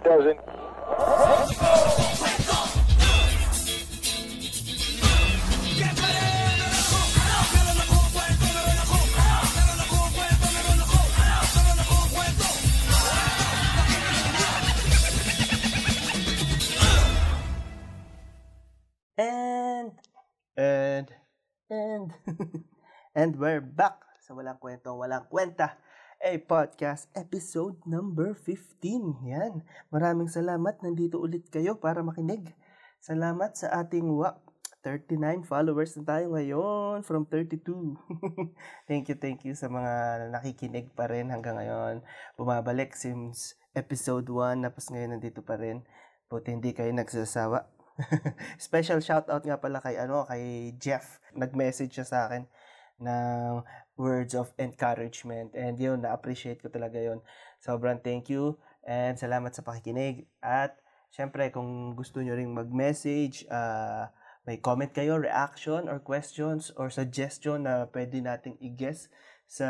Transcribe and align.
it 0.00 0.04
doesn't. 0.04 0.40
And, 19.18 19.92
and, 20.56 21.08
and, 21.68 22.12
and 23.14 23.36
we're 23.36 23.60
back. 23.60 24.00
Sa 24.24 24.32
Walang 24.32 24.56
Kwentong 24.56 24.96
Walang 24.96 25.28
Kwenta, 25.28 25.76
a 26.20 26.36
podcast 26.36 27.08
episode 27.16 27.80
number 27.88 28.36
15. 28.36 29.24
Yan. 29.24 29.64
Maraming 29.88 30.28
salamat. 30.28 30.76
Nandito 30.84 31.16
ulit 31.16 31.48
kayo 31.48 31.80
para 31.80 32.04
makinig. 32.04 32.52
Salamat 33.00 33.56
sa 33.56 33.72
ating 33.80 34.04
wa 34.12 34.36
39 34.84 35.48
followers 35.48 35.96
na 35.96 36.04
tayo 36.04 36.36
ngayon 36.36 37.00
from 37.08 37.24
32. 37.24 37.96
thank 38.88 39.08
you, 39.08 39.16
thank 39.16 39.48
you 39.48 39.56
sa 39.56 39.72
mga 39.72 40.28
nakikinig 40.28 40.92
pa 40.92 41.08
rin 41.08 41.32
hanggang 41.32 41.56
ngayon. 41.56 42.04
Bumabalik 42.36 42.92
since 42.96 43.56
episode 43.72 44.28
1, 44.28 44.60
tapos 44.60 44.92
ngayon 44.92 45.16
nandito 45.16 45.40
pa 45.40 45.56
rin. 45.56 45.88
Buti 46.28 46.52
hindi 46.52 46.76
kayo 46.76 46.92
nagsasawa. 46.92 47.64
Special 48.60 49.00
shoutout 49.00 49.44
nga 49.44 49.56
pala 49.56 49.80
kay 49.80 49.96
ano 49.96 50.28
kay 50.28 50.76
Jeff. 50.76 51.20
Nag-message 51.32 51.96
siya 51.96 52.04
sa 52.04 52.18
akin 52.28 52.44
ng 53.00 53.64
words 54.00 54.32
of 54.32 54.48
encouragement. 54.56 55.52
And 55.52 55.76
yun 55.76 56.00
na-appreciate 56.00 56.64
ko 56.64 56.72
talaga 56.72 56.96
yun. 56.96 57.20
Sobrang 57.60 58.00
thank 58.00 58.32
you 58.32 58.56
and 58.88 59.20
salamat 59.20 59.52
sa 59.52 59.60
pakikinig. 59.60 60.24
At 60.40 60.80
syempre 61.12 61.52
kung 61.52 61.92
gusto 61.92 62.24
nyo 62.24 62.32
ring 62.32 62.56
mag-message 62.56 63.44
uh, 63.52 64.08
may 64.48 64.56
comment 64.56 64.88
kayo, 64.88 65.20
reaction 65.20 65.84
or 65.84 66.00
questions 66.00 66.72
or 66.80 66.88
suggestion 66.88 67.68
na 67.68 67.84
pwede 67.92 68.24
nating 68.24 68.56
i-guess 68.64 69.12
sa 69.44 69.68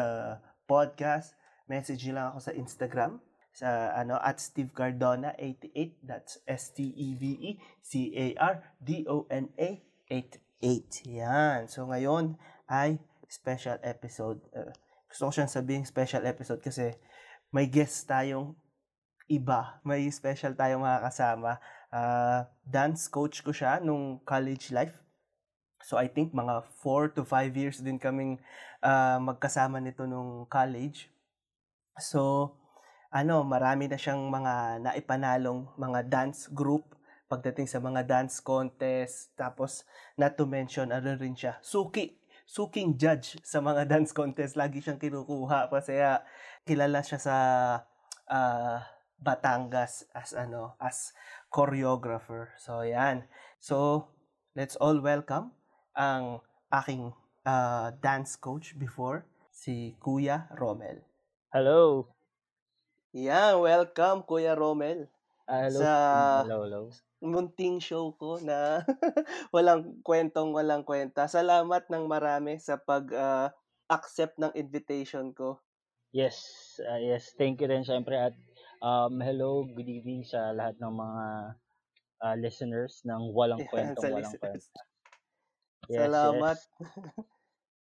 podcast, 0.71 1.35
message 1.67 2.07
nyo 2.07 2.15
lang 2.15 2.27
ako 2.31 2.39
sa 2.39 2.53
Instagram. 2.55 3.19
Sa 3.51 3.91
ano 3.99 4.15
at 4.23 4.39
Steve 4.39 4.71
Cardona 4.71 5.35
88 5.35 6.07
that's 6.07 6.39
S 6.47 6.71
T 6.71 6.95
E 6.95 7.19
V 7.19 7.35
E 7.35 7.51
C 7.83 8.15
A 8.15 8.27
R 8.39 8.63
D 8.79 9.03
O 9.11 9.27
N 9.27 9.51
A 9.59 9.83
88 10.07 11.11
yan. 11.11 11.67
So 11.67 11.91
ngayon 11.91 12.39
ay 12.71 13.03
special 13.31 13.79
episode 13.87 14.43
uh, 14.53 14.75
gusto 15.11 15.27
ko 15.27 15.31
siyang 15.35 15.51
sabihin 15.51 15.83
special 15.87 16.27
episode 16.27 16.63
kasi 16.63 16.95
may 17.51 17.67
guest 17.67 18.07
tayong 18.07 18.55
iba 19.31 19.79
may 19.87 20.11
special 20.11 20.59
tayong 20.59 20.83
mga 20.83 21.03
kasama. 21.07 21.63
Uh, 21.91 22.47
dance 22.67 23.07
coach 23.07 23.43
ko 23.47 23.55
siya 23.55 23.79
nung 23.79 24.19
college 24.27 24.75
life. 24.75 24.99
So 25.83 25.99
I 25.99 26.11
think 26.11 26.35
mga 26.35 26.67
4 26.83 27.15
to 27.19 27.23
5 27.27 27.55
years 27.55 27.79
din 27.83 27.99
kaming 27.99 28.39
uh, 28.83 29.19
magkasama 29.23 29.79
nito 29.79 30.07
nung 30.07 30.47
college. 30.51 31.11
So 31.99 32.55
ano, 33.11 33.43
marami 33.43 33.91
na 33.91 33.99
siyang 33.99 34.31
mga 34.31 34.87
naipanalong 34.87 35.75
mga 35.75 36.07
dance 36.07 36.47
group 36.47 36.95
pagdating 37.27 37.67
sa 37.67 37.83
mga 37.83 38.07
dance 38.07 38.39
contest. 38.39 39.35
Tapos, 39.35 39.83
not 40.15 40.39
to 40.39 40.47
mention, 40.47 40.95
ano 40.95 41.19
rin 41.19 41.35
siya, 41.35 41.59
suki, 41.59 42.20
suking 42.51 42.99
judge 42.99 43.39
sa 43.47 43.63
mga 43.63 43.87
dance 43.91 44.11
contest. 44.11 44.59
Lagi 44.59 44.83
siyang 44.83 44.99
kinukuha 44.99 45.71
kasi 45.71 46.03
uh, 46.03 46.19
kilala 46.67 47.07
siya 47.07 47.23
sa 47.23 47.37
uh, 48.27 48.83
Batangas 49.21 50.09
as 50.17 50.35
ano, 50.35 50.75
as 50.83 51.15
choreographer. 51.53 52.51
So, 52.59 52.83
yan. 52.83 53.29
So, 53.63 54.09
let's 54.57 54.75
all 54.81 54.99
welcome 54.99 55.53
ang 55.93 56.41
aking 56.73 57.13
uh, 57.45 57.93
dance 58.01 58.41
coach 58.41 58.75
before, 58.81 59.29
si 59.53 59.95
Kuya 60.01 60.49
Romel. 60.57 61.05
Hello. 61.53 62.09
Yeah, 63.13 63.61
welcome 63.61 64.25
Kuya 64.25 64.57
Romel. 64.57 65.07
Uh, 65.45 65.69
hello. 65.69 65.81
Sa 65.85 65.93
hello, 66.49 66.59
hello. 66.65 66.83
Munting 67.21 67.79
show 67.79 68.17
ko 68.17 68.41
na 68.41 68.81
walang 69.55 70.01
kwentong 70.01 70.57
walang 70.57 70.83
kwenta. 70.83 71.29
Salamat 71.29 71.87
ng 71.93 72.05
marami 72.09 72.57
sa 72.57 72.81
pag 72.81 73.05
uh, 73.13 73.49
accept 73.93 74.41
ng 74.41 74.53
invitation 74.57 75.37
ko. 75.37 75.61
Yes, 76.11 76.41
uh, 76.83 76.99
yes. 76.99 77.37
Thank 77.39 77.63
you 77.63 77.71
rin 77.71 77.87
syempre 77.87 78.19
at 78.19 78.35
um, 78.83 79.21
hello, 79.23 79.63
good 79.63 79.87
evening 79.87 80.27
sa 80.27 80.51
lahat 80.51 80.75
ng 80.83 80.91
mga 80.91 81.25
uh, 82.25 82.37
listeners 82.41 83.05
ng 83.07 83.31
Walang 83.31 83.63
Kwentong 83.71 84.11
Yan, 84.11 84.15
Walang 84.19 84.35
listeners. 84.35 84.65
Kwenta. 84.67 84.83
Yes, 85.87 86.01
Salamat. 86.09 86.59
Yes. 86.59 87.29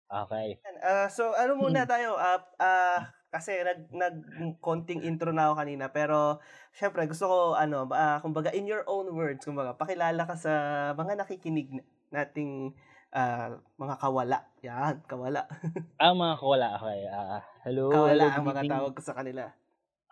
Okay. 0.10 0.58
Uh, 0.82 1.06
so 1.06 1.38
ano 1.38 1.54
muna 1.54 1.86
tayo? 1.86 2.18
Uh, 2.18 2.42
uh, 2.58 3.06
kasi 3.30 3.62
nag 3.62 3.94
nag 3.94 4.16
konting 4.58 5.06
intro 5.06 5.30
na 5.30 5.50
ako 5.50 5.62
kanina 5.62 5.86
pero 5.94 6.42
syempre 6.74 7.06
gusto 7.06 7.30
ko 7.30 7.38
ano 7.54 7.86
uh, 7.86 8.18
kumbaga 8.26 8.50
in 8.58 8.66
your 8.66 8.82
own 8.90 9.06
words 9.14 9.46
kumbaga 9.46 9.78
pakilala 9.78 10.26
ka 10.26 10.34
sa 10.34 10.54
mga 10.98 11.22
nakikinig 11.22 11.86
nating 12.10 12.74
uh, 13.14 13.58
mga 13.78 13.96
kawala. 13.98 14.40
Yan, 14.66 15.02
kawala. 15.06 15.46
ah, 16.02 16.14
mga 16.14 16.36
kawala. 16.38 16.68
Okay. 16.78 17.00
Uh, 17.10 17.40
hello. 17.66 17.86
Kawala 17.90 18.14
hello, 18.14 18.26
ang 18.30 18.46
mga 18.46 18.62
evening. 18.62 18.74
tawag 18.74 18.94
ko 18.98 19.02
sa 19.02 19.16
kanila. 19.18 19.44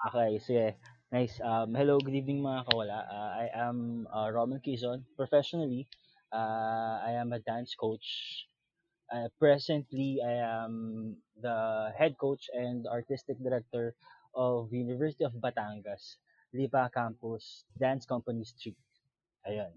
Okay, 0.09 0.31
sige. 0.41 0.67
Nice. 1.09 1.39
Um, 1.39 1.73
hello, 1.73 1.97
good 1.97 2.13
evening 2.13 2.44
mga 2.44 2.67
kawala. 2.67 3.07
Uh, 3.07 3.29
I 3.39 3.45
am 3.56 4.07
uh, 4.11 4.27
Roman 4.29 4.59
Quezon. 4.59 5.07
Professionally, 5.16 5.88
uh, 6.33 7.01
I 7.01 7.17
am 7.17 7.31
a 7.33 7.39
dance 7.39 7.73
coach. 7.73 8.06
Uh, 9.07 9.31
presently, 9.40 10.19
I 10.19 10.66
am 10.66 11.16
the 11.40 11.91
head 11.97 12.18
coach 12.19 12.51
and 12.51 12.85
artistic 12.88 13.40
director 13.40 13.95
of 14.35 14.73
University 14.73 15.23
of 15.23 15.31
Batangas, 15.40 16.19
Lipa 16.53 16.91
Campus, 16.94 17.63
Dance 17.79 18.06
Company 18.06 18.44
Street. 18.44 18.75
Ayun. 19.47 19.72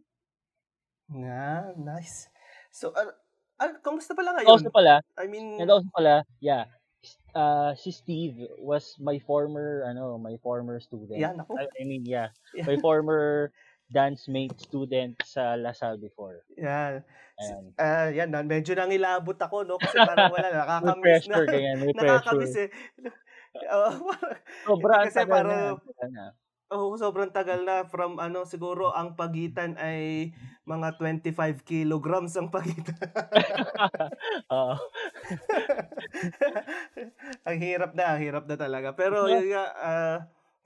Nga, 1.14 1.74
nice. 1.78 2.26
So, 2.74 2.90
uh, 2.90 3.14
uh, 3.62 3.74
kamusta 3.82 4.18
pala 4.18 4.34
ngayon? 4.34 4.50
Also 4.50 4.70
pala, 4.70 5.02
I 5.14 5.26
mean, 5.30 5.62
also 5.62 5.86
pala, 5.94 6.26
yeah, 6.42 6.66
uh, 7.34 7.74
si 7.74 7.90
Steve 7.90 8.50
was 8.58 8.96
my 8.98 9.18
former, 9.22 9.86
ano, 9.86 10.18
my 10.18 10.36
former 10.42 10.80
student. 10.80 11.18
yan 11.18 11.40
ako. 11.40 11.58
I, 11.58 11.66
I 11.66 11.84
mean, 11.84 12.02
yeah, 12.06 12.34
my 12.68 12.76
former 12.78 13.52
dance 13.90 14.30
mate 14.30 14.54
student 14.56 15.18
sa 15.26 15.58
Lasal 15.58 15.98
before. 15.98 16.46
Yan. 16.54 17.02
Ayan. 17.40 17.62
Ah, 17.74 18.08
yan, 18.08 18.30
na- 18.30 18.46
medyo 18.46 18.72
nangilabot 18.72 19.34
ako, 19.34 19.66
no? 19.66 19.76
Kasi 19.76 19.98
parang 19.98 20.30
wala, 20.30 20.48
nakakamiss 20.54 20.94
na. 21.26 21.34
pressure, 21.34 21.46
ganyan, 21.48 21.76
may 21.80 21.90
pressure. 21.90 22.06
Nakakamiss 22.22 22.56
eh. 22.56 22.68
Sobra, 24.68 25.02
ang 25.02 25.10
kasi 25.10 25.18
tagal 25.18 25.42
parang, 25.42 25.50
na, 25.82 26.06
na. 26.06 26.24
oh, 26.70 26.94
sobrang 26.94 27.34
tagal 27.34 27.66
na 27.66 27.82
from 27.82 28.22
ano, 28.22 28.46
siguro 28.46 28.94
ang 28.94 29.18
pagitan 29.18 29.74
ay 29.74 30.30
mga 30.62 30.94
25 31.02 31.34
kilograms 31.66 32.38
ang 32.38 32.46
pagitan. 32.46 32.94
Oo. 34.54 34.78
ang 37.42 37.58
hirap 37.58 37.90
na, 37.96 38.14
ang 38.14 38.20
hirap 38.22 38.44
na 38.46 38.54
talaga. 38.54 38.94
Pero, 38.94 39.26
Yeah. 39.26 39.66
ah, 39.74 40.18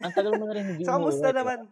ang 0.02 0.12
tagal 0.12 0.36
mo 0.36 0.44
na 0.44 0.52
rin 0.52 0.76
hindi 0.76 0.84
so, 0.84 0.92
kamusta 0.92 1.32
naman? 1.32 1.70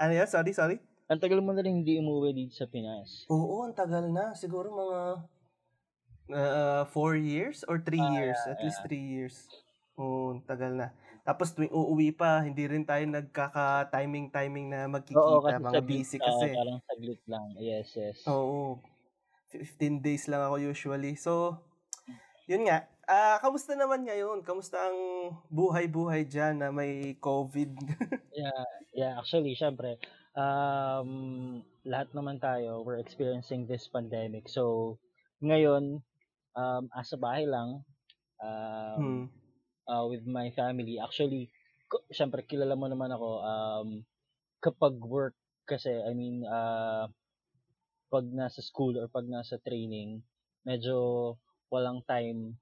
Ano 0.00 0.12
yan? 0.12 0.24
Sorry, 0.26 0.50
sorry. 0.50 0.76
Ang 1.06 1.20
tagal 1.20 1.44
mo 1.44 1.52
na 1.52 1.60
rin 1.60 1.82
hindi 1.82 2.00
umuwi 2.00 2.32
dito 2.32 2.54
sa 2.54 2.64
Pinas. 2.64 3.28
Oo, 3.28 3.66
ang 3.66 3.74
tagal 3.74 4.08
na. 4.08 4.32
Siguro 4.32 4.72
mga 4.72 5.00
uh, 6.30 6.82
four 6.88 7.18
years 7.18 7.66
or 7.66 7.76
three 7.78 8.00
Ah, 8.00 8.14
years. 8.16 8.38
yeah, 8.40 8.52
At 8.54 8.58
least 8.62 8.80
yeah. 8.80 8.86
three 8.88 9.04
years. 9.04 9.36
Oo, 9.98 10.32
ang 10.32 10.42
tagal 10.46 10.72
na. 10.72 10.94
Tapos 11.20 11.52
tuwing 11.52 11.68
uuwi 11.68 12.16
pa, 12.16 12.40
hindi 12.40 12.64
rin 12.64 12.82
tayo 12.82 13.04
nagkaka-timing-timing 13.04 14.66
na 14.72 14.88
magkikita. 14.88 15.20
Oo, 15.20 15.44
kasi 15.44 15.60
mga 15.60 15.74
saglit, 15.76 15.90
busy 15.92 16.16
kasi. 16.16 16.46
parang 16.56 16.80
saglit 16.88 17.20
lang. 17.28 17.44
Yes, 17.60 17.88
yes. 17.92 18.18
Oo. 18.24 18.80
15 19.52 20.00
days 20.00 20.30
lang 20.30 20.40
ako 20.40 20.62
usually. 20.62 21.18
So, 21.18 21.58
yun 22.50 22.66
nga. 22.66 22.82
Ah, 23.06 23.38
kamusta 23.38 23.78
naman 23.78 24.02
ngayon? 24.02 24.42
Kamusta 24.42 24.90
ang 24.90 24.98
buhay-buhay 25.54 26.26
diyan 26.26 26.58
na 26.58 26.74
may 26.74 27.14
COVID? 27.22 27.70
Yeah, 28.40 28.64
yeah, 28.96 29.12
actually, 29.20 29.52
syempre, 29.52 30.00
um, 30.32 31.60
lahat 31.84 32.08
naman 32.16 32.40
tayo, 32.40 32.80
we're 32.80 32.96
experiencing 32.96 33.68
this 33.68 33.84
pandemic. 33.84 34.48
So, 34.48 34.96
ngayon, 35.44 36.00
um, 36.56 36.84
asa 36.96 37.20
bahay 37.20 37.44
lang, 37.44 37.84
um, 38.40 38.96
hmm. 38.96 39.24
uh, 39.92 40.08
with 40.08 40.24
my 40.24 40.48
family. 40.56 40.96
Actually, 40.96 41.52
syempre, 42.08 42.48
kilala 42.48 42.80
mo 42.80 42.88
naman 42.88 43.12
ako, 43.12 43.44
um, 43.44 43.88
kapag 44.64 44.96
work 45.04 45.36
kasi, 45.68 45.92
I 45.92 46.16
mean, 46.16 46.40
uh, 46.48 47.12
pag 48.08 48.24
nasa 48.24 48.64
school 48.64 48.96
or 48.96 49.12
pag 49.12 49.28
nasa 49.28 49.60
training, 49.60 50.24
medyo 50.64 51.36
walang 51.70 52.02
time 52.04 52.58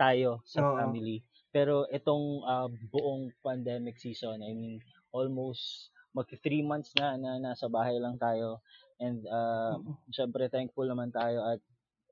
tayo 0.00 0.40
sa 0.48 0.64
Oo. 0.64 0.76
family. 0.80 1.20
Pero 1.50 1.84
itong 1.90 2.46
uh, 2.46 2.68
buong 2.88 3.34
pandemic 3.42 3.98
season, 3.98 4.40
I 4.40 4.52
mean, 4.54 4.80
almost 5.10 5.90
mag 6.14 6.26
three 6.42 6.62
months 6.62 6.94
na 6.98 7.18
na 7.18 7.36
nasa 7.42 7.66
bahay 7.66 7.98
lang 7.98 8.16
tayo. 8.16 8.62
And 9.00 9.24
uh, 9.26 9.76
mm-hmm. 9.80 10.12
syempre 10.12 10.46
thankful 10.48 10.86
naman 10.86 11.10
tayo 11.10 11.42
at 11.56 11.60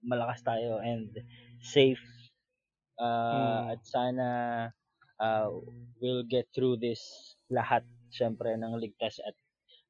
malakas 0.02 0.43
tayo 0.43 0.82
and 0.82 1.12
safe. 1.62 2.02
Uh, 2.99 3.34
mm. 3.34 3.62
At 3.76 3.81
sana 3.87 4.28
uh, 5.22 5.49
we'll 6.02 6.26
get 6.26 6.50
through 6.54 6.78
this 6.82 7.34
lahat 7.50 7.87
syempre 8.11 8.54
ng 8.54 8.78
ligtas 8.78 9.20
at 9.22 9.34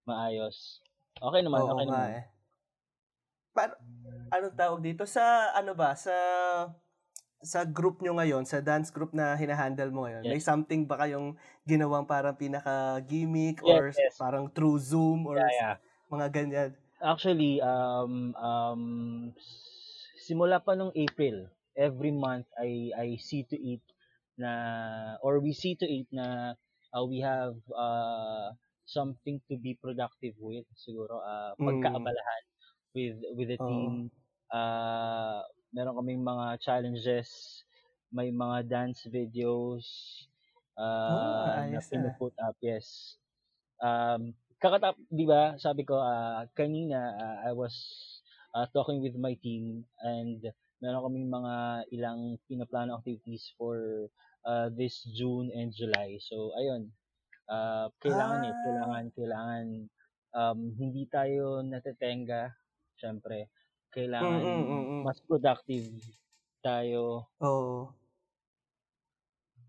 maayos. 0.09 0.81
Okay 1.19 1.41
naman, 1.44 1.61
Oo, 1.64 1.76
okay 1.76 1.85
naman. 1.88 2.09
Eh. 2.23 2.25
Para, 3.58 3.75
ano 4.31 4.55
tawag 4.55 4.87
dito? 4.87 5.02
Sa, 5.02 5.50
ano 5.50 5.75
ba, 5.75 5.99
sa 5.99 6.14
sa 7.38 7.62
group 7.62 8.02
nyo 8.02 8.19
ngayon, 8.19 8.43
sa 8.46 8.58
dance 8.58 8.90
group 8.90 9.14
na 9.14 9.38
hinahandle 9.38 9.90
mo 9.94 10.06
ngayon, 10.06 10.26
yes. 10.26 10.31
may 10.31 10.43
something 10.43 10.82
ba 10.87 10.99
kayong 10.99 11.38
ginawang 11.62 12.02
parang 12.02 12.34
pinaka-gimmick 12.34 13.62
yes, 13.62 13.66
or 13.66 13.82
yes. 13.94 14.14
parang 14.19 14.50
through 14.50 14.78
Zoom 14.82 15.22
or 15.22 15.38
yeah, 15.38 15.50
yeah. 15.55 15.75
mga 16.10 16.26
ganyan? 16.34 16.70
Actually, 16.99 17.62
um, 17.62 18.34
um, 18.34 18.82
simula 20.19 20.58
pa 20.58 20.75
nung 20.75 20.90
April, 20.99 21.46
every 21.78 22.11
month 22.11 22.50
I 22.58 22.90
I 22.90 23.08
see 23.22 23.46
to 23.46 23.54
it 23.54 23.87
na 24.34 25.14
or 25.22 25.38
we 25.38 25.54
see 25.54 25.78
to 25.78 25.87
it 25.87 26.11
na 26.11 26.58
uh, 26.90 27.04
we 27.06 27.22
have 27.22 27.54
uh, 27.70 28.50
something 28.82 29.38
to 29.46 29.54
be 29.54 29.78
productive 29.78 30.34
with 30.43 30.66
siguro 30.75 31.22
uh, 31.22 31.54
pagkaabalahan 31.54 32.43
mm. 32.50 32.57
With 32.99 33.19
with 33.39 33.49
the 33.55 33.59
team 33.62 34.11
oh. 34.11 34.59
uh, 34.59 35.39
meron 35.71 35.95
kaming 35.95 36.25
mga 36.25 36.59
challenges, 36.59 37.62
may 38.11 38.33
mga 38.33 38.67
dance 38.67 39.06
videos 39.06 39.87
uh, 40.75 41.62
oh, 41.62 41.71
na 41.71 41.81
pinuput 41.85 42.33
up, 42.43 42.56
yes. 42.59 43.19
Um, 43.79 44.35
kakatap, 44.59 44.99
di 45.06 45.29
ba, 45.29 45.55
sabi 45.61 45.85
ko, 45.85 46.00
uh, 46.00 46.49
kanina, 46.56 47.15
uh, 47.15 47.37
I 47.47 47.53
was 47.55 47.75
uh, 48.56 48.67
talking 48.75 49.05
with 49.05 49.15
my 49.15 49.37
team 49.39 49.85
and 50.03 50.43
meron 50.81 51.05
kaming 51.05 51.29
mga 51.29 51.55
ilang 51.95 52.39
pinaplano 52.49 52.99
activities 52.99 53.53
for 53.59 54.09
uh, 54.47 54.71
this 54.73 55.05
June 55.15 55.53
and 55.53 55.71
July. 55.75 56.17
So, 56.23 56.55
ayun, 56.56 56.91
uh, 57.50 57.93
kailangan 58.00 58.41
ah. 58.43 58.49
eh, 58.49 58.56
kailangan, 58.65 59.05
kailangan 59.15 59.65
um, 60.33 60.61
hindi 60.79 61.05
tayo 61.11 61.61
natetenga, 61.61 62.55
syempre 62.99 63.49
kailangan 63.89 64.43
mm, 64.45 64.65
mm, 64.69 64.85
mm. 64.85 65.03
mas 65.06 65.19
productive 65.25 65.89
tayo. 66.61 67.25
Oo. 67.41 67.89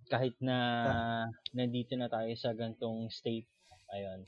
Kahit 0.09 0.35
na 0.41 0.57
ah. 0.89 1.25
nandito 1.53 1.93
na 1.95 2.09
tayo 2.09 2.33
sa 2.35 2.51
gantong 2.51 3.07
state. 3.13 3.47
Ayun. 3.93 4.25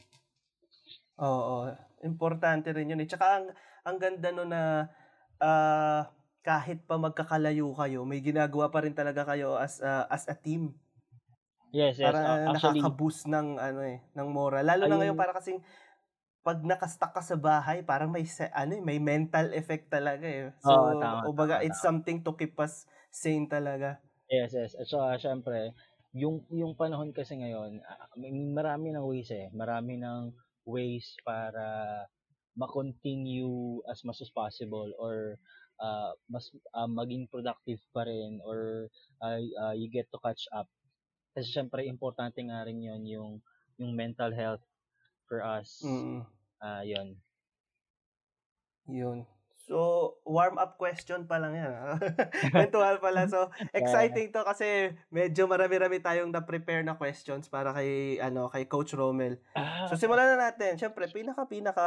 Oo, 1.21 1.69
importante 2.06 2.69
rin 2.74 2.94
'yun 2.94 3.01
eh. 3.01 3.09
Tsaka 3.09 3.25
ang 3.42 3.45
ang 3.83 3.98
ganda 3.98 4.30
no 4.30 4.45
na 4.45 4.89
uh, 5.42 6.01
kahit 6.42 6.81
pa 6.89 6.98
magkakalayo 6.98 7.69
kayo, 7.77 8.01
may 8.06 8.21
ginagawa 8.21 8.74
pa 8.74 8.81
rin 8.81 8.98
talaga 8.98 9.25
kayo 9.25 9.57
as 9.57 9.77
uh, 9.81 10.09
as 10.09 10.25
a 10.30 10.33
team. 10.38 10.74
Yes, 11.71 12.01
yes. 12.01 12.09
Para 12.09 12.19
uh, 12.19 12.51
actually, 12.51 12.81
nakaka-boost 12.81 13.30
ng 13.30 13.62
ano 13.62 13.80
eh, 13.86 14.01
ng 14.18 14.27
moral. 14.27 14.65
Lalo 14.65 14.86
ayun, 14.86 14.92
na 14.92 14.98
ngayon 15.01 15.18
para 15.18 15.33
kasing 15.38 15.62
pag 16.41 16.59
nakastuck 16.65 17.13
ka 17.13 17.21
sa 17.21 17.38
bahay, 17.38 17.85
parang 17.85 18.09
may 18.09 18.25
ano, 18.53 18.71
eh, 18.79 18.83
may 18.83 18.99
mental 19.01 19.53
effect 19.53 19.89
talaga 19.93 20.25
eh. 20.25 20.49
So, 20.61 20.73
Oo, 20.73 20.95
tama, 21.01 21.21
ubaga, 21.25 21.61
tama, 21.61 21.63
it's 21.65 21.81
something 21.81 22.21
to 22.25 22.33
keep 22.38 22.57
us 22.57 22.85
sane 23.13 23.45
talaga. 23.49 24.01
Yes, 24.31 24.53
yes. 24.55 24.71
At 24.79 24.88
so, 24.88 24.97
syempre, 25.19 25.75
yung 26.15 26.47
yung 26.51 26.73
panahon 26.79 27.11
kasi 27.11 27.35
ngayon, 27.39 27.83
uh, 27.83 28.07
marami 28.55 28.95
ng 28.95 29.05
ways 29.05 29.29
eh. 29.31 29.47
Marami 29.51 29.99
ng 29.99 30.31
ways 30.67 31.15
para 31.27 32.05
ma-continue 32.55 33.79
as 33.91 34.03
much 34.03 34.19
as 34.23 34.31
possible 34.31 34.91
or 34.99 35.39
uh, 35.79 36.11
mas 36.27 36.51
uh, 36.75 36.88
maging 36.88 37.27
productive 37.31 37.79
pa 37.95 38.03
rin 38.07 38.39
or 38.43 38.88
uh, 39.23 39.39
uh, 39.63 39.73
you 39.75 39.88
get 39.91 40.07
to 40.11 40.19
catch 40.23 40.47
up. 40.55 40.67
Kasi 41.35 41.47
syempre 41.51 41.83
importante 41.88 42.39
nga 42.43 42.63
rin 42.67 42.79
'yon 42.83 43.03
yung 43.07 43.31
yung 43.79 43.91
mental 43.95 44.31
health 44.35 44.63
for 45.31 45.39
us. 45.39 45.79
Mm. 45.79 46.27
Uh, 46.59 46.83
yun. 46.83 47.15
Yun. 48.91 49.23
So, 49.71 50.19
warm-up 50.27 50.75
question 50.75 51.23
pa 51.23 51.39
lang 51.39 51.55
yan. 51.55 51.71
Kwentuhan 52.51 52.99
pala. 52.99 53.23
So, 53.31 53.47
exciting 53.77 54.35
to 54.35 54.43
kasi 54.43 54.91
medyo 55.07 55.47
marami-rami 55.47 56.03
tayong 56.03 56.27
na-prepare 56.27 56.83
na 56.83 56.99
questions 56.99 57.47
para 57.47 57.71
kay, 57.71 58.19
ano, 58.19 58.51
kay 58.51 58.67
Coach 58.67 58.91
Romel. 58.91 59.39
Ah, 59.55 59.87
so, 59.87 59.95
simulan 59.95 60.35
na 60.35 60.51
natin. 60.51 60.75
Siyempre, 60.75 61.07
pinaka-pinaka 61.07 61.85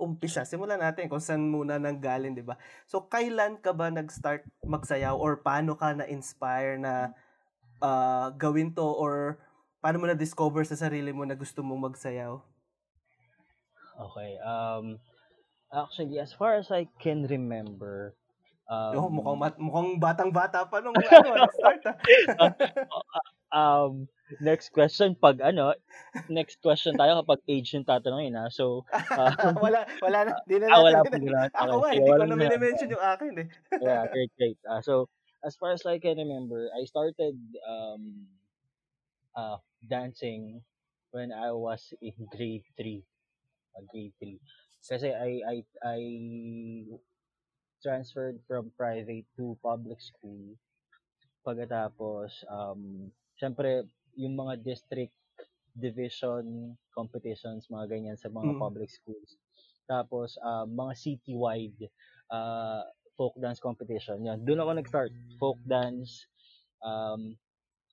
umpisa. 0.00 0.48
Simulan 0.48 0.80
natin 0.80 1.12
kung 1.12 1.20
saan 1.20 1.52
muna 1.52 1.76
nang 1.76 2.00
galing, 2.00 2.32
di 2.32 2.40
ba? 2.40 2.56
So, 2.88 3.04
kailan 3.12 3.60
ka 3.60 3.76
ba 3.76 3.92
nag-start 3.92 4.48
magsayaw 4.64 5.12
or 5.12 5.44
paano 5.44 5.76
ka 5.76 5.92
na-inspire 5.92 6.80
na 6.80 7.12
uh, 7.84 8.32
gawin 8.40 8.72
to 8.72 8.88
or 8.88 9.36
paano 9.84 10.00
mo 10.00 10.06
na-discover 10.08 10.64
sa 10.64 10.80
sarili 10.80 11.12
mo 11.12 11.28
na 11.28 11.36
gusto 11.36 11.60
mong 11.60 11.92
magsayaw? 11.92 12.40
Okay. 13.98 14.38
Um, 14.38 14.98
actually, 15.74 16.18
as 16.18 16.32
far 16.32 16.54
as 16.54 16.70
I 16.70 16.86
can 17.02 17.26
remember, 17.26 18.14
um, 18.70 18.94
oh, 18.94 19.10
mukhang, 19.10 19.38
mat- 19.38 19.60
mukhang 19.60 19.98
batang-bata 19.98 20.70
pa 20.70 20.78
nung 20.78 20.94
ano, 21.02 21.50
start 21.50 21.82
ah. 21.90 21.96
um, 23.58 24.06
next 24.38 24.70
question 24.70 25.16
pag 25.18 25.40
ano, 25.42 25.74
next 26.30 26.62
question 26.62 26.94
tayo 26.94 27.18
kapag 27.24 27.42
age 27.50 27.74
yung 27.74 27.82
tatanungin 27.88 28.38
ha. 28.38 28.46
So, 28.54 28.86
uh, 29.18 29.34
wala 29.58 29.82
wala 29.98 30.18
na, 30.30 30.32
di 30.46 30.56
na 30.62 30.66
ah, 30.70 30.82
wala 30.84 31.02
pa 31.02 31.16
gano'n. 31.18 31.50
Ako 31.58 31.74
nga, 31.82 31.90
hindi 31.96 32.10
ko 32.12 32.22
na 32.22 32.36
minimension 32.38 32.88
yung 32.92 33.02
akin 33.04 33.32
eh. 33.42 33.46
yeah, 33.82 34.06
great, 34.14 34.30
great. 34.38 34.58
Uh, 34.62 34.78
so, 34.84 35.10
as 35.42 35.58
far 35.58 35.74
as 35.74 35.82
I 35.82 35.98
can 35.98 36.18
remember, 36.22 36.70
I 36.70 36.86
started 36.86 37.34
um 37.66 38.30
uh 39.34 39.58
dancing 39.82 40.62
when 41.10 41.32
I 41.32 41.50
was 41.50 41.94
in 42.02 42.14
grade 42.30 42.66
3 42.76 43.02
3. 43.86 44.40
Kasi 44.88 45.12
I, 45.12 45.30
I, 45.44 45.56
I 45.84 46.00
transferred 47.82 48.38
from 48.46 48.70
private 48.74 49.26
to 49.36 49.58
public 49.62 50.00
school. 50.00 50.56
Pagkatapos, 51.44 52.44
um, 52.50 53.10
syempre, 53.38 53.86
yung 54.18 54.34
mga 54.34 54.62
district 54.62 55.14
division 55.78 56.74
competitions, 56.90 57.70
mga 57.70 57.86
ganyan 57.86 58.18
sa 58.18 58.32
mga 58.32 58.58
mm. 58.58 58.60
public 58.60 58.90
schools. 58.90 59.38
Tapos, 59.86 60.34
uh, 60.42 60.66
mga 60.66 60.92
city-wide 60.98 61.82
uh, 62.34 62.82
folk 63.14 63.34
dance 63.38 63.62
competition. 63.62 64.26
Yan. 64.26 64.42
Doon 64.42 64.62
ako 64.62 64.70
nag-start. 64.74 65.12
Folk 65.38 65.58
dance. 65.64 66.26
Um, 66.82 67.38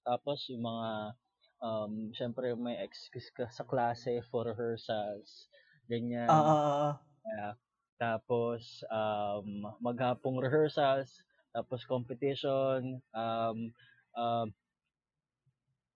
tapos, 0.02 0.50
yung 0.50 0.66
mga, 0.66 1.14
um, 1.62 1.94
syempre, 2.12 2.54
may 2.58 2.82
excuse 2.82 3.30
ka 3.32 3.48
sa 3.54 3.64
klase 3.64 4.22
for 4.34 4.50
rehearsals 4.50 5.48
ganyan. 5.90 6.30
Oo, 6.30 6.56
oo, 6.56 6.90
Uh, 7.26 7.58
tapos, 7.98 8.86
um, 8.94 9.66
maghapong 9.82 10.38
rehearsals, 10.38 11.26
tapos 11.50 11.82
competition, 11.90 13.02
um, 13.18 13.74
uh, 14.14 14.46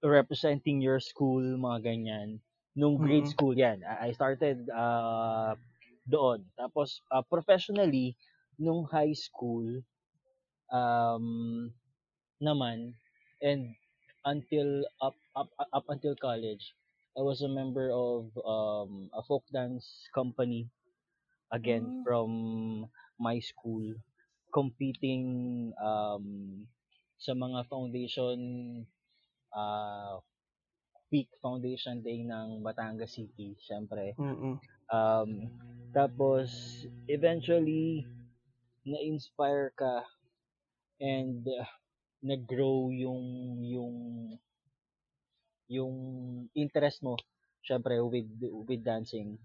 representing 0.01 0.81
your 0.81 0.97
school, 0.97 1.43
mga 1.43 1.85
ganyan. 1.85 2.41
Nung 2.73 2.97
grade 2.97 3.29
mm-hmm. 3.29 3.35
school 3.37 3.53
yan, 3.53 3.85
I 3.85 4.09
started 4.15 4.65
uh, 4.73 5.53
doon. 6.09 6.49
Tapos, 6.57 7.03
uh, 7.13 7.21
professionally, 7.21 8.17
nung 8.57 8.89
high 8.89 9.13
school, 9.13 9.85
um, 10.73 11.69
naman, 12.41 12.95
and 13.43 13.75
until 14.25 14.83
up 14.99 15.15
up 15.35 15.49
up 15.71 15.85
until 15.87 16.15
college 16.19 16.75
I 17.17 17.21
was 17.21 17.41
a 17.41 17.49
member 17.49 17.89
of 17.91 18.29
um, 18.45 19.09
a 19.13 19.21
folk 19.23 19.43
dance 19.51 20.07
company 20.13 20.69
again 21.51 21.83
mm. 21.83 22.03
from 22.05 22.29
my 23.19 23.39
school 23.39 23.95
competing 24.53 25.73
um, 25.81 26.65
sa 27.17 27.33
mga 27.33 27.67
foundation 27.67 28.39
uh, 29.53 30.21
peak 31.09 31.27
foundation 31.41 32.05
day 32.05 32.21
ng 32.21 32.61
Batangas 32.61 33.17
City 33.17 33.57
syempre 33.65 34.13
um, 34.93 35.49
tapos 35.89 36.49
eventually 37.09 38.05
na-inspire 38.85 39.73
ka 39.73 40.05
and 41.01 41.45
uh, 41.49 41.65
nag-grow 42.21 42.93
yung 42.93 43.25
yung 43.63 43.97
yung 45.69 45.95
interest 46.57 47.01
mo 47.05 47.15
syempre 47.63 48.01
with 48.01 48.27
with 48.67 48.81
dancing. 48.83 49.37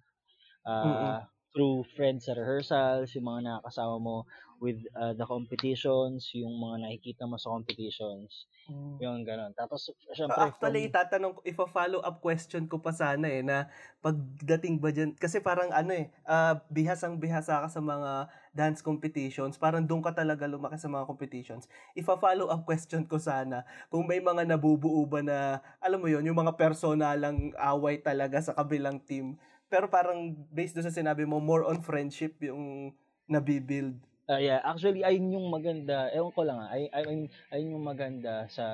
Uh, 0.66 1.23
through 1.54 1.87
friends 1.96 2.26
sa 2.26 2.34
rehearsals, 2.34 3.14
yung 3.14 3.26
mga 3.30 3.40
nakakasama 3.46 3.96
mo 4.02 4.16
with 4.58 4.82
uh, 4.99 5.14
the 5.14 5.26
competitions, 5.26 6.30
yung 6.34 6.58
mga 6.58 6.76
nakikita 6.88 7.25
mo 7.30 7.38
sa 7.38 7.54
competitions, 7.54 8.46
Mm. 8.68 8.96
yung 9.02 9.23
ganun. 9.23 9.52
Tapos, 9.54 9.90
So, 10.25 10.32
syempre, 10.32 10.40
actually, 10.40 10.88
itatanong 10.88 11.37
ko, 11.37 11.40
if 11.44 11.61
a 11.61 11.68
follow-up 11.68 12.25
question 12.25 12.64
ko 12.64 12.80
pa 12.80 12.96
sana 12.96 13.28
eh, 13.28 13.44
na 13.44 13.68
pagdating 14.00 14.80
ba 14.80 14.88
dyan, 14.88 15.12
kasi 15.12 15.37
parang 15.44 15.68
ano 15.68 15.92
eh, 15.92 16.08
ah, 16.25 16.64
bihasang 16.73 17.20
bihasa 17.20 17.61
ka 17.61 17.68
sa 17.68 17.84
mga 17.84 18.32
dance 18.56 18.80
competitions, 18.80 19.61
parang 19.61 19.84
doon 19.84 20.00
ka 20.00 20.16
talaga 20.16 20.49
lumaki 20.49 20.80
sa 20.80 20.88
mga 20.88 21.04
competitions. 21.04 21.68
If 21.92 22.08
a 22.08 22.16
follow-up 22.16 22.64
question 22.64 23.04
ko 23.04 23.20
sana, 23.20 23.68
kung 23.92 24.08
may 24.08 24.25
mga 24.25 24.49
nabubuo 24.49 25.04
ba 25.04 25.20
na, 25.20 25.61
alam 25.76 26.00
mo 26.00 26.08
yon 26.08 26.25
yung 26.25 26.40
mga 26.40 26.56
personalang 26.56 27.52
away 27.61 28.00
talaga 28.00 28.40
sa 28.40 28.56
kabilang 28.56 29.04
team, 29.04 29.37
pero 29.75 29.90
parang 29.90 30.31
based 30.54 30.78
doon 30.78 30.87
sa 30.87 30.95
sinabi 30.95 31.26
mo, 31.26 31.43
more 31.43 31.66
on 31.66 31.83
friendship 31.83 32.38
yung 32.47 32.95
nabibuild. 33.26 33.99
Ah, 34.31 34.40
yeah, 34.40 34.62
actually 34.64 35.02
ayun 35.04 35.35
yung 35.37 35.49
maganda. 35.52 36.09
Ewan 36.14 36.33
ko 36.33 36.43
lang 36.47 36.59
ah. 36.62 36.71
Ay, 36.73 36.88
ayun, 36.97 37.28
ayun 37.52 37.75
yung 37.76 37.85
maganda 37.85 38.47
sa 38.49 38.66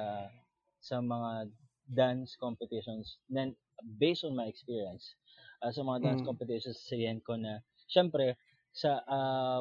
sa 0.78 1.00
mga 1.00 1.50
dance 1.90 2.38
competitions 2.38 3.18
then 3.28 3.52
based 3.98 4.22
on 4.24 4.32
my 4.38 4.46
experience 4.46 5.18
ah, 5.60 5.68
sa 5.74 5.82
mga 5.84 5.98
dance 6.06 6.22
Mm. 6.22 6.24
competitions 6.24 6.78
sa 6.86 6.96
ko 7.26 7.34
na 7.36 7.60
syempre 7.90 8.38
sa 8.72 9.02
ah, 9.10 9.60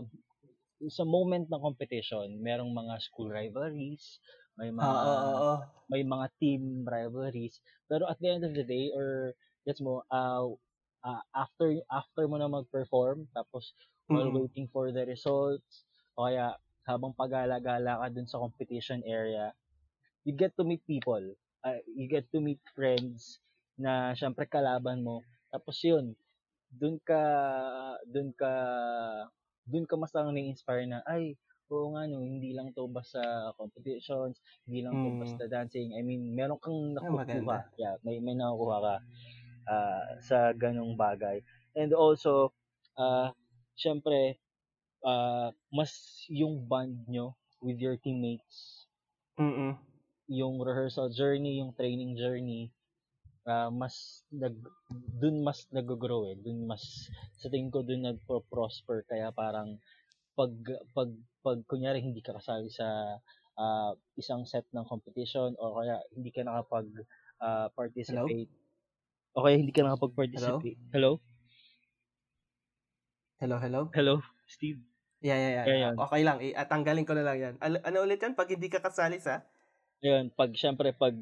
sa 0.87 1.03
moment 1.03 1.43
ng 1.49 1.61
competition 1.63 2.39
merong 2.39 2.71
mga 2.71 2.95
school 3.03 3.27
rivalries 3.33 4.21
may 4.55 4.71
mga 4.71 4.95
Ah, 4.95 5.03
oo, 5.09 5.27
oo. 5.41 5.55
may 5.91 6.03
mga 6.05 6.25
team 6.39 6.85
rivalries 6.87 7.59
pero 7.91 8.07
at 8.07 8.15
the 8.23 8.29
end 8.29 8.45
of 8.47 8.53
the 8.55 8.63
day 8.63 8.93
or 8.95 9.33
gets 9.67 9.81
mo 9.83 10.05
ah 10.13 10.45
ah, 11.05 11.21
after 11.35 11.79
after 11.91 12.27
mo 12.27 12.37
na 12.39 12.49
mag-perform 12.51 13.27
tapos 13.35 13.73
while 14.09 14.29
Mm. 14.29 14.41
waiting 14.43 14.67
for 14.73 14.89
the 14.91 15.03
results 15.05 15.85
o 16.17 16.25
kaya 16.27 16.57
habang 16.87 17.13
pagala-gala 17.13 18.01
ka 18.01 18.07
dun 18.09 18.25
sa 18.27 18.41
competition 18.41 19.01
area 19.05 19.53
you 20.25 20.33
get 20.35 20.53
to 20.57 20.63
meet 20.67 20.83
people 20.87 21.21
Ah, 21.59 21.75
you 21.91 22.07
get 22.07 22.23
to 22.31 22.39
meet 22.39 22.63
friends 22.71 23.43
na 23.75 24.15
syempre 24.15 24.47
kalaban 24.47 25.03
mo 25.03 25.23
tapos 25.51 25.75
yun 25.83 26.15
dun 26.71 26.95
ka 27.03 27.19
dun 28.07 28.31
ka 28.31 28.51
dun 29.69 29.85
ka 29.85 29.95
mas 29.99 30.11
lang 30.15 30.33
na-inspire 30.33 30.85
na 30.89 31.03
ay 31.05 31.35
oo 31.69 31.93
nga 31.93 32.09
no 32.09 32.25
hindi 32.25 32.49
lang 32.57 32.73
to 32.73 32.89
basta 32.89 33.21
competitions 33.59 34.41
hindi 34.65 34.81
lang 34.81 34.97
to 35.03 35.13
Mm. 35.13 35.21
basta 35.21 35.45
dancing 35.45 35.93
I 35.93 36.01
mean 36.01 36.33
meron 36.33 36.57
kang 36.57 36.97
Ay, 36.97 36.97
nakukuha 36.97 37.13
maganda. 37.13 37.69
yeah 37.77 37.95
may 38.01 38.17
may 38.23 38.33
nakukuha 38.33 38.77
ka 38.81 38.95
ah, 39.69 40.03
sa 40.25 40.51
ganong 40.57 40.97
bagay 40.97 41.37
and 41.77 41.93
also 41.93 42.51
ah 42.97 43.31
syempre 43.77 44.37
ah, 45.05 45.53
mas 45.71 45.91
yung 46.29 46.65
bond 46.65 46.97
nyo 47.07 47.37
with 47.61 47.77
your 47.79 47.95
teammates 48.01 48.87
Mm-mm. 49.39 49.77
yung 50.29 50.61
rehearsal 50.61 51.09
journey, 51.09 51.57
yung 51.57 51.73
training 51.73 52.13
journey, 52.13 52.69
ah, 53.47 53.69
mas 53.73 54.21
nag 54.29 54.55
dun 55.21 55.41
mas 55.47 55.65
nag-grow 55.73 56.29
eh. 56.31 56.35
Dun 56.37 56.67
mas 56.69 56.83
sa 57.39 57.49
tingin 57.49 57.73
ko 57.73 57.81
dun 57.81 58.05
nagpo-prosper 58.05 59.05
kaya 59.09 59.33
parang 59.33 59.79
pag 60.37 60.53
pag 60.95 61.11
pag 61.45 61.59
kunyari 61.67 61.99
hindi 62.03 62.21
ka 62.21 62.37
kasali 62.37 62.69
sa 62.69 63.17
ah, 63.57 63.91
isang 64.21 64.45
set 64.45 64.65
ng 64.71 64.85
competition 64.87 65.55
o 65.59 65.79
kaya 65.81 65.97
hindi 66.15 66.29
ka 66.31 66.45
nakapag 66.45 66.87
ah, 67.41 67.67
participate 67.73 68.51
o 69.39 69.43
kaya 69.47 69.55
hindi 69.55 69.71
ka 69.71 69.87
nakapag-participate. 69.87 70.75
Hello? 70.91 71.23
Hello, 73.39 73.55
hello? 73.55 73.87
Hello, 73.95 74.19
Steve. 74.43 74.83
Yeah, 75.23 75.39
yeah, 75.39 75.51
yeah. 75.51 75.65
Kaya 75.67 75.77
yan. 75.79 75.95
Okay 75.95 76.21
lang, 76.27 76.37
ah, 76.59 76.67
tanggalin 76.67 77.07
ko 77.07 77.15
na 77.15 77.23
lang 77.23 77.37
yan. 77.39 77.53
Al- 77.63 77.83
ano 77.87 78.03
ulit 78.03 78.19
yan? 78.19 78.35
Pag 78.35 78.51
hindi 78.51 78.67
ka 78.67 78.83
kasali 78.83 79.15
sa? 79.23 79.47
Ayun, 80.03 80.31
pag 80.31 80.51
syempre 80.55 80.95
pag 80.95 81.15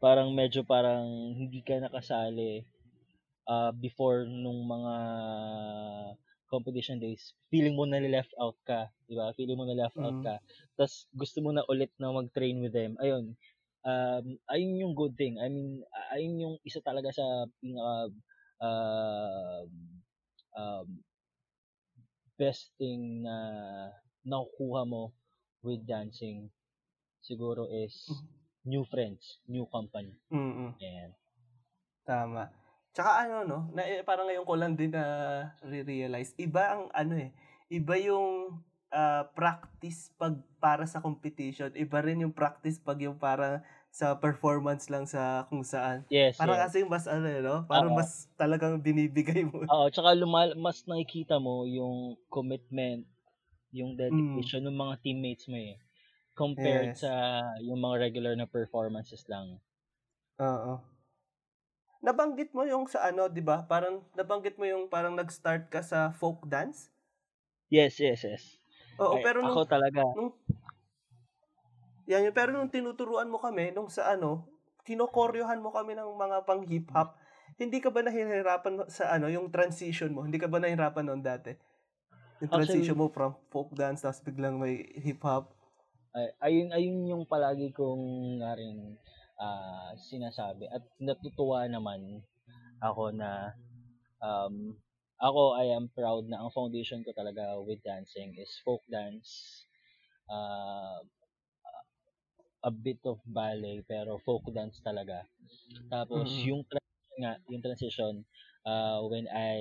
parang 0.00 0.32
medyo 0.36 0.60
parang 0.60 1.32
hindi 1.32 1.64
ka 1.64 1.80
nakasali 1.80 2.60
ah 3.48 3.72
before 3.72 4.28
nung 4.28 4.68
mga 4.68 4.94
competition 6.48 7.00
days, 7.00 7.32
feeling 7.52 7.76
mo 7.76 7.84
na 7.84 8.00
left 8.04 8.32
out 8.40 8.56
ka, 8.64 8.88
di 9.08 9.16
ba? 9.16 9.32
Feeling 9.36 9.56
mo 9.56 9.64
na 9.68 9.76
left 9.76 9.96
out 10.00 10.16
Mm. 10.20 10.24
ka. 10.24 10.34
Tapos 10.76 11.08
gusto 11.12 11.40
mo 11.44 11.52
na 11.52 11.64
ulit 11.68 11.92
na 12.00 12.12
mag-train 12.12 12.56
with 12.60 12.72
them. 12.72 12.96
Ayun. 13.00 13.36
Um, 13.86 14.38
ayun 14.50 14.82
yung 14.82 14.94
good 14.94 15.14
thing. 15.14 15.38
I 15.38 15.48
mean, 15.48 15.82
ayun 16.12 16.34
yung 16.42 16.54
isa 16.66 16.82
talaga 16.82 17.14
sa 17.14 17.46
pinaka 17.62 18.10
um, 18.62 19.70
um, 20.54 20.88
best 22.38 22.70
thing 22.78 23.22
na 23.26 23.36
nakukuha 24.22 24.86
mo 24.86 25.14
with 25.62 25.82
dancing 25.86 26.50
siguro 27.22 27.66
is 27.70 28.08
new 28.62 28.86
friends, 28.86 29.42
new 29.48 29.66
company. 29.70 30.14
Mm-mm. 30.30 30.74
Yan. 30.78 31.10
Tama. 32.06 32.50
Tsaka 32.94 33.26
ano, 33.26 33.44
no? 33.44 33.58
Na, 33.74 33.84
eh, 33.84 34.02
parang 34.02 34.26
ngayon 34.26 34.46
ko 34.48 34.54
lang 34.56 34.74
din 34.74 34.94
na 34.94 35.04
re-realize. 35.62 36.34
Iba 36.40 36.62
ang 36.74 36.82
ano 36.94 37.14
eh. 37.20 37.30
Iba 37.68 37.94
yung 38.00 38.58
ah, 38.92 39.28
practice 39.36 40.10
pag 40.18 40.38
para 40.62 40.84
sa 40.88 41.00
competition. 41.02 41.72
Iba 41.76 42.00
rin 42.04 42.22
yung 42.24 42.34
practice 42.34 42.78
pag 42.80 42.98
yung 43.02 43.18
para 43.20 43.62
sa 43.92 44.16
performance 44.20 44.88
lang 44.92 45.04
sa 45.08 45.46
kung 45.50 45.64
saan. 45.64 46.04
Yes, 46.10 46.40
Parang 46.40 46.58
yes. 46.60 46.62
kasi 46.62 46.84
mas 46.86 47.06
ano 47.08 47.26
eh, 47.28 47.40
no? 47.44 47.64
Parang 47.68 47.90
Oo. 47.90 47.96
mas 47.96 48.28
talagang 48.38 48.78
binibigay 48.82 49.44
mo. 49.48 49.68
Oo, 49.72 49.86
tsaka 49.92 50.10
lumal 50.20 50.48
mas 50.64 50.78
nakikita 50.88 51.36
mo 51.46 51.56
yung 51.78 51.96
commitment, 52.34 53.02
yung 53.78 53.92
dedication 54.02 54.62
ng 54.64 54.76
mga 54.82 54.94
teammates 55.04 55.46
mo 55.52 55.58
eh. 55.68 55.76
Compared 56.42 56.92
Yes. 56.92 57.02
sa 57.02 57.12
yung 57.68 57.80
mga 57.86 57.96
regular 58.06 58.34
na 58.36 58.48
performances 58.56 59.22
lang. 59.32 59.46
Oo. 60.38 60.88
Nabanggit 62.06 62.50
mo 62.56 62.62
yung 62.72 62.84
sa 62.92 63.00
ano, 63.10 63.26
'di 63.26 63.42
ba? 63.42 63.66
Parang 63.70 63.96
nabanggit 64.18 64.54
mo 64.58 64.64
yung 64.72 64.84
parang 64.94 65.14
nag-start 65.18 65.66
ka 65.74 65.80
sa 65.90 66.14
folk 66.14 66.40
dance? 66.46 66.90
Yes, 67.70 67.98
yes, 68.00 68.24
yes. 68.24 68.57
Oo, 68.98 69.14
Ay, 69.14 69.22
pero 69.22 69.38
nung 69.40 69.54
ako 69.54 69.64
talaga, 69.70 70.00
nung 70.14 70.30
yan 72.08 72.24
yun, 72.24 72.34
pero 72.34 72.50
nung 72.56 72.72
tinuturuan 72.72 73.28
mo 73.28 73.36
kami 73.36 73.70
nung 73.70 73.92
sa 73.92 74.16
ano, 74.16 74.48
kinokoryohan 74.88 75.60
mo 75.60 75.68
kami 75.68 75.92
ng 75.92 76.08
mga 76.16 76.48
pang 76.48 76.64
hip 76.64 76.88
hop. 76.96 77.20
Hindi 77.60 77.84
ka 77.84 77.92
ba 77.92 78.00
nahihirapan 78.00 78.88
sa 78.88 79.12
ano, 79.12 79.28
yung 79.28 79.52
transition 79.52 80.16
mo? 80.16 80.24
Hindi 80.24 80.40
ka 80.40 80.48
ba 80.48 80.56
nahihirapan 80.56 81.04
noon 81.04 81.20
dati? 81.20 81.52
Yung 82.40 82.48
transition 82.48 82.96
mo 82.96 83.12
from 83.12 83.36
folk 83.52 83.76
dance 83.76 84.06
tapos 84.06 84.24
biglang 84.24 84.56
may 84.56 84.88
hip 85.04 85.20
hop. 85.20 85.52
ay, 86.16 86.32
ayun, 86.40 86.68
ayun 86.72 86.98
yung 87.12 87.24
palagi 87.28 87.68
kong 87.76 88.40
nga 88.40 88.56
rin 88.56 88.96
ah, 89.36 89.92
sinasabi. 90.00 90.64
At 90.72 90.82
natutuwa 90.96 91.68
naman 91.68 92.24
ako 92.80 93.12
na 93.12 93.52
um, 94.24 94.72
ako, 95.20 95.54
I 95.58 95.66
am 95.76 95.88
proud 95.94 96.26
na 96.28 96.38
ang 96.42 96.50
foundation 96.54 97.02
ko 97.04 97.10
talaga 97.14 97.58
with 97.62 97.82
dancing 97.84 98.34
is 98.38 98.50
folk 98.64 98.82
dance, 98.90 99.64
uh, 100.30 101.00
a 102.64 102.70
bit 102.70 102.98
of 103.04 103.18
ballet, 103.26 103.82
pero 103.88 104.18
folk 104.26 104.44
dance 104.54 104.78
talaga. 104.82 105.18
Tapos, 105.90 106.28
Mhm. 106.28 106.44
yung 106.44 106.62
transition 106.66 107.16
nga, 107.22 107.34
yung 107.52 107.62
transition, 107.62 108.14
uh, 108.66 109.00
when 109.10 109.26
I 109.30 109.56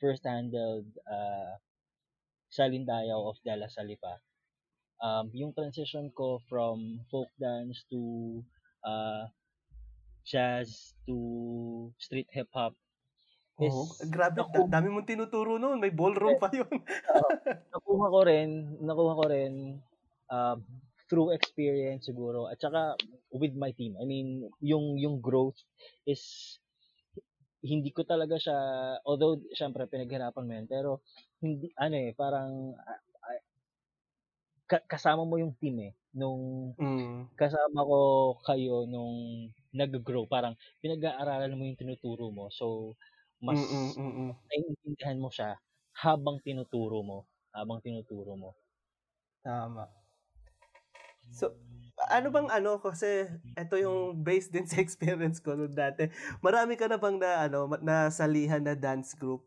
first 0.00 0.24
handled 0.26 0.88
uh, 1.08 1.56
Salindayaw 2.50 3.20
of 3.30 3.36
Dala 3.44 3.68
Salipa, 3.68 4.20
um, 5.02 5.30
yung 5.34 5.52
transition 5.54 6.10
ko 6.12 6.40
from 6.48 7.00
folk 7.10 7.30
dance 7.40 7.84
to 7.90 8.44
uh, 8.84 9.26
jazz 10.24 10.94
to 11.06 11.92
street 11.98 12.28
hip 12.32 12.48
hop 12.52 12.74
is 13.60 13.74
Oo, 13.74 13.82
grabe, 14.10 14.42
da- 14.50 14.66
naku- 14.66 14.68
dami 14.68 14.88
mong 14.90 15.06
tinuturo 15.06 15.58
noon, 15.62 15.78
may 15.78 15.94
ballroom 15.94 16.36
pa 16.42 16.50
'yun. 16.50 16.66
nakuha 17.72 18.06
ko 18.14 18.20
rin, 18.28 18.50
nakuha 18.86 19.12
ko 19.20 19.24
rin 19.30 19.52
um, 20.30 20.58
through 21.08 21.30
experience 21.36 22.08
siguro 22.08 22.48
at 22.50 22.58
saka 22.60 22.96
with 23.30 23.54
my 23.54 23.70
team. 23.76 23.94
I 24.00 24.04
mean, 24.08 24.48
yung 24.64 24.96
yung 24.98 25.20
growth 25.20 25.58
is 26.06 26.58
hindi 27.64 27.90
ko 27.96 28.02
talaga 28.04 28.36
siya 28.44 28.58
although 29.08 29.34
syempre 29.58 29.88
pinaghirapan 29.88 30.44
mo 30.46 30.52
yun 30.58 30.66
pero 30.68 30.90
hindi 31.40 31.66
ano 31.80 31.96
eh 31.96 32.12
parang 32.12 32.50
ah, 32.76 33.00
ka- 34.70 34.86
kasama 34.88 35.22
mo 35.28 35.36
yung 35.40 35.54
team 35.60 35.76
eh 35.88 35.92
nung 36.16 36.72
Mm. 36.78 37.28
kasama 37.40 37.80
ko 37.90 37.98
kayo 38.46 38.86
nung 38.86 39.14
nag-grow 39.74 40.24
parang 40.30 40.54
pinag-aaralan 40.82 41.56
mo 41.58 41.64
yung 41.66 41.80
tinuturo 41.80 42.30
mo 42.30 42.46
so 42.54 42.94
mas 43.48 43.60
Mm, 43.60 43.92
mm, 43.96 44.00
mm. 44.30 44.36
naiintindihan 44.48 45.18
mo 45.24 45.30
siya 45.36 45.50
habang 46.04 46.36
tinuturo 46.46 46.98
mo 47.10 47.18
habang 47.56 47.78
tinuturo 47.86 48.32
mo 48.42 48.50
Tama. 49.44 49.88
So, 51.34 51.52
ano 52.10 52.28
bang 52.34 52.48
ano 52.50 52.78
kasi 52.82 53.26
ito 53.54 53.74
yung 53.78 54.22
based 54.26 54.50
din 54.54 54.66
sa 54.66 54.80
experience 54.84 55.38
ko 55.42 55.54
noon 55.58 55.74
dati. 55.74 56.10
Marami 56.44 56.74
ka 56.78 56.86
na 56.90 56.98
bang 57.00 57.16
na 57.18 57.46
ano 57.48 57.70
nasalihan 57.82 58.62
na 58.62 58.74
dance 58.78 59.14
group? 59.16 59.46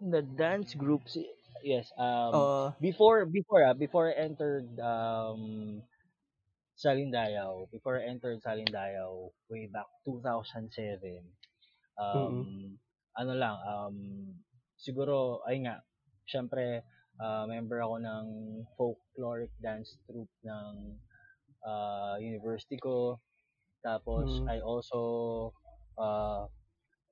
the 0.00 0.22
dance 0.22 0.74
groups, 0.74 1.16
yes. 1.62 1.92
Um, 1.98 2.36
Oo. 2.36 2.72
before 2.80 3.24
before 3.26 3.64
ah, 3.64 3.74
before 3.74 4.08
I 4.10 4.14
entered 4.28 4.68
um 4.80 5.82
Salindayaw, 6.78 7.70
before 7.72 8.00
I 8.00 8.04
entered 8.06 8.42
Salindayaw 8.42 9.32
way 9.50 9.66
back 9.66 9.86
2007. 10.04 11.24
Um 11.96 12.76
ano 13.16 13.32
lang 13.32 13.56
um 13.64 13.96
siguro 14.76 15.40
ay 15.48 15.64
nga 15.64 15.80
syempre 16.28 16.84
ah, 17.16 17.48
member 17.48 17.80
ako 17.80 17.96
ng 18.00 18.26
folkloric 18.76 19.52
dance 19.60 19.96
troupe 20.04 20.32
ng 20.44 21.00
ah, 21.64 22.20
university 22.20 22.76
ko. 22.76 23.16
Tapos 23.80 24.42
Mm. 24.42 24.50
I 24.50 24.58
also 24.60 25.00
uh, 25.96 26.50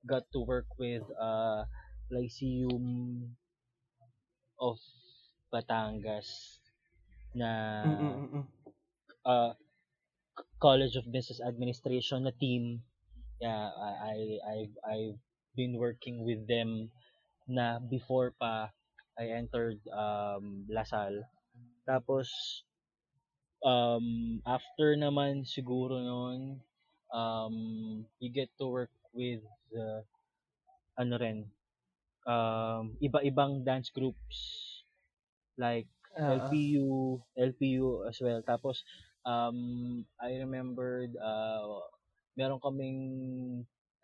got 0.05 0.27
to 0.35 0.43
work 0.43 0.67
with 0.77 1.03
uh, 1.17 1.65
Lyceum 2.11 3.31
of 4.59 4.77
Batangas 5.49 6.59
na 7.35 7.83
Mm, 7.83 7.95
mm, 7.99 8.13
mm, 8.15 8.29
mm. 8.31 8.45
uh, 9.25 9.51
College 10.59 10.95
of 10.95 11.07
Business 11.11 11.39
Administration 11.39 12.23
na 12.27 12.33
team. 12.35 12.83
Yeah, 13.41 13.69
I 13.75 13.91
I 14.11 14.17
I've, 14.53 14.75
I've 14.83 15.19
been 15.55 15.75
working 15.77 16.23
with 16.25 16.47
them 16.47 16.91
na 17.47 17.79
before 17.79 18.31
pa 18.39 18.71
I 19.19 19.25
entered 19.35 19.79
um 19.91 20.65
Lasal. 20.71 21.23
Tapos 21.87 22.29
um 23.63 24.39
after 24.45 24.95
naman 24.95 25.43
siguro 25.47 25.99
noon 25.99 26.59
um 27.13 27.55
you 28.19 28.29
get 28.31 28.49
to 28.59 28.67
work 28.67 28.91
with 29.15 29.41
uh, 29.75 30.01
ano 30.99 31.15
rin 31.19 31.39
um 32.27 32.95
iba-ibang 33.01 33.63
dance 33.65 33.89
groups 33.91 34.37
like 35.57 35.87
Oo. 36.19 36.49
LPU, 36.49 37.21
LPU 37.37 38.05
as 38.07 38.17
well. 38.23 38.41
Tapos, 38.41 38.83
um, 39.25 40.05
I 40.19 40.39
remembered, 40.41 41.13
uh, 41.19 41.79
meron 42.37 42.59
kaming, 42.61 42.99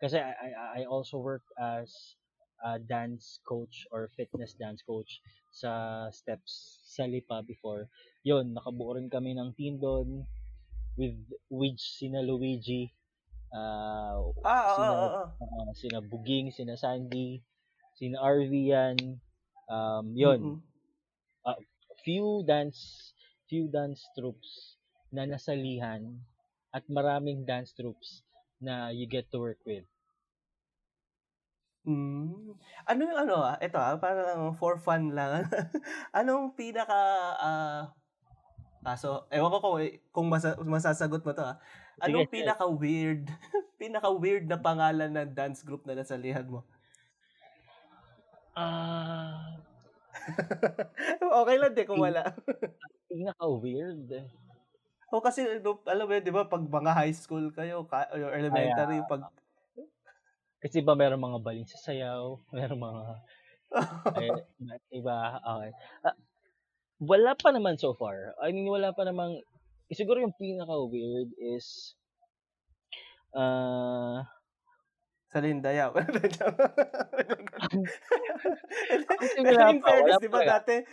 kasi 0.00 0.18
I, 0.18 0.32
I, 0.32 0.50
I 0.80 0.82
also 0.88 1.18
work 1.18 1.44
as 1.60 2.16
a 2.64 2.78
dance 2.78 3.38
coach 3.46 3.86
or 3.90 4.10
fitness 4.16 4.54
dance 4.54 4.82
coach 4.82 5.20
sa 5.52 6.06
Steps 6.10 6.80
sa 6.86 7.04
Lipa 7.04 7.42
before. 7.46 7.88
Yun, 8.24 8.54
nakabuo 8.54 8.96
rin 8.98 9.10
kami 9.10 9.34
ng 9.36 9.52
team 9.56 9.78
doon 9.80 10.24
with, 10.96 11.18
with 11.50 11.78
sina 11.78 12.20
Luigi, 12.22 12.92
uh, 13.54 14.20
Ah, 14.44 14.76
sina, 14.76 14.92
oo, 14.92 15.08
oo. 15.22 15.26
uh, 15.42 15.70
sina 15.74 16.00
Buging, 16.00 16.50
sina 16.52 16.76
Sandy, 16.76 17.42
sina 17.98 18.18
RV 18.20 18.52
yan, 18.52 18.98
um, 19.68 20.06
yun, 20.16 20.40
Mm-mm. 20.40 20.62
few 22.04 22.42
dance 22.46 23.12
few 23.48 23.68
dance 23.70 24.02
troops 24.18 24.76
na 25.14 25.22
nasalihan 25.28 26.02
at 26.72 26.84
maraming 26.88 27.44
dance 27.44 27.76
troops 27.76 28.24
na 28.56 28.88
you 28.88 29.04
get 29.04 29.28
to 29.28 29.38
work 29.38 29.60
with. 29.68 29.84
Mm. 31.82 32.54
Ano 32.86 33.00
yung 33.02 33.18
ano 33.26 33.34
ah, 33.42 33.58
ito 33.58 33.74
ah, 33.74 33.98
parang 33.98 34.54
for 34.56 34.78
fun 34.78 35.12
lang. 35.12 35.44
Anong 36.16 36.54
pinaka 36.54 37.00
ah 37.38 37.82
ah, 38.82 38.98
so, 38.98 39.26
ewan 39.30 39.50
ko 39.50 39.58
kung, 39.62 39.78
kung 40.10 40.28
masa, 40.30 40.58
masasagot 40.62 41.22
mo 41.22 41.32
to 41.34 41.42
ah. 41.42 41.56
Anong 42.02 42.26
Sige, 42.26 42.42
pinaka 42.42 42.66
weird, 42.66 43.30
pinaka 43.80 44.10
weird 44.10 44.50
na 44.50 44.58
pangalan 44.58 45.10
ng 45.14 45.30
dance 45.34 45.62
group 45.62 45.86
na 45.86 45.94
nasalihan 45.94 46.46
mo? 46.46 46.66
Ah, 48.52 49.58
okay 51.42 51.56
lang 51.56 51.72
din 51.72 51.86
kung 51.88 52.02
wala. 52.02 52.34
pinaka 53.10 53.46
weird. 53.48 54.06
O 55.12 55.20
kasi 55.20 55.44
no, 55.60 55.84
alam 55.84 56.08
mo 56.08 56.12
yun, 56.16 56.24
'di 56.24 56.32
ba, 56.32 56.48
pag 56.48 56.64
mga 56.64 56.92
high 56.96 57.12
school 57.12 57.52
kayo, 57.52 57.84
ka, 57.84 58.08
or 58.16 58.32
elementary, 58.32 59.04
pag 59.04 59.28
Kasi 60.62 60.78
ba 60.78 60.94
meron 60.94 61.18
mga 61.18 61.42
baling 61.42 61.66
sa 61.66 61.76
sayaw, 61.90 62.38
meron 62.56 62.80
mga 62.80 63.04
eh, 64.20 64.36
iba, 65.00 65.40
okay. 65.40 65.72
Ah, 66.04 66.16
wala 67.00 67.32
pa 67.34 67.50
naman 67.50 67.80
so 67.80 67.96
far. 67.96 68.36
I 68.38 68.52
mean, 68.52 68.68
wala 68.68 68.92
pa 68.94 69.02
namang 69.02 69.40
eh, 69.90 69.96
siguro 69.96 70.20
yung 70.22 70.36
pinaka 70.36 70.72
weird 70.88 71.32
is 71.36 71.96
ah 73.36 74.24
sa 75.32 75.40
Lindayaw. 75.40 75.96
In 79.40 79.44
pa, 79.48 79.72
fairness, 79.80 80.20
di 80.20 80.28
ba 80.28 80.40
pa. 80.44 80.60
dati, 80.60 80.84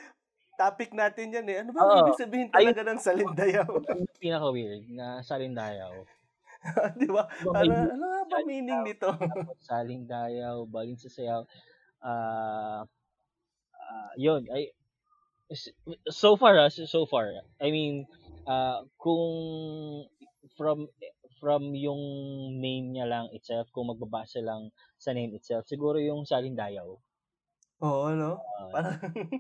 topic 0.60 0.92
natin 0.92 1.32
yan 1.32 1.48
eh. 1.48 1.58
Ano 1.64 1.72
ba 1.72 1.88
Oo. 1.88 2.04
ibig 2.04 2.20
sabihin 2.20 2.52
talaga 2.52 2.84
ng 2.84 3.00
Salindayaw? 3.00 3.72
yung 3.72 4.20
pinaka 4.20 4.48
weird 4.52 4.84
na 4.92 5.24
salindayaw. 5.24 6.04
di 7.00 7.08
ba? 7.08 7.24
Ano, 7.56 7.72
ano 7.72 8.04
nga 8.04 8.24
ba 8.28 8.38
meaning 8.44 8.84
nito? 8.84 9.08
tapos 9.16 9.64
saling 9.64 10.04
dayaw, 10.04 10.68
baling 10.68 11.00
sa 11.00 11.08
sayaw. 11.08 11.48
Ah, 12.04 12.84
ah, 13.80 14.12
yun, 14.20 14.44
ay 14.52 14.76
so 16.12 16.36
far 16.36 16.60
ah, 16.60 16.68
so 16.68 17.08
far. 17.08 17.32
I 17.64 17.72
mean, 17.72 18.04
ah 18.44 18.84
kung 19.00 19.24
from 20.60 20.92
from 21.40 21.72
yung 21.72 22.04
name 22.60 22.92
niya 22.92 23.08
lang 23.08 23.32
itself, 23.32 23.72
kung 23.72 23.88
magbabasa 23.88 24.44
lang 24.44 24.76
sa 25.00 25.16
name 25.16 25.40
itself, 25.40 25.64
siguro 25.64 25.96
yung 25.96 26.28
saling 26.28 26.60
dayaw. 26.60 27.00
Oo, 27.80 28.08
no? 28.12 28.44
Ah, 28.60 28.68
Parang 28.76 29.00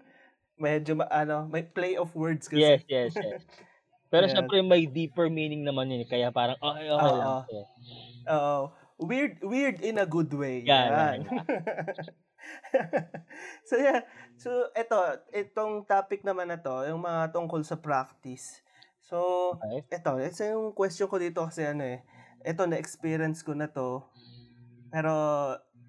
medyo 0.60 1.00
ano, 1.10 1.48
may 1.50 1.64
play 1.64 1.96
of 1.98 2.14
words 2.16 2.48
kasi. 2.52 2.62
yes, 2.62 2.84
yes, 2.90 3.16
yes. 3.22 3.42
Pero 4.10 4.26
Yes. 4.26 4.30
syempre 4.30 4.62
may 4.66 4.86
deeper 4.90 5.30
meaning 5.30 5.62
naman 5.66 5.90
yun, 5.94 6.06
kaya 6.10 6.32
parang 6.34 6.58
okay, 6.62 6.90
okay 6.90 7.14
lang. 7.14 7.46
Oo. 8.30 8.74
Weird, 9.00 9.40
weird 9.48 9.80
in 9.80 9.96
a 9.96 10.04
good 10.04 10.28
way. 10.36 10.60
Yan, 10.68 10.76
Yan. 10.76 11.20
so 13.68 13.80
yeah. 13.80 14.04
So 14.36 14.68
eto, 14.76 15.24
itong 15.32 15.88
topic 15.88 16.24
naman 16.28 16.52
na 16.52 16.60
to, 16.60 16.84
yung 16.88 17.00
mga 17.04 17.32
tungkol 17.32 17.64
sa 17.64 17.80
practice. 17.80 18.60
So, 19.00 19.18
Okay. 19.54 19.82
eto, 19.90 20.20
ito 20.22 20.44
yung 20.46 20.76
question 20.76 21.08
ko 21.10 21.18
dito 21.18 21.42
kasi 21.48 21.66
ano 21.66 21.84
eh. 21.88 22.04
Eto 22.44 22.68
na 22.68 22.78
experience 22.80 23.42
ko 23.44 23.56
na 23.56 23.68
to. 23.72 24.04
Pero 24.94 25.12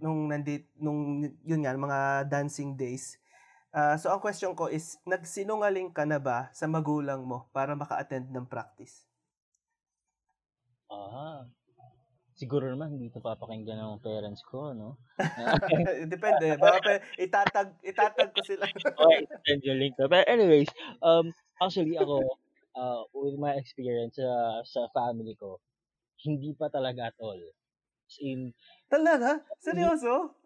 nung 0.01 0.29
nandit 0.33 0.69
nung 0.81 1.21
yun 1.45 1.61
nga 1.65 1.77
mga 1.77 2.01
dancing 2.33 2.73
days. 2.77 3.20
Ah, 3.71 3.95
so 3.95 4.11
ang 4.11 4.19
question 4.19 4.51
ko 4.59 4.67
is 4.67 4.99
nagsinungaling 5.07 5.95
ka 5.95 6.03
na 6.03 6.19
ba 6.19 6.51
sa 6.51 6.67
magulang 6.67 7.23
mo 7.23 7.47
para 7.55 7.79
maka-attend 7.79 8.27
ng 8.27 8.43
practice? 8.43 9.07
Ah. 10.91 11.47
Siguro 12.35 12.67
naman 12.67 12.97
hindi 12.97 13.13
ito 13.13 13.23
papakinggan 13.23 13.79
ng 13.79 14.03
parents 14.03 14.43
ko, 14.43 14.75
no? 14.75 14.99
Depende. 16.13 16.57
Baka 16.57 16.79
pa- 16.83 17.05
itatag, 17.21 17.69
itatag 17.85 18.33
ko 18.33 18.41
sila. 18.43 18.65
okay, 19.07 19.29
send 19.45 19.63
yung 19.63 19.79
link. 19.79 19.95
But 20.01 20.25
anyways, 20.27 20.73
um, 21.05 21.31
actually 21.61 21.95
ako, 22.01 22.25
uh, 22.75 23.07
with 23.13 23.37
my 23.37 23.55
experience 23.55 24.17
uh, 24.19 24.65
sa 24.67 24.89
family 24.97 25.37
ko, 25.37 25.61
hindi 26.25 26.57
pa 26.57 26.73
talaga 26.73 27.13
at 27.13 27.17
all. 27.21 27.39
As 28.09 28.17
in, 28.19 28.57
Talaga? 28.91 29.47
Seryoso? 29.63 30.40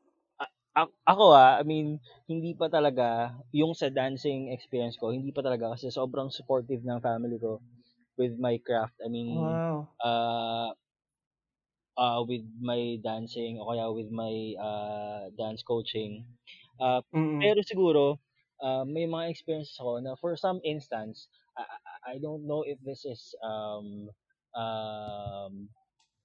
Ako 1.07 1.25
ah, 1.39 1.59
I 1.61 1.65
mean, 1.67 2.01
hindi 2.31 2.53
pa 2.59 2.67
talaga, 2.71 3.35
yung 3.55 3.73
sa 3.79 3.89
dancing 3.91 4.51
experience 4.51 4.99
ko, 4.99 5.11
hindi 5.15 5.31
pa 5.31 5.43
talaga 5.47 5.75
kasi 5.79 5.91
sobrang 5.91 6.31
supportive 6.35 6.83
ng 6.83 6.99
family 7.03 7.39
ko 7.39 7.63
with 8.19 8.35
my 8.39 8.59
craft. 8.63 8.99
I 9.05 9.09
mean, 9.11 9.31
Wow. 9.35 9.89
uh, 10.03 10.73
uh, 11.97 12.23
with 12.27 12.43
my 12.61 12.99
dancing 13.03 13.59
o 13.61 13.71
kaya 13.71 13.91
with 13.93 14.11
my 14.11 14.55
uh, 14.59 15.31
dance 15.39 15.63
coaching. 15.63 16.27
Uh, 16.81 17.01
Mm-mm. 17.15 17.45
Pero 17.45 17.61
siguro, 17.63 18.19
uh, 18.63 18.85
may 18.89 19.05
mga 19.07 19.31
experiences 19.31 19.77
ako 19.79 20.01
na 20.01 20.17
for 20.17 20.35
some 20.37 20.61
instance, 20.65 21.29
I, 21.59 21.65
I- 21.67 22.03
I 22.05 22.15
don't 22.21 22.47
know 22.47 22.63
if 22.65 22.79
this 22.85 23.05
is 23.05 23.35
um, 23.43 24.11
um, 24.57 25.69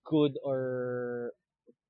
good 0.05 0.37
or 0.45 1.33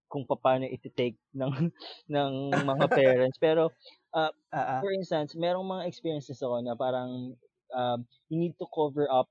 kung 0.10 0.26
paano 0.28 0.66
iti-take 0.68 1.18
ng 1.38 1.52
ng 2.16 2.34
mga 2.66 2.88
parents 2.98 3.38
pero 3.40 3.72
Ah, 4.14 4.32
ah. 4.52 4.84
for 4.84 4.92
instance 4.96 5.36
merong 5.36 5.68
mga 5.68 5.88
experiences 5.90 6.40
ako 6.42 6.60
na 6.64 6.74
parang 6.76 7.36
um, 7.76 8.00
you 8.32 8.38
need 8.40 8.56
to 8.58 8.68
cover 8.72 9.06
up 9.12 9.30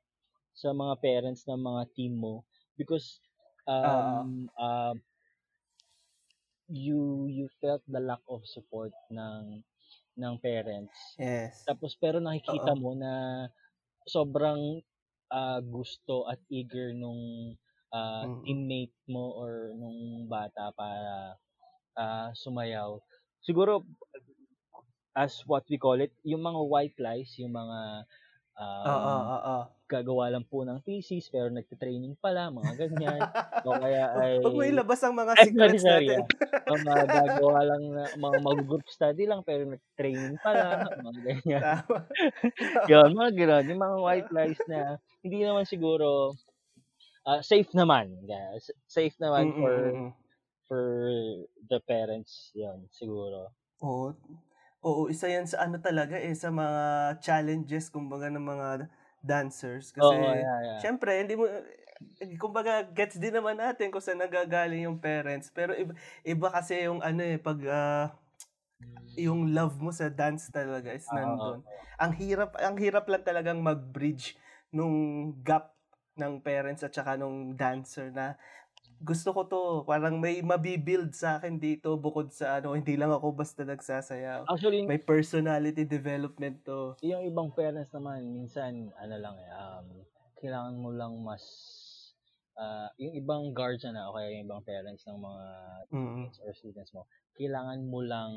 sa 0.55 0.71
mga 0.75 0.95
parents 1.01 1.47
ng 1.49 1.61
mga 1.61 1.83
team 1.97 2.19
mo 2.19 2.45
because 2.79 3.21
um, 3.69 4.51
uh, 4.59 4.95
you 6.69 7.27
you 7.29 7.49
felt 7.61 7.83
the 7.88 8.01
lack 8.01 8.21
of 8.29 8.45
support 8.45 8.93
ng 9.11 9.64
ng 10.21 10.35
parents 10.45 11.19
Yes. 11.19 11.69
tapos 11.69 11.97
pero 11.97 12.19
nakikita 12.21 12.73
Oo. 12.73 12.79
mo 12.79 12.93
na 12.97 13.12
sobrang 14.09 14.83
ah, 15.33 15.61
gusto 15.62 16.27
at 16.29 16.41
eager 16.51 16.93
nung 16.97 17.55
ah, 17.94 18.24
Mm. 18.24 18.44
teammate 18.44 18.94
mo 19.11 19.35
or 19.38 19.72
nung 19.77 20.27
bata 20.31 20.72
para 20.77 21.37
ah, 21.98 22.31
sumayaw. 22.37 23.01
Siguro 23.42 23.85
as 25.16 25.42
what 25.46 25.64
we 25.68 25.77
call 25.79 25.98
it, 26.01 26.12
yung 26.22 26.42
mga 26.44 26.61
white 26.68 26.96
lies, 27.01 27.35
yung 27.40 27.53
mga 27.55 27.79
um, 28.59 28.92
Oo, 28.92 29.14
oo. 29.35 29.59
gagawa 29.90 30.31
lang 30.33 30.44
po 30.46 30.62
ng 30.66 30.81
thesis 30.85 31.29
pero 31.33 31.48
nagte-training 31.53 32.16
pala, 32.20 32.51
mga 32.53 32.72
ganyan. 32.88 33.24
o 33.64 33.81
kaya 33.81 34.05
ay 34.22 34.37
Huwag 34.42 34.55
mo 34.55 34.62
ilabas 34.64 35.01
ang 35.05 35.14
mga 35.16 35.35
secrets 35.38 35.85
sorry, 35.87 36.14
natin. 36.22 36.31
ang 36.68 36.81
mga 36.85 37.05
gagawa 37.12 37.61
lang 37.66 37.83
na 37.94 38.05
mga 38.16 38.38
mag-group 38.42 38.87
study 38.90 39.24
lang 39.29 39.42
pero 39.46 39.64
nag-training 39.68 40.38
pala, 40.42 40.90
mga 40.96 41.20
ganyan. 41.24 41.66
Yun, 42.88 43.11
mga 43.14 43.33
gano'n. 43.38 43.64
Yung 43.70 43.83
mga 43.83 43.96
white 44.03 44.31
lies 44.35 44.62
na 44.66 44.98
hindi 45.22 45.42
naman 45.44 45.64
siguro 45.68 46.38
ah, 47.29 47.41
safe 47.51 47.71
naman. 47.77 48.07
Yeah, 48.33 48.57
safe 48.88 49.17
naman 49.21 49.47
Mm, 49.47 49.55
for 49.61 49.75
mm, 49.75 49.95
mm. 49.95 50.29
for 50.69 50.83
the 51.71 51.81
parents. 51.91 52.53
Yun, 52.57 52.88
siguro. 52.93 53.53
Oo. 53.83 54.14
Oo, 54.83 55.03
isa 55.11 55.27
yan 55.31 55.47
sa 55.51 55.67
ano 55.67 55.79
talaga 55.83 56.14
eh, 56.19 56.35
sa 56.38 56.51
mga 56.55 57.19
challenges 57.23 57.91
kumbaga 57.91 58.31
ng 58.31 58.43
mga 58.43 58.69
dancers. 59.23 59.91
Kasi, 59.95 60.14
Oo, 60.14 60.35
yeah, 60.35 60.61
yeah. 60.62 60.83
syempre, 60.83 61.19
hindi 61.23 61.35
mo, 61.38 61.47
eh, 61.51 62.38
kumbaga, 62.38 62.87
gets 62.95 63.19
din 63.19 63.35
naman 63.38 63.59
natin 63.59 63.91
kung 63.91 64.03
saan 64.03 64.23
nagagaling 64.23 64.87
yung 64.87 64.99
parents. 65.03 65.51
Pero 65.55 65.75
iba, 65.75 65.95
iba 66.27 66.49
kasi 66.55 66.87
yung 66.87 67.03
ano 67.03 67.23
eh, 67.27 67.38
pag, 67.43 67.59
ah, 67.71 68.07
yung 69.19 69.55
love 69.55 69.79
mo 69.83 69.91
sa 69.95 70.11
dance 70.12 70.51
talaga 70.53 70.91
is 70.95 71.11
Oo, 71.12 71.14
nandun. 71.14 71.62
Ang 72.03 72.12
hirap, 72.19 72.55
ang 72.59 72.77
hirap 72.79 73.07
lang 73.11 73.23
talagang 73.27 73.61
mag-bridge 73.62 74.38
nung 74.75 75.33
gap 75.47 75.78
ng 76.18 76.42
parents 76.42 76.83
at 76.83 76.92
saka 76.92 77.14
nung 77.14 77.54
dancer 77.54 78.11
na 78.11 78.35
gusto 78.98 79.31
ko 79.31 79.46
to, 79.46 79.61
parang 79.87 80.18
may 80.18 80.42
mabibuild 80.42 81.14
sa 81.14 81.38
akin 81.38 81.54
dito 81.57 81.94
bukod 81.94 82.35
sa 82.35 82.59
ano, 82.59 82.74
hindi 82.74 82.98
lang 82.98 83.14
ako 83.14 83.31
basta 83.31 83.62
nagsasayaw. 83.62 84.50
Actually, 84.50 84.83
May 84.83 84.98
personality 84.98 85.87
development 85.87 86.66
to. 86.66 86.98
yung 87.00 87.22
ibang 87.22 87.54
parents 87.54 87.94
naman, 87.94 88.26
minsan, 88.26 88.90
ano 88.98 89.14
lang 89.14 89.38
eh, 89.38 89.50
um, 89.54 89.87
kailangan 90.35 90.74
mo 90.74 90.90
lang 90.90 91.14
mas, 91.22 91.42
ah, 92.59 92.90
yung 92.98 93.14
ibang 93.14 93.54
guardian 93.54 93.94
na, 93.94 94.11
o 94.11 94.18
kaya 94.18 94.35
yung 94.35 94.50
ibang 94.50 94.66
parents 94.66 95.07
ng 95.07 95.14
mga 95.16 95.46
Mm. 95.94 96.14
kids 96.26 96.38
or 96.42 96.50
students 96.52 96.90
mo, 96.90 97.07
kailangan 97.38 97.78
mo 97.87 98.02
lang 98.02 98.33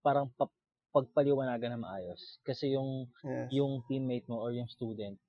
parang 0.00 0.32
pa- 0.32 0.48
pagpaliwanagan 0.96 1.76
na 1.76 1.84
maayos. 1.84 2.40
Kasi 2.40 2.72
yung 2.72 3.04
Yes. 3.20 3.52
yung 3.52 3.84
teammate 3.84 4.24
mo 4.24 4.40
or 4.40 4.56
yung 4.56 4.64
student, 4.66 5.20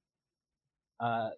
hindi- 0.97 1.35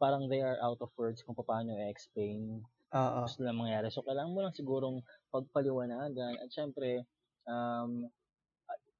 parang 0.00 0.26
they 0.26 0.40
are 0.40 0.58
out 0.64 0.80
of 0.80 0.90
words 0.96 1.22
kung 1.22 1.36
paano 1.36 1.76
i-explain 1.76 2.64
Oo. 2.92 3.20
gusto 3.24 3.40
lang 3.44 3.60
mangyari. 3.60 3.88
So, 3.88 4.04
kailangan 4.04 4.32
mo 4.32 4.40
lang 4.44 4.56
sigurong 4.56 5.00
pagpaliwanagan 5.32 6.40
at 6.40 6.48
syempre, 6.52 7.04
um, 7.48 8.08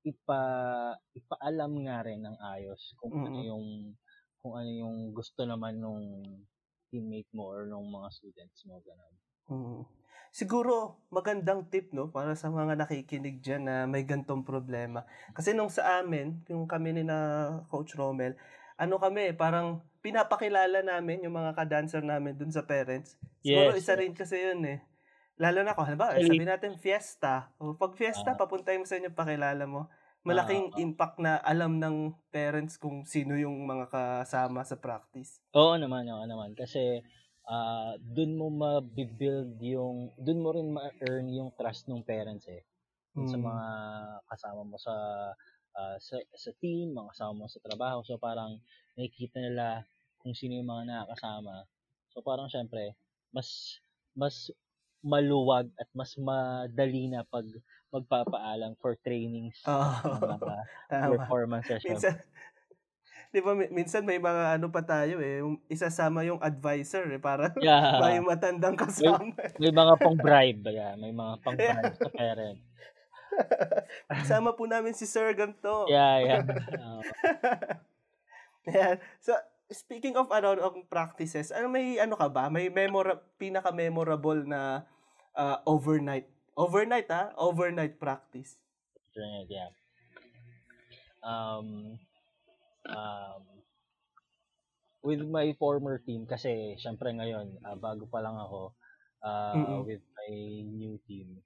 ipa, 0.02 0.42
ipaalam 1.14 1.72
nga 1.86 2.02
rin 2.02 2.20
ng 2.26 2.36
ayos 2.56 2.94
kung 2.98 3.14
ano 3.22 3.38
Mm. 3.38 3.48
yung 3.48 3.66
kung 4.42 4.58
ano 4.58 4.70
yung 4.74 4.96
gusto 5.14 5.46
naman 5.46 5.78
nung 5.78 6.02
teammate 6.90 7.30
mo 7.30 7.46
or 7.54 7.70
nung 7.70 7.86
mga 7.86 8.10
students 8.10 8.66
mo 8.66 8.82
ganun. 8.82 9.14
Mm. 9.46 9.82
Siguro, 10.32 10.96
magandang 11.12 11.68
tip, 11.68 11.92
no? 11.92 12.08
Para 12.08 12.32
sa 12.32 12.48
mga 12.48 12.72
nakikinig 12.74 13.44
dyan 13.44 13.68
na 13.68 13.84
may 13.84 14.02
gantong 14.02 14.42
problema. 14.42 15.04
Kasi 15.36 15.52
nung 15.52 15.68
sa 15.68 16.00
amin, 16.00 16.40
yung 16.48 16.64
kami 16.64 16.96
ni 16.96 17.04
na 17.04 17.60
Coach 17.68 17.92
Romel, 17.94 18.32
ano 18.80 18.96
kami, 18.96 19.36
parang 19.36 19.84
pinapakilala 20.02 20.82
namin 20.82 21.22
yung 21.24 21.38
mga 21.38 21.54
ka-dancer 21.54 22.02
namin 22.02 22.34
dun 22.34 22.50
sa 22.50 22.66
parents. 22.66 23.14
Siguro, 23.40 23.72
Yes, 23.72 23.86
isa 23.86 23.94
rin 23.94 24.12
kasi 24.12 24.36
yun 24.42 24.60
eh. 24.66 24.82
Lalo 25.38 25.62
na 25.62 25.72
kung, 25.72 25.86
halimbawa, 25.88 26.18
Actually- 26.18 26.36
sabi 26.36 26.46
natin 26.46 26.72
fiesta. 26.76 27.54
O 27.56 27.72
pag 27.74 27.94
fiesta, 27.96 28.34
Ah. 28.34 28.38
papunta 28.38 28.74
mo 28.74 28.84
sa 28.84 28.98
inyo, 28.98 29.14
pakilala 29.14 29.64
mo. 29.64 29.88
Malaking 30.22 30.70
ah. 30.70 30.78
impact 30.78 31.18
na 31.18 31.38
alam 31.42 31.82
ng 31.82 32.14
parents 32.30 32.78
kung 32.78 33.02
sino 33.02 33.34
yung 33.34 33.66
mga 33.66 33.90
kasama 33.90 34.62
sa 34.62 34.78
practice. 34.78 35.42
Oo 35.50 35.74
naman, 35.74 36.06
oo 36.06 36.22
naman. 36.26 36.54
Kasi 36.54 37.02
ah 37.42 37.98
dun 37.98 38.38
mo 38.38 38.46
ma-build 38.54 39.58
yung, 39.58 40.14
dun 40.14 40.38
mo 40.38 40.54
rin 40.54 40.70
ma-earn 40.70 41.26
yung 41.26 41.50
trust 41.58 41.90
ng 41.90 42.06
parents 42.06 42.46
eh. 42.46 42.62
Dun 43.10 43.26
sa 43.26 43.34
Mm. 43.34 43.46
mga 43.50 43.66
kasama 44.30 44.62
mo 44.62 44.78
sa, 44.78 44.94
ah, 45.74 45.96
sa, 45.98 46.22
sa 46.38 46.50
team, 46.62 46.94
mga 46.94 47.10
kasama 47.18 47.42
mo 47.42 47.46
sa 47.50 47.58
trabaho. 47.58 48.06
So 48.06 48.14
parang 48.14 48.62
nakikita 48.94 49.42
nila 49.42 49.82
kung 50.22 50.34
sino 50.38 50.56
yung 50.56 50.70
mga 50.70 50.86
nakakasama. 50.88 51.66
So 52.14 52.22
parang 52.22 52.46
syempre, 52.48 52.94
mas, 53.34 53.78
mas 54.14 54.48
maluwag 55.02 55.66
at 55.76 55.90
mas 55.92 56.14
madali 56.14 57.10
na 57.10 57.26
pag 57.26 57.44
magpapaalam 57.92 58.72
for 58.80 58.96
trainings 59.04 59.58
ng 59.66 60.22
mga 60.22 60.56
Tama. 60.90 61.10
performance 61.12 61.66
session. 61.68 61.92
Minsan, 61.92 62.14
di 63.34 63.40
ba, 63.44 63.52
mi- 63.52 63.72
minsan 63.72 64.02
may 64.06 64.16
mga 64.16 64.56
ano 64.56 64.72
pa 64.72 64.80
tayo 64.80 65.20
eh, 65.20 65.44
yung 65.44 65.60
isasama 65.68 66.24
yung 66.24 66.40
advisor 66.40 67.04
eh, 67.12 67.20
para 67.20 67.52
Yeah. 67.60 68.00
may 68.00 68.22
matandang 68.24 68.80
kasama. 68.80 69.36
May 69.60 69.72
mga 69.74 69.94
pang 70.00 70.16
bribe, 70.24 70.64
yeah. 70.72 70.96
may 70.96 71.12
mga 71.12 71.34
pang 71.44 71.58
bribe 71.58 71.96
sa 71.98 72.08
parent. 72.08 72.60
Kasama 74.08 74.52
po 74.56 74.64
namin 74.68 74.92
si 74.96 75.04
Sir 75.08 75.32
Ganto. 75.36 75.88
Yeah, 75.88 76.16
yeah. 76.20 76.42
Oo. 76.80 77.00
Ayan. 78.68 78.96
So, 79.18 79.34
speaking 79.72 80.14
of 80.16 80.30
ano, 80.30 80.56
of 80.60 80.76
practices, 80.88 81.50
ano 81.50 81.68
may 81.68 81.98
ano 81.98 82.14
ka 82.14 82.28
ba? 82.28 82.48
May 82.52 82.68
memora 82.68 83.18
pinaka-memorable 83.36 84.46
na 84.46 84.86
ah, 85.36 85.58
overnight. 85.64 86.28
Overnight 86.54 87.08
ha? 87.08 87.32
Overnight 87.36 87.96
practice. 87.96 88.60
Right, 89.12 89.48
yeah. 89.48 89.70
Um, 91.22 91.96
um, 92.88 93.42
with 95.04 95.22
my 95.26 95.52
former 95.58 95.98
team, 96.00 96.24
kasi 96.24 96.78
syempre 96.78 97.12
ngayon, 97.12 97.60
ah, 97.66 97.76
bago 97.76 98.06
pa 98.08 98.22
lang 98.22 98.36
ako, 98.38 98.72
ah, 99.24 99.56
Mm-mm. 99.56 99.84
with 99.88 100.02
my 100.16 100.32
new 100.64 100.96
team, 101.08 101.42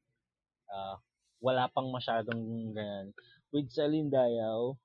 ah, 0.71 1.01
wala 1.41 1.69
pang 1.73 1.89
masyadong 1.91 2.75
ganyan. 2.75 3.15
With 3.55 3.71
Celine 3.71 4.11
Diao, 4.11 4.77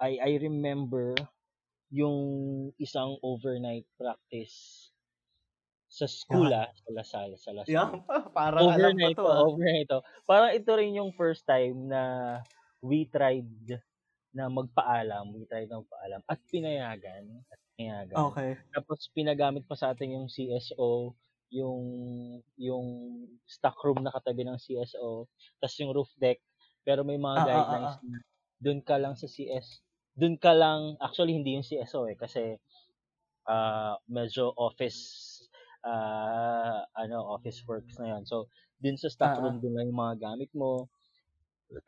I, 0.00 0.16
I 0.20 0.30
remember 0.40 1.16
yung 1.90 2.18
isang 2.78 3.18
overnight 3.22 3.86
practice 3.98 4.88
sa 5.90 6.06
school 6.06 6.46
ah, 6.54 6.70
sa 6.70 6.90
Lasal, 6.94 7.30
sa 7.34 7.50
Lasal. 7.50 7.74
Yan, 7.74 8.06
parang 8.30 8.70
alam 8.70 8.94
ko 8.94 9.02
overnight 9.02 9.18
to 9.18 9.26
ah. 9.26 9.42
overnight 9.42 9.88
to. 9.90 10.00
Parang 10.22 10.50
ito 10.54 10.70
rin 10.78 10.94
yung 10.94 11.10
first 11.18 11.42
time 11.42 11.90
na 11.90 12.02
we 12.78 13.10
tried 13.10 13.50
na 14.30 14.46
magpaalam, 14.46 15.34
we 15.34 15.42
tried 15.50 15.66
na 15.66 15.82
magpaalam 15.82 16.22
at 16.30 16.38
pinayagan, 16.46 17.42
at 17.50 17.60
pinayagan. 17.74 18.16
Okay. 18.30 18.50
Tapos 18.70 19.10
pinagamit 19.10 19.66
pa 19.66 19.74
sa 19.74 19.90
atin 19.90 20.14
yung 20.14 20.30
CSO, 20.30 21.18
yung 21.50 21.82
yung 22.54 22.86
stock 23.50 23.74
room 23.82 24.06
na 24.06 24.14
katabi 24.14 24.46
ng 24.46 24.62
CSO, 24.62 25.26
tapos 25.58 25.76
yung 25.82 25.90
roof 25.90 26.10
deck. 26.22 26.38
Pero 26.86 27.02
may 27.02 27.18
mga 27.18 27.34
Ah, 27.34 27.42
ah, 27.42 27.44
ah, 27.44 27.46
guidelines 27.50 27.94
na 28.06 28.18
doon 28.60 28.80
ka 28.84 28.94
lang 29.00 29.16
sa 29.16 29.26
CS, 29.26 29.82
doon 30.18 30.36
ka 30.40 30.52
lang, 30.56 30.96
actually 31.02 31.34
hindi 31.36 31.56
yung 31.58 31.66
CSO 31.66 32.06
eh, 32.10 32.16
kasi 32.18 32.56
ah 33.48 33.96
medyo 34.10 34.52
office 34.56 35.00
ah 35.86 36.84
ano 36.96 37.18
office 37.36 37.64
works 37.68 37.96
na 38.00 38.16
yan. 38.18 38.24
So, 38.28 38.48
dun 38.82 38.96
sa 39.00 39.10
Ah, 39.20 39.26
ah. 39.38 39.40
room 39.40 39.60
doon 39.62 39.74
lang 39.78 39.86
yung 39.92 40.00
mga 40.02 40.16
gamit 40.20 40.50
mo. 40.56 40.88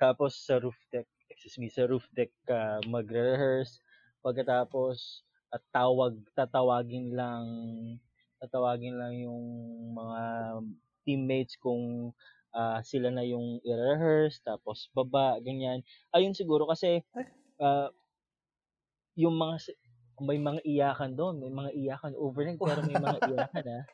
Tapos 0.00 0.38
sa 0.38 0.58
roof 0.62 0.76
deck, 0.92 1.08
excuse 1.30 1.58
me, 1.61 1.68
sa 1.70 1.87
roof 1.88 2.06
deck 2.14 2.30
ka 2.46 2.80
magre-rehearse. 2.87 3.80
Pagkatapos 4.24 5.24
at 5.52 5.62
tawag 5.74 6.16
tatawagin 6.38 7.12
lang 7.14 7.46
tatawagin 8.40 8.96
lang 8.98 9.14
yung 9.20 9.44
mga 9.94 10.22
teammates 11.06 11.54
kung 11.61 12.14
ah, 12.54 12.80
sila 12.85 13.11
na 13.12 13.24
yung 13.26 13.58
i-rehearse 13.64 14.40
tapos 14.44 14.88
baba 14.94 15.38
ganyan. 15.42 15.82
Ayun 16.14 16.35
siguro 16.37 16.64
kasi 16.68 17.02
ah, 17.62 17.90
yung 19.16 19.37
mga 19.37 19.57
may 20.22 20.38
mga 20.38 20.61
iyakan 20.62 21.12
doon, 21.18 21.35
may 21.42 21.51
mga 21.51 21.70
iyakan 21.75 22.12
overnight 22.14 22.61
pero 22.61 22.81
may 22.87 22.94
mga 22.94 23.18
iyakan 23.33 23.64
ah. 23.66 23.85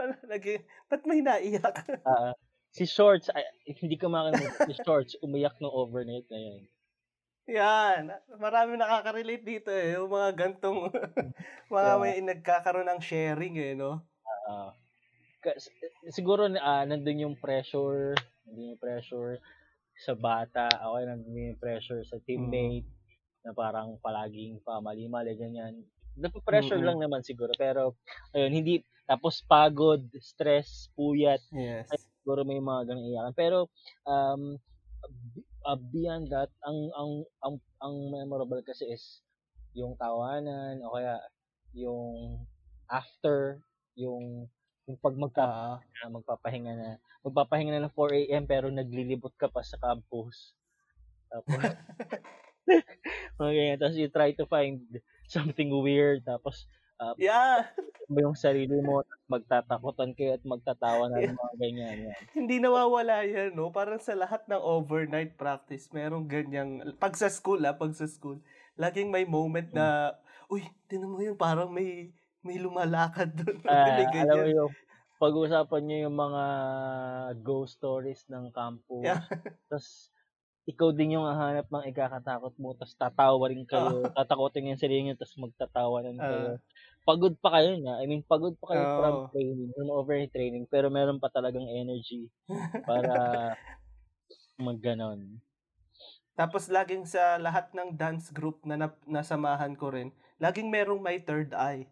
Ano, 0.00 0.14
Lagi, 0.24 0.54
ba't 0.88 1.02
may 1.04 1.20
naiyak? 1.20 1.76
Ah, 2.08 2.32
si 2.72 2.88
Shorts, 2.88 3.28
ay, 3.34 3.44
hindi 3.82 4.00
ka 4.00 4.08
makakalimutan, 4.08 4.72
si 4.72 4.74
Shorts 4.80 5.12
umiyak 5.20 5.58
ng 5.60 5.68
overnight 5.68 6.24
na 6.32 6.38
yun. 6.40 6.62
Yan. 7.50 8.02
Marami 8.38 8.78
nakaka-relate 8.78 9.42
dito 9.44 9.68
eh. 9.74 9.98
Yung 9.98 10.08
mga 10.08 10.30
gantong, 10.38 10.86
mga 11.74 11.92
Yeah. 11.92 12.00
may 12.00 12.22
nagkakaroon 12.22 12.88
ng 12.88 13.02
sharing 13.02 13.58
eh, 13.58 13.74
no? 13.74 14.06
Ah, 14.48 14.72
kas- 15.42 15.68
siguro 16.08 16.46
ah, 16.56 16.86
nandun 16.86 17.26
yung 17.26 17.36
pressure, 17.36 18.14
nandun 18.46 18.74
yung 18.74 18.80
pressure 18.80 19.42
sa 20.00 20.14
bata, 20.14 20.70
okay, 20.70 21.04
nandun 21.10 21.52
yung 21.52 21.60
pressure 21.60 22.00
sa 22.06 22.16
teammate, 22.24 22.86
na 23.44 23.52
parang 23.56 23.96
palaging 24.00 24.60
pamali-mali, 24.62 25.36
ganyan. 25.36 25.80
Napapressure 26.18 26.76
Mm-mm. 26.76 26.88
lang 26.92 26.98
naman 27.00 27.22
siguro, 27.24 27.52
pero, 27.56 27.96
ayun, 28.36 28.52
hindi, 28.52 28.84
tapos 29.08 29.42
pagod, 29.46 30.02
stress, 30.20 30.92
puyat, 30.94 31.40
Yes. 31.50 31.88
siguro 32.20 32.44
may 32.44 32.60
mga 32.60 32.92
ganung 32.92 33.08
iyakan. 33.08 33.34
Pero, 33.34 33.58
um, 34.04 34.60
uh, 35.64 35.78
beyond 35.90 36.28
that, 36.30 36.52
ang, 36.62 36.78
ang, 36.94 37.12
ang, 37.42 37.54
ang 37.80 37.94
memorable 38.12 38.60
kasi 38.62 38.86
is 38.92 39.24
yung 39.72 39.96
tawanan 39.96 40.82
o 40.84 40.94
kaya 40.94 41.16
yung 41.72 42.42
after, 42.90 43.62
yung, 43.96 44.50
yung 44.84 44.98
pag 44.98 45.16
magpa, 45.16 45.78
na 45.80 46.10
magpapahinga 46.10 46.72
na, 46.74 46.88
magpapahinga 47.22 47.72
na 47.78 47.86
ng 47.86 47.94
4 47.94 48.14
a.m. 48.26 48.44
pero 48.46 48.66
naglilibot 48.68 49.32
ka 49.38 49.46
pa 49.48 49.62
sa 49.62 49.78
campus. 49.78 50.54
Tapos, 51.30 51.62
mga 53.40 53.54
ganyan. 53.56 53.78
Tapos 53.80 53.96
you 53.96 54.08
try 54.12 54.30
to 54.36 54.44
find 54.44 54.84
something 55.34 55.72
weird. 55.80 56.20
Tapos, 56.28 56.68
uh, 57.00 57.16
yeah. 57.16 57.72
mo 58.12 58.18
yung 58.28 58.36
sarili 58.36 58.76
mo, 58.84 59.00
magtatakutan 59.26 60.12
kayo 60.12 60.36
at 60.36 60.44
magtatawa 60.44 61.08
na 61.08 61.24
ng 61.24 61.40
mga 61.40 61.56
ganyan. 61.56 61.96
Yan. 62.12 62.16
Hindi 62.38 62.60
nawawala 62.60 63.24
yan, 63.24 63.56
no? 63.56 63.72
Parang 63.72 63.98
sa 63.98 64.12
lahat 64.12 64.44
ng 64.44 64.60
overnight 64.60 65.40
practice, 65.40 65.88
merong 65.90 66.28
ganyang, 66.28 66.84
pag 67.00 67.16
sa 67.16 67.32
school, 67.32 67.64
ah, 67.64 67.74
pag 67.74 67.96
sa 67.96 68.04
school, 68.04 68.38
laging 68.76 69.08
may 69.08 69.24
moment 69.24 69.72
na, 69.72 70.12
uy, 70.52 70.62
tinan 70.86 71.16
mo 71.16 71.24
yun, 71.24 71.40
parang 71.40 71.72
may, 71.72 72.12
may 72.44 72.60
lumalakad 72.60 73.32
doon. 73.32 73.64
Ah, 73.64 73.96
may 73.96 74.06
alam 74.20 74.36
mo 74.44 74.48
yung, 74.68 74.72
pag-usapan 75.20 75.82
nyo 75.84 75.98
yung 76.08 76.16
mga 76.16 76.44
ghost 77.44 77.76
stories 77.76 78.24
ng 78.32 78.48
campus. 78.56 79.04
Yeah. 79.04 79.20
Tapos, 79.68 80.08
ikaw 80.68 80.92
din 80.92 81.16
yung 81.18 81.26
hahanap 81.26 81.66
ng 81.70 81.84
ikakatakot 81.90 82.54
mo, 82.60 82.76
tapos 82.76 82.94
tatawa 82.96 83.44
rin 83.50 83.64
kayo, 83.64 84.08
tatakotin 84.12 84.72
yung 84.72 84.80
sarili 84.80 85.08
nyo, 85.08 85.14
tapos 85.18 85.36
magtatawanan 85.40 86.18
kayo. 86.24 86.60
Pagod 87.08 87.34
pa 87.40 87.58
kayo 87.58 87.80
na, 87.80 87.98
I 88.02 88.06
mean, 88.06 88.22
pagod 88.24 88.54
pa 88.60 88.76
kayo 88.76 88.84
from 88.92 89.20
Oo. 89.20 89.30
training, 89.32 89.72
from 89.72 89.88
overnight 89.90 90.32
training, 90.34 90.64
pero 90.68 90.92
meron 90.92 91.18
pa 91.18 91.32
talagang 91.32 91.64
energy 91.66 92.28
para 92.88 93.12
magganon. 94.60 95.40
Tapos 96.38 96.72
laging 96.72 97.04
sa 97.04 97.36
lahat 97.36 97.70
ng 97.76 97.94
dance 98.00 98.32
group 98.32 98.64
na 98.64 98.76
nap- 98.80 99.04
nasamahan 99.04 99.76
ko 99.76 99.92
rin, 99.92 100.08
laging 100.40 100.72
merong 100.72 101.00
may 101.02 101.20
third 101.20 101.52
eye. 101.52 101.84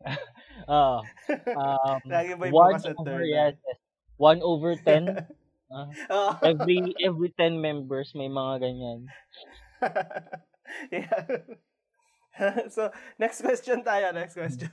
Ah, 0.68 1.08
um, 1.54 2.00
Lagi 2.10 2.34
may 2.38 2.52
one 2.52 2.80
over, 2.96 2.96
third 3.04 3.26
yes, 3.26 3.54
eye. 3.54 3.56
yes. 3.66 3.78
One 4.16 4.40
over 4.42 4.76
ten. 4.76 5.18
Oo. 6.14 6.30
every 6.42 6.82
every 6.98 7.30
10 7.34 7.62
members 7.62 8.12
may 8.18 8.26
mga 8.26 8.54
ganyan. 8.58 9.00
yeah. 10.94 11.24
so, 12.74 12.88
next 13.18 13.42
question 13.42 13.82
tayo, 13.82 14.14
next 14.14 14.38
question. 14.38 14.70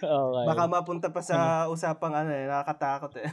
Okay. 0.00 0.44
Baka 0.46 0.64
mapunta 0.70 1.08
pa 1.10 1.20
sa 1.20 1.66
usapang 1.68 2.14
ano 2.14 2.30
eh, 2.30 2.46
nakakatakot 2.46 3.12
eh. 3.20 3.28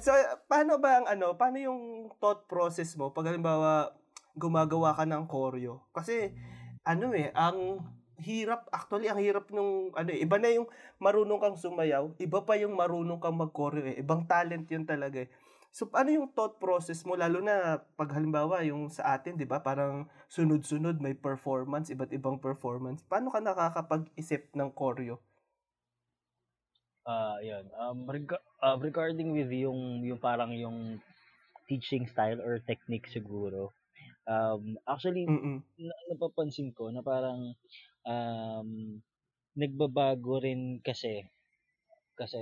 so, 0.00 0.10
paano 0.48 0.80
ba 0.80 1.02
ang 1.02 1.06
ano, 1.06 1.36
paano 1.36 1.56
yung 1.60 1.80
thought 2.18 2.48
process 2.48 2.96
mo 2.96 3.12
pag 3.12 3.28
halimbawa 3.30 3.92
gumagawa 4.34 4.96
ka 4.96 5.04
ng 5.04 5.28
choreo? 5.28 5.84
Kasi 5.92 6.32
ano 6.82 7.12
eh, 7.12 7.30
ang 7.36 7.84
hirap, 8.18 8.66
actually 8.74 9.06
ang 9.06 9.22
hirap 9.22 9.46
nung 9.54 9.94
ano 9.94 10.10
eh, 10.10 10.18
iba 10.26 10.36
na 10.42 10.50
yung 10.50 10.66
marunong 10.98 11.38
kang 11.38 11.58
sumayaw, 11.58 12.10
iba 12.18 12.42
pa 12.42 12.58
yung 12.58 12.74
marunong 12.74 13.22
kang 13.22 13.38
mag-choreo 13.38 13.94
eh. 13.94 13.96
Ibang 14.02 14.26
talent 14.26 14.66
yun 14.66 14.82
talaga 14.82 15.22
eh. 15.22 15.30
So, 15.76 15.82
ano 16.00 16.10
yung 16.10 16.28
thought 16.36 16.54
process 16.64 17.00
mo? 17.08 17.14
Lalo 17.22 17.38
na 17.44 17.56
pag 17.98 18.10
halimbawa 18.16 18.56
yung 18.70 18.88
sa 18.96 19.02
atin, 19.16 19.36
di 19.40 19.46
ba? 19.48 19.58
Parang 19.68 20.08
sunod-sunod 20.28 20.96
may 21.04 21.14
performance, 21.14 21.86
iba't 21.94 22.12
ibang 22.18 22.36
performance. 22.40 23.00
Paano 23.10 23.28
ka 23.34 23.40
nakakapag-isip 23.40 24.42
ng 24.58 24.70
choreo? 24.74 25.16
Ah, 27.08 27.40
yun. 27.40 27.64
Um, 27.82 28.04
reg- 28.06 28.44
uh, 28.62 28.76
regarding 28.78 29.32
with 29.32 29.50
yung, 29.50 30.04
yung 30.04 30.20
parang 30.20 30.52
yung 30.52 31.00
teaching 31.68 32.04
style 32.08 32.40
or 32.42 32.60
technique 32.64 33.08
siguro. 33.08 33.72
Um, 34.28 34.76
actually, 34.88 35.26
Mm-mm. 35.28 35.62
na, 35.78 35.94
napapansin 36.12 36.72
ko 36.76 36.90
na 36.92 37.02
parang 37.04 37.54
um, 38.06 38.68
nagbabago 39.56 40.40
rin 40.42 40.80
kasi 40.84 41.26
kasi 42.18 42.38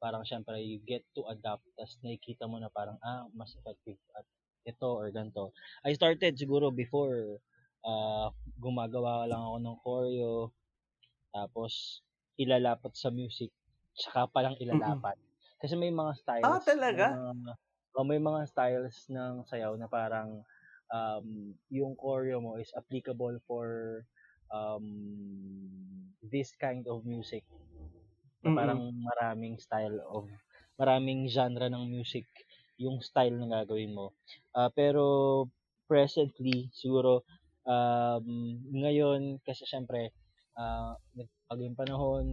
parang 0.00 0.24
syempre 0.24 0.56
you 0.64 0.80
get 0.82 1.04
to 1.12 1.22
adapt 1.28 1.62
tas 1.76 2.00
nakikita 2.00 2.48
mo 2.48 2.56
na 2.56 2.72
parang 2.72 2.96
ah 3.04 3.28
mas 3.36 3.52
effective 3.54 4.00
at 4.16 4.24
ito 4.64 4.88
or 4.88 5.12
ganito. 5.12 5.52
I 5.84 5.92
started 5.92 6.36
siguro 6.36 6.72
before 6.72 7.40
uh, 7.84 8.28
gumagawa 8.60 9.28
lang 9.28 9.40
ako 9.40 9.56
ng 9.60 9.76
choreo 9.84 10.36
tapos 11.30 12.02
ilalapat 12.40 12.96
sa 12.96 13.12
music 13.12 13.52
tsaka 13.96 14.28
pa 14.32 14.40
lang 14.40 14.56
ilalapat. 14.56 15.16
Kasi 15.60 15.76
may 15.76 15.92
mga 15.92 16.16
styles. 16.16 16.48
Ah, 16.48 16.62
talaga? 16.64 17.12
May 17.12 17.20
mga, 17.20 17.52
oh, 18.00 18.06
may 18.08 18.20
mga 18.20 18.40
styles 18.48 18.96
ng 19.12 19.44
sayaw 19.44 19.76
na 19.76 19.92
parang 19.92 20.40
um, 20.88 21.52
yung 21.68 21.92
choreo 22.00 22.40
mo 22.40 22.56
is 22.56 22.72
applicable 22.72 23.36
for 23.44 24.00
um, 24.48 24.86
this 26.24 26.56
kind 26.56 26.88
of 26.88 27.04
music. 27.04 27.44
Na 28.44 28.48
Mm-mm. 28.48 28.56
parang 28.56 28.88
maraming 29.04 29.60
style 29.60 30.00
of, 30.08 30.28
maraming 30.80 31.28
genre 31.28 31.68
ng 31.68 31.84
music 31.88 32.24
yung 32.80 33.04
style 33.04 33.36
na 33.36 33.48
gagawin 33.60 33.92
mo. 33.92 34.16
Ah, 34.56 34.72
pero 34.72 35.44
presently, 35.84 36.72
siguro, 36.72 37.22
um, 37.68 38.24
ngayon, 38.72 39.36
kasi 39.44 39.68
syempre, 39.68 40.16
ah, 40.56 40.96
nagbago 41.12 41.60
yung 41.60 41.76
panahon, 41.78 42.26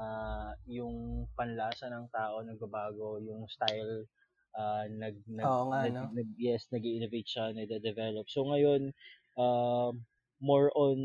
ah, 0.00 0.56
yung 0.64 1.28
panlasa 1.36 1.92
ng 1.92 2.08
tao 2.08 2.40
nagbabago, 2.40 3.20
yung 3.20 3.44
style 3.52 4.08
ah, 4.56 4.86
nag, 4.88 5.20
nag, 5.28 5.50
Oo 5.50 5.62
nga, 5.70 5.80
nag, 5.84 5.94
no? 5.94 6.04
nag- 6.14 6.36
yes, 6.40 6.70
nag-innovate 6.72 7.28
siya, 7.28 7.52
nade-develop. 7.52 8.26
So 8.32 8.46
ngayon, 8.48 8.94
um, 9.36 10.06
more 10.42 10.68
on 10.76 10.98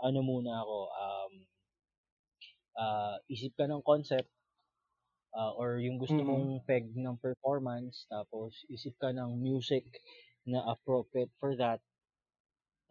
ano 0.00 0.20
muna 0.22 0.62
ako, 0.62 0.78
um, 0.92 1.23
ah, 2.78 3.16
isip 3.30 3.52
ka 3.58 3.64
ng 3.68 3.82
concept 3.84 4.30
ah, 5.40 5.52
or 5.60 5.70
yung 5.86 5.98
gusto 6.02 6.20
Mm-mm. 6.20 6.28
mong 6.30 6.64
peg 6.68 6.84
ng 6.96 7.16
performance, 7.20 7.96
tapos 8.12 8.50
isip 8.74 8.94
ka 9.02 9.08
ng 9.12 9.30
music 9.46 9.84
na 10.48 10.60
appropriate 10.72 11.32
for 11.40 11.52
that. 11.60 11.80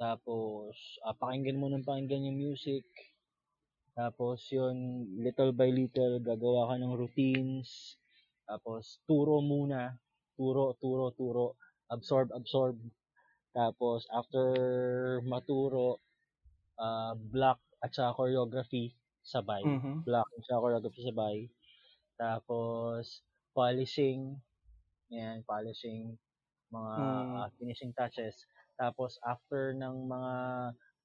Tapos, 0.02 0.76
ah, 1.08 1.16
pakinggan 1.22 1.58
mo 1.62 1.68
ng 1.70 1.86
pakinggan 1.88 2.28
yung 2.30 2.38
music. 2.46 2.84
Tapos, 3.98 4.40
yun, 4.54 4.78
little 5.26 5.52
by 5.60 5.70
little, 5.80 6.16
gagawa 6.30 6.62
ka 6.70 6.76
ng 6.78 6.94
routines. 7.02 7.70
Tapos, 8.50 9.02
turo 9.10 9.38
muna. 9.42 9.82
Turo, 10.38 10.66
turo, 10.82 11.06
turo. 11.20 11.48
Absorb, 11.96 12.28
absorb. 12.34 12.78
Tapos, 13.54 14.00
after 14.20 14.46
maturo, 15.32 16.02
ah, 16.80 17.14
block 17.18 17.60
at 17.84 17.92
saka 17.96 18.12
choreography 18.18 18.86
sabay. 19.24 19.64
Mhm. 19.66 20.04
Block 20.06 20.28
at 20.38 20.44
saka 20.46 20.60
choreography 20.62 21.02
sabay. 21.08 21.38
Tapos, 22.20 23.24
polishing. 23.56 24.38
Yan, 25.12 25.44
polishing. 25.48 26.18
Mga 26.74 26.94
Mm. 26.98 27.34
ah, 27.38 27.50
finishing 27.60 27.94
touches. 27.96 28.36
Tapos, 28.78 29.18
after 29.24 29.74
ng 29.78 30.10
mga 30.10 30.34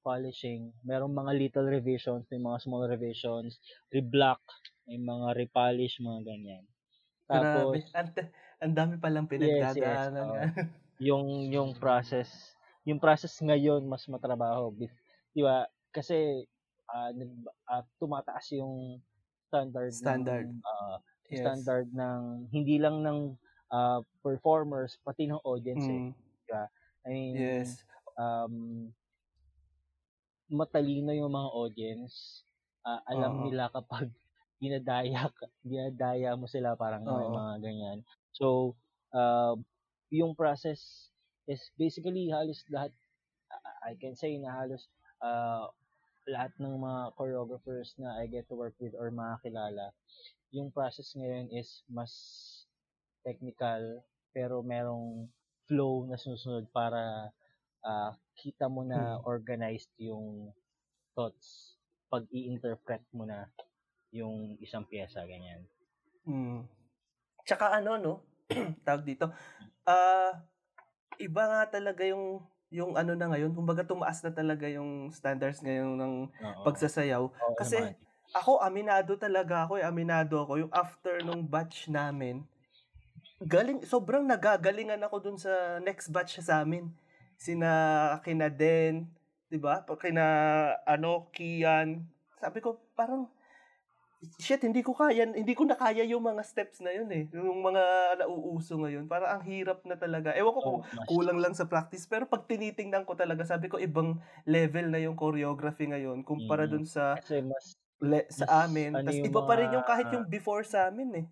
polishing, 0.02 0.72
merong 0.86 1.12
mga 1.12 1.32
little 1.36 1.68
revisions, 1.68 2.24
may 2.32 2.40
mga 2.40 2.58
small 2.64 2.88
revisions, 2.88 3.60
reblock, 3.92 4.40
may 4.88 4.96
mga 4.96 5.36
repolish, 5.36 6.00
mga 6.00 6.20
ganyan. 6.24 6.64
Tapos, 7.28 7.76
Grabe. 7.76 8.16
Ang, 8.58 8.72
dami 8.74 8.94
palang 8.98 9.28
yes, 9.30 9.76
yes. 9.76 10.10
pinagdadaanan 10.10 10.24
oo. 10.24 10.32
nga. 10.34 10.44
yung, 11.08 11.26
yung 11.52 11.70
process, 11.76 12.56
yung 12.88 12.98
process 12.98 13.36
ngayon, 13.44 13.84
mas 13.86 14.08
matrabaho. 14.08 14.72
Di 15.36 15.42
ba? 15.44 15.68
Kasi, 15.92 16.48
ah, 16.92 17.10
nag- 17.12 17.52
ah, 17.68 17.84
tumataas 18.00 18.46
yung 18.56 19.00
standard, 19.48 19.92
Standard. 19.92 20.46
ng, 20.48 20.60
ah, 20.64 20.98
Yes. 21.28 21.44
standard 21.44 21.92
ng, 21.92 22.48
hindi 22.48 22.80
lang 22.80 23.04
ng 23.04 23.36
ah, 23.68 24.00
performers, 24.24 24.96
pati 25.04 25.28
ng 25.28 25.40
audience 25.44 25.84
eh. 25.84 26.02
Mm. 26.08 26.12
I 27.04 27.08
mean, 27.12 27.34
Yes. 27.36 27.84
um, 28.16 28.88
matalino 30.48 31.12
yung 31.12 31.32
mga 31.32 31.50
audience. 31.52 32.44
Ah, 32.84 33.04
alam 33.04 33.36
Oo. 33.36 33.44
nila 33.48 33.68
kapag 33.68 34.08
dinadaya 34.60 35.30
dinadaya 35.62 36.34
mo 36.34 36.48
sila 36.48 36.74
parang 36.74 37.04
Oo. 37.04 37.30
mga 37.36 37.52
ganyan. 37.62 37.98
So, 38.32 38.74
uh, 39.12 39.54
yung 40.08 40.32
process 40.32 41.12
is 41.44 41.60
basically 41.76 42.32
halos 42.32 42.64
lahat 42.72 42.92
I 43.52 43.92
I 43.92 44.00
can 44.00 44.16
say 44.16 44.36
na 44.40 44.52
halos 44.52 44.88
uh, 45.20 45.68
lahat 46.28 46.52
ng 46.60 46.76
mga 46.76 47.16
choreographers 47.16 47.96
na 47.96 48.20
I 48.20 48.28
get 48.28 48.46
to 48.52 48.54
work 48.54 48.76
with 48.76 48.92
or 48.92 49.08
makakilala, 49.08 49.96
yung 50.52 50.68
process 50.68 51.16
ngayon 51.16 51.48
is 51.52 51.82
mas 51.88 52.12
technical 53.24 54.04
pero 54.32 54.60
merong 54.60 55.26
flow 55.68 56.04
na 56.08 56.20
susunod 56.20 56.68
para 56.72 57.32
ah, 57.84 58.12
kita 58.36 58.68
mo 58.68 58.84
na 58.84 59.18
Hmm. 59.18 59.24
organized 59.24 59.90
yung 59.96 60.52
thoughts 61.16 61.76
pag 62.08 62.24
i-interpret 62.32 63.04
mo 63.12 63.28
na 63.28 63.48
yung 64.08 64.56
isang 64.64 64.84
pyesa, 64.88 65.20
ganyan. 65.28 65.60
Mm. 66.24 66.64
Tsaka 67.44 67.76
ano, 67.76 68.00
no? 68.00 68.14
Tawag 68.86 69.04
dito. 69.04 69.28
ah, 69.84 70.32
iba 71.20 71.42
nga 71.48 71.62
talaga 71.68 72.04
yung 72.04 72.40
yung 72.72 72.96
ano 73.00 73.16
na 73.16 73.28
ngayon, 73.32 73.56
kumbaga 73.56 73.84
tumaas 73.86 74.20
na 74.24 74.32
talaga 74.32 74.68
yung 74.68 75.08
standards 75.14 75.60
ngayon 75.64 75.96
ng 75.96 76.14
Oo. 76.42 76.66
pagsasayaw. 76.66 77.32
Oo 77.40 77.56
Kasi 77.56 77.76
naman. 77.76 77.92
ako, 78.36 78.60
aminado 78.60 79.16
talaga 79.16 79.64
ako, 79.64 79.80
eh, 79.80 79.84
aminado 79.88 80.44
ako. 80.44 80.52
Yung 80.68 80.72
after 80.74 81.24
nung 81.24 81.48
batch 81.48 81.88
namin, 81.88 82.44
galing, 83.42 83.82
sobrang 83.86 84.24
nagagalingan 84.26 85.00
ako 85.04 85.16
dun 85.22 85.38
sa 85.40 85.78
next 85.82 86.10
batch 86.12 86.40
sa 86.42 86.62
amin. 86.64 86.92
Sina 87.38 87.70
kina 88.24 88.48
Den, 88.52 89.10
'di 89.50 89.58
ba? 89.62 89.82
Kina 90.00 90.24
ano, 90.88 91.28
Kian. 91.34 92.06
Sabi 92.40 92.60
ko, 92.64 92.80
parang 92.98 93.28
shit, 94.38 94.62
hindi 94.66 94.82
ko 94.82 94.94
kaya, 94.94 95.30
hindi 95.30 95.54
ko 95.54 95.62
na 95.62 95.78
kaya 95.78 96.02
yung 96.02 96.26
mga 96.26 96.42
steps 96.42 96.82
na 96.82 96.90
yun 96.90 97.06
eh. 97.14 97.30
Yung 97.30 97.62
mga 97.62 98.14
nauuso 98.24 98.74
ngayon. 98.78 99.06
Parang 99.06 99.38
ang 99.38 99.44
hirap 99.46 99.86
na 99.86 99.94
talaga. 99.94 100.34
Ewan 100.34 100.54
ko 100.54 100.60
kung 100.60 100.80
mas 100.82 101.06
kulang 101.06 101.38
lang 101.38 101.54
sa 101.54 101.70
practice. 101.70 102.06
Pero 102.10 102.26
pag 102.26 102.46
tinitingnan 102.50 103.06
ko 103.06 103.14
talaga, 103.14 103.46
sabi 103.46 103.70
ko, 103.70 103.78
ibang 103.78 104.18
level 104.42 104.90
na 104.90 104.98
yung 104.98 105.14
choreography 105.14 105.86
ngayon 105.86 106.26
kumpara 106.26 106.66
mm. 106.66 106.70
dun 106.70 106.86
sa 106.86 107.14
Kasi 107.22 107.42
mas 107.46 107.78
le- 108.02 108.26
mas 108.26 108.34
sa 108.34 108.66
amin. 108.66 108.94
ano 108.94 109.06
Tapos 109.06 109.18
yung 109.22 109.28
iba 109.30 109.40
pa 109.46 109.54
rin 109.58 109.70
yung 109.74 109.86
kahit 109.86 110.08
yung 110.10 110.26
before 110.26 110.62
sa 110.66 110.90
amin 110.90 111.24
eh. 111.24 111.26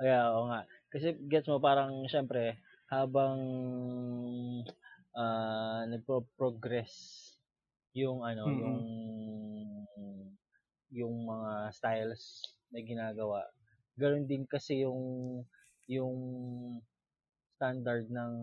kaya 0.00 0.32
oo 0.32 0.48
nga. 0.48 0.64
Kasi 0.90 1.12
gets 1.28 1.46
mo 1.50 1.60
parang 1.60 2.06
syempre 2.08 2.56
habang 2.90 3.38
ah 5.14 5.84
nagpo-progress 5.90 7.18
yung 7.94 8.22
ano, 8.22 8.46
yung 8.46 8.78
Mm-mm. 8.78 9.09
Yung 10.94 11.26
mga 11.26 11.72
styles 11.74 12.42
na 12.74 12.80
ginagawa. 12.82 13.46
Ganoon 13.98 14.26
din 14.30 14.44
kasi 14.46 14.82
yung 14.86 15.42
yung 15.90 16.18
standard 17.58 18.08
ng 18.10 18.34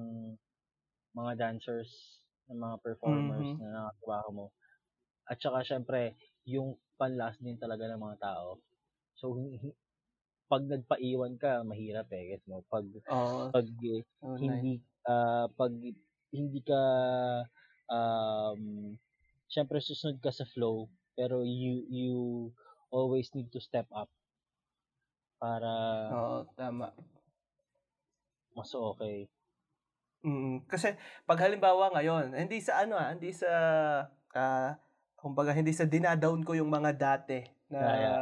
mga 1.16 1.34
dancers, 1.40 2.22
ng 2.50 2.60
mga 2.60 2.78
performers 2.86 3.50
Mhm. 3.50 3.62
na 3.62 3.68
nakakatrabaho 3.92 4.30
mo. 4.34 4.48
At 5.30 5.38
saka 5.42 5.64
syempre, 5.66 6.16
yung 6.48 6.78
panlasa 7.00 7.40
din 7.44 7.60
talaga 7.60 7.88
ng 7.92 8.02
mga 8.02 8.18
tao. 8.22 8.62
So, 9.18 9.36
pag 10.52 10.64
nagpaiwan 10.68 11.38
ka, 11.42 11.64
mahirap 11.68 12.10
eh. 12.16 12.36
Gets 12.36 12.48
mo? 12.50 12.64
Pag, 12.72 12.88
Oo. 13.06 13.54
pag 13.54 13.68
Oh, 14.22 14.38
nice. 14.38 14.68
hindi, 14.68 14.82
ah 15.08 15.48
pag 15.54 15.74
hindi 16.34 16.62
ka, 16.66 16.82
um, 17.92 18.96
syempre 19.52 19.80
susunod 19.84 20.20
ka 20.24 20.32
sa 20.34 20.46
flow, 20.48 20.90
pero 21.18 21.42
you, 21.42 21.84
you 21.90 22.14
always 22.94 23.34
need 23.34 23.50
to 23.50 23.60
step 23.60 23.90
up 23.90 24.08
para 25.42 25.74
Oo, 26.14 26.46
tama. 26.58 26.94
mas 28.56 28.74
okay. 28.74 29.30
Mm, 30.26 30.66
kasi 30.66 30.98
pag 31.30 31.40
halimbawa 31.46 31.94
ngayon, 31.94 32.34
hindi 32.34 32.58
sa 32.62 32.82
ano 32.86 32.98
ah, 32.98 33.14
hindi 33.14 33.30
sa 33.34 33.50
ah, 34.34 34.78
kumbaga 35.18 35.54
hindi 35.54 35.74
sa 35.74 35.86
dinadown 35.86 36.42
ko 36.42 36.58
yung 36.58 36.70
mga 36.74 36.92
dati 36.98 37.46
na 37.70 37.82
Yeah, 37.82 37.98
yeah. 37.98 38.18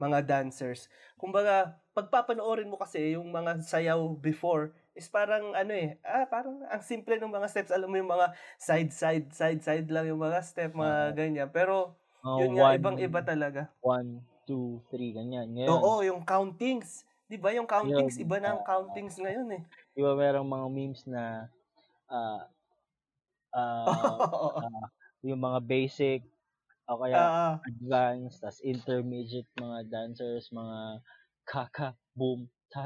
mga 0.00 0.18
dancers. 0.28 0.88
Kumbaga, 1.16 1.80
pagpapanoorin 1.96 2.68
mo 2.68 2.76
kasi 2.76 3.16
yung 3.16 3.32
mga 3.32 3.64
sayaw 3.64 4.00
before 4.20 4.76
is 4.96 5.08
parang 5.08 5.52
ano 5.56 5.72
eh, 5.72 5.96
ah, 6.04 6.28
parang 6.28 6.60
ang 6.68 6.84
simple 6.84 7.16
ng 7.16 7.32
mga 7.32 7.48
steps. 7.52 7.72
Alam 7.72 7.88
mo 7.92 7.96
yung 8.00 8.08
mga 8.12 8.32
side, 8.60 8.92
side, 8.92 9.26
side, 9.32 9.60
side 9.64 9.88
lang 9.92 10.08
yung 10.08 10.20
mga 10.20 10.40
step, 10.44 10.72
mga 10.76 11.12
Oo. 11.12 11.16
ganyan. 11.16 11.48
Pero, 11.52 11.96
Mga 12.24 12.38
yun 12.38 12.50
nga, 12.56 12.66
one, 12.66 12.78
ibang-iba 12.78 13.20
talaga. 13.30 13.62
one, 13.92 14.10
two, 14.46 14.82
three, 14.90 15.10
ganyan. 15.16 15.48
Ngayon, 15.56 15.82
Oo, 15.82 15.92
yung 16.08 16.22
countings. 16.30 16.90
Di 17.30 17.36
ba 17.42 17.50
yung 17.56 17.66
countings, 17.74 18.16
Yun, 18.16 18.24
iba 18.24 18.36
na 18.38 18.48
ang 18.54 18.62
countings 18.70 19.16
ngayon 19.22 19.48
eh. 19.58 19.62
di 19.94 20.00
ba 20.04 20.12
merong 20.20 20.48
mga 20.54 20.66
memes 20.76 21.02
na 21.12 21.24
ah 22.18 22.42
ah 23.54 24.16
ah, 24.64 24.86
yung 25.26 25.40
mga 25.42 25.60
basic 25.66 26.20
o 26.90 27.00
kaya 27.02 27.22
Ah, 27.22 27.66
advanced, 27.68 28.38
tas 28.42 28.58
intermediate 28.72 29.50
mga 29.64 29.78
dancers, 29.94 30.44
mga 30.54 30.78
kaka, 31.50 31.88
boom, 32.18 32.40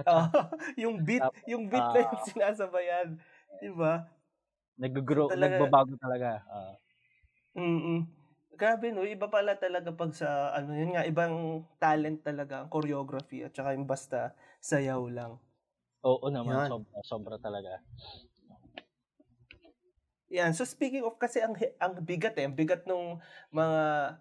ah, 0.08 0.24
cha-cha. 0.24 0.24
yung 0.82 1.04
beat, 1.04 1.24
Tapos, 1.24 1.44
yung 1.48 1.68
beat 1.70 1.88
na 1.92 2.00
yung 2.08 2.20
sinasabayan. 2.20 3.08
Di 3.60 3.68
ba? 3.72 4.08
nag-grow, 4.80 5.28
Talaga, 5.28 5.40
nagbabago 5.42 5.92
talaga. 6.02 6.30
Ah, 6.56 6.74
mm 7.54 8.19
Grabe 8.60 8.92
no, 8.92 9.08
iba 9.08 9.32
pala 9.32 9.56
talaga 9.56 9.88
pag 9.88 10.12
sa, 10.12 10.52
ano 10.52 10.76
yun 10.76 10.92
nga, 10.92 11.08
ibang 11.08 11.64
talent 11.80 12.20
talaga, 12.20 12.60
ang 12.60 12.68
choreography 12.68 13.40
at 13.40 13.56
saka 13.56 13.72
yung 13.72 13.88
basta 13.88 14.36
sayaw 14.60 15.00
lang. 15.08 15.40
oo 16.04 16.26
naman, 16.28 16.60
Yan. 16.60 16.68
sobra, 16.68 16.98
sobra 17.04 17.36
talaga. 17.40 17.80
Yan. 20.30 20.54
So 20.54 20.62
speaking 20.62 21.02
of 21.02 21.18
kasi 21.18 21.42
ang 21.42 21.58
ang 21.82 22.06
bigat 22.06 22.38
eh, 22.38 22.46
ang 22.46 22.54
bigat 22.54 22.86
nung 22.86 23.18
mga 23.50 23.80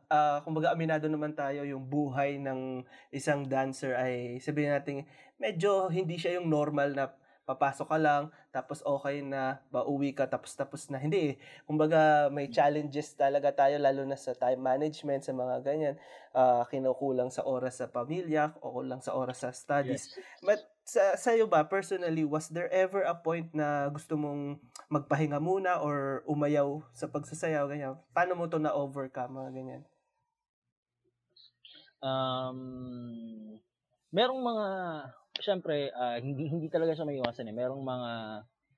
ah, 0.10 0.42
kumbaga 0.42 0.74
aminado 0.74 1.06
naman 1.06 1.38
tayo 1.38 1.62
yung 1.62 1.86
buhay 1.86 2.42
ng 2.42 2.82
isang 3.14 3.46
dancer 3.46 3.94
ay 3.94 4.42
sabihin 4.42 4.74
natin 4.74 5.06
medyo 5.38 5.86
hindi 5.94 6.18
siya 6.18 6.42
yung 6.42 6.50
normal 6.50 6.98
na 6.98 7.14
papasok 7.50 7.88
ka 7.90 7.98
lang 7.98 8.24
tapos 8.54 8.86
okay 8.86 9.26
na 9.26 9.58
pauwi 9.74 10.14
ka 10.14 10.30
tapos 10.30 10.54
tapos 10.54 10.86
na 10.94 11.02
hindi 11.02 11.34
eh. 11.34 11.36
Kumbaga 11.66 12.30
may 12.30 12.46
challenges 12.54 13.18
talaga 13.18 13.50
tayo 13.50 13.82
lalo 13.82 14.06
na 14.06 14.14
sa 14.14 14.38
time 14.38 14.62
management 14.62 15.26
sa 15.26 15.34
mga 15.34 15.66
ganyan. 15.66 15.96
Ah, 16.30 16.62
kinukulang 16.70 17.34
sa 17.34 17.42
oras 17.42 17.82
sa 17.82 17.90
pamilya 17.90 18.54
o 18.62 18.70
kulang 18.70 19.02
sa 19.02 19.18
oras 19.18 19.42
sa 19.42 19.50
studies. 19.50 20.14
Yes. 20.14 20.46
But 20.46 20.62
sa 20.90 21.14
sa'yo 21.14 21.46
ba, 21.46 21.66
personally, 21.70 22.26
was 22.26 22.50
there 22.50 22.70
ever 22.74 23.06
a 23.06 23.14
point 23.14 23.54
na 23.54 23.90
gusto 23.94 24.18
mong 24.18 24.58
magpahinga 24.90 25.38
muna 25.38 25.78
or 25.86 26.26
umayaw 26.26 26.82
sa 26.98 27.06
pagsasayaw, 27.06 27.70
ganyan? 27.70 27.94
Paano 28.10 28.34
mo 28.34 28.50
to 28.50 28.58
na-overcome, 28.58 29.38
mga 29.38 29.52
ganyan? 29.54 29.84
Um, 32.02 33.60
merong 34.10 34.42
mga, 34.42 34.68
syempre, 35.42 35.92
ah, 35.96 36.18
hindi 36.20 36.48
hindi 36.52 36.68
talaga 36.72 36.96
siya 36.96 37.08
maiwasan 37.08 37.50
eh. 37.52 37.56
Merong 37.56 37.84
mga 37.84 38.12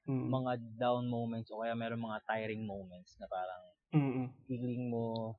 Mm. 0.07 0.31
mga 0.31 0.51
down 0.79 1.05
moments 1.09 1.49
o 1.51 1.61
kaya 1.61 1.73
merong 1.75 2.01
mga 2.07 2.21
tiring 2.29 2.63
moments 2.63 3.17
na 3.19 3.27
parang 3.27 3.63
Mm. 3.93 4.31
feeling 4.47 4.89
mo 4.91 5.35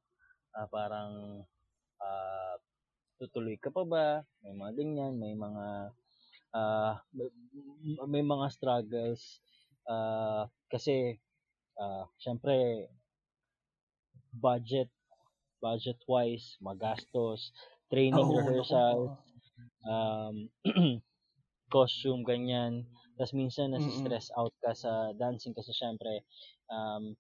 ah, 0.56 0.68
parang 0.70 1.42
ah, 2.02 2.56
tutuloy 3.20 3.56
ka 3.60 3.70
pa 3.72 3.84
ba? 3.86 4.08
May 4.44 4.54
mga 4.56 4.72
ganyan, 4.78 5.14
may 5.20 5.34
mga 5.36 5.66
ah, 6.56 6.94
may, 8.08 8.24
mga 8.24 8.46
struggles 8.52 9.40
ah, 9.88 10.48
kasi 10.72 11.18
ah, 11.80 12.06
syempre 12.20 12.88
budget 14.32 14.88
budget 15.62 15.98
wise, 16.08 16.58
magastos, 16.60 17.52
training 17.90 18.28
rehearsals, 18.34 19.12
Oo. 19.12 19.86
um, 19.86 20.50
costume, 21.72 22.22
ganyan. 22.32 22.84
Tapos 23.16 23.32
minsan 23.36 23.72
nasi-stress 23.72 24.28
out 24.38 24.52
ka 24.64 24.72
sa 24.76 24.92
dancing 25.16 25.54
kasi 25.56 25.72
syempre 25.72 26.24
um, 26.68 27.16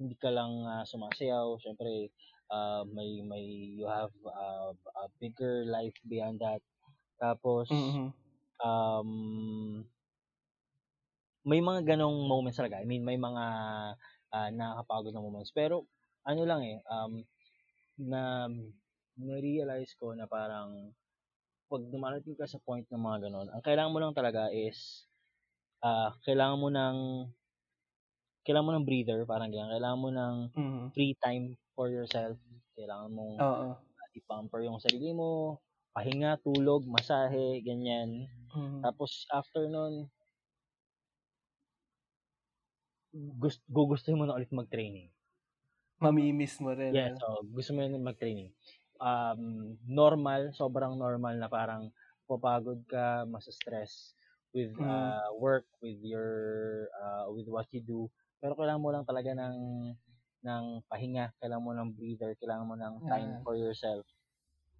hindi 0.00 0.16
ka 0.18 0.30
lang 0.32 0.52
ah, 0.66 0.84
sumasayaw, 0.88 1.46
syempre 1.64 2.10
ah, 2.52 2.82
may 2.88 3.22
may 3.24 3.44
you 3.78 3.86
have 3.88 4.12
ah, 4.32 4.72
a 5.02 5.04
bigger 5.20 5.64
life 5.68 5.96
beyond 6.08 6.40
that. 6.44 6.62
Tapos 7.20 7.68
Mm. 7.70 8.12
um, 8.64 9.84
may 11.50 11.60
mga 11.64 11.80
ganong 11.96 12.28
moments 12.28 12.58
talaga. 12.60 12.80
I 12.80 12.86
mean, 12.88 13.02
may 13.04 13.16
mga 13.16 13.44
ah, 14.34 14.50
nakakapagod 14.52 15.12
na 15.14 15.24
moments. 15.24 15.52
Pero 15.54 15.88
ano 16.24 16.42
lang 16.44 16.62
eh, 16.64 16.78
um, 16.88 17.12
na 18.00 18.48
na-realize 19.20 19.92
ko 20.00 20.12
na 20.16 20.24
parang 20.30 20.92
pag 21.70 21.82
dumarating 21.92 22.34
ka 22.36 22.46
sa 22.50 22.58
point 22.62 22.84
ng 22.90 22.98
mga 23.00 23.18
ganon, 23.30 23.48
ang 23.54 23.62
kailangan 23.62 23.92
mo 23.94 23.98
lang 24.02 24.14
talaga 24.18 24.50
is 24.50 25.06
ah 25.84 26.14
kailangan 26.26 26.58
mo 26.60 26.68
ng 26.72 26.96
kailangan 28.46 28.66
mo 28.68 28.72
ng 28.76 28.86
breather, 28.88 29.20
parang 29.28 29.52
ganyan. 29.52 29.68
Kailangan 29.76 30.00
mo 30.00 30.08
ng 30.12 30.34
Mm. 30.56 30.90
free 30.96 31.12
time 31.20 31.56
for 31.76 31.92
yourself. 31.92 32.36
Kailangan 32.76 33.10
mong 33.12 33.36
Oo. 33.38 33.80
i-pamper 34.16 34.60
yung 34.66 34.80
sarili 34.82 35.12
mo, 35.14 35.60
pahinga, 35.96 36.40
tulog, 36.42 36.84
masahe, 36.88 37.60
ganyan. 37.64 38.28
Mm. 38.54 38.84
Tapos 38.84 39.26
after 39.32 39.68
nun, 39.68 40.08
gust 43.42 43.60
gugustuhin 43.76 44.18
mo 44.18 44.24
na 44.26 44.36
ulit 44.38 44.50
mag-training. 44.54 45.08
Mamimiss 46.02 46.54
mo 46.64 46.72
rin, 46.78 46.96
Yes, 46.96 47.06
ano? 47.06 47.20
so 47.20 47.44
gusto 47.52 47.70
mo 47.76 47.84
yun 47.84 48.00
mag-training. 48.02 48.50
Um, 49.00 49.76
normal, 49.88 50.52
sobrang 50.52 50.94
normal 51.00 51.40
na 51.40 51.48
parang 51.48 51.88
papagod 52.28 52.84
ka, 52.86 53.24
mas-stress 53.26 54.14
with 54.54 54.76
Mm. 54.78 55.20
uh, 55.24 55.32
work, 55.40 55.66
with 55.82 55.98
your, 56.04 56.88
uh, 57.00 57.26
with 57.32 57.48
what 57.48 57.66
you 57.72 57.80
do. 57.82 58.12
Pero 58.44 58.54
kailangan 58.58 58.82
mo 58.84 58.90
lang 58.92 59.04
talaga 59.08 59.32
ng 59.34 59.56
ng 60.40 60.64
pahinga, 60.88 61.32
kailangan 61.40 61.64
mo 61.64 61.72
ng 61.76 61.90
breather, 61.96 62.32
kailangan 62.40 62.68
mo 62.68 62.76
ng 62.76 62.94
time 63.08 63.36
Yeah. 63.36 63.44
for 63.44 63.56
yourself 63.56 64.04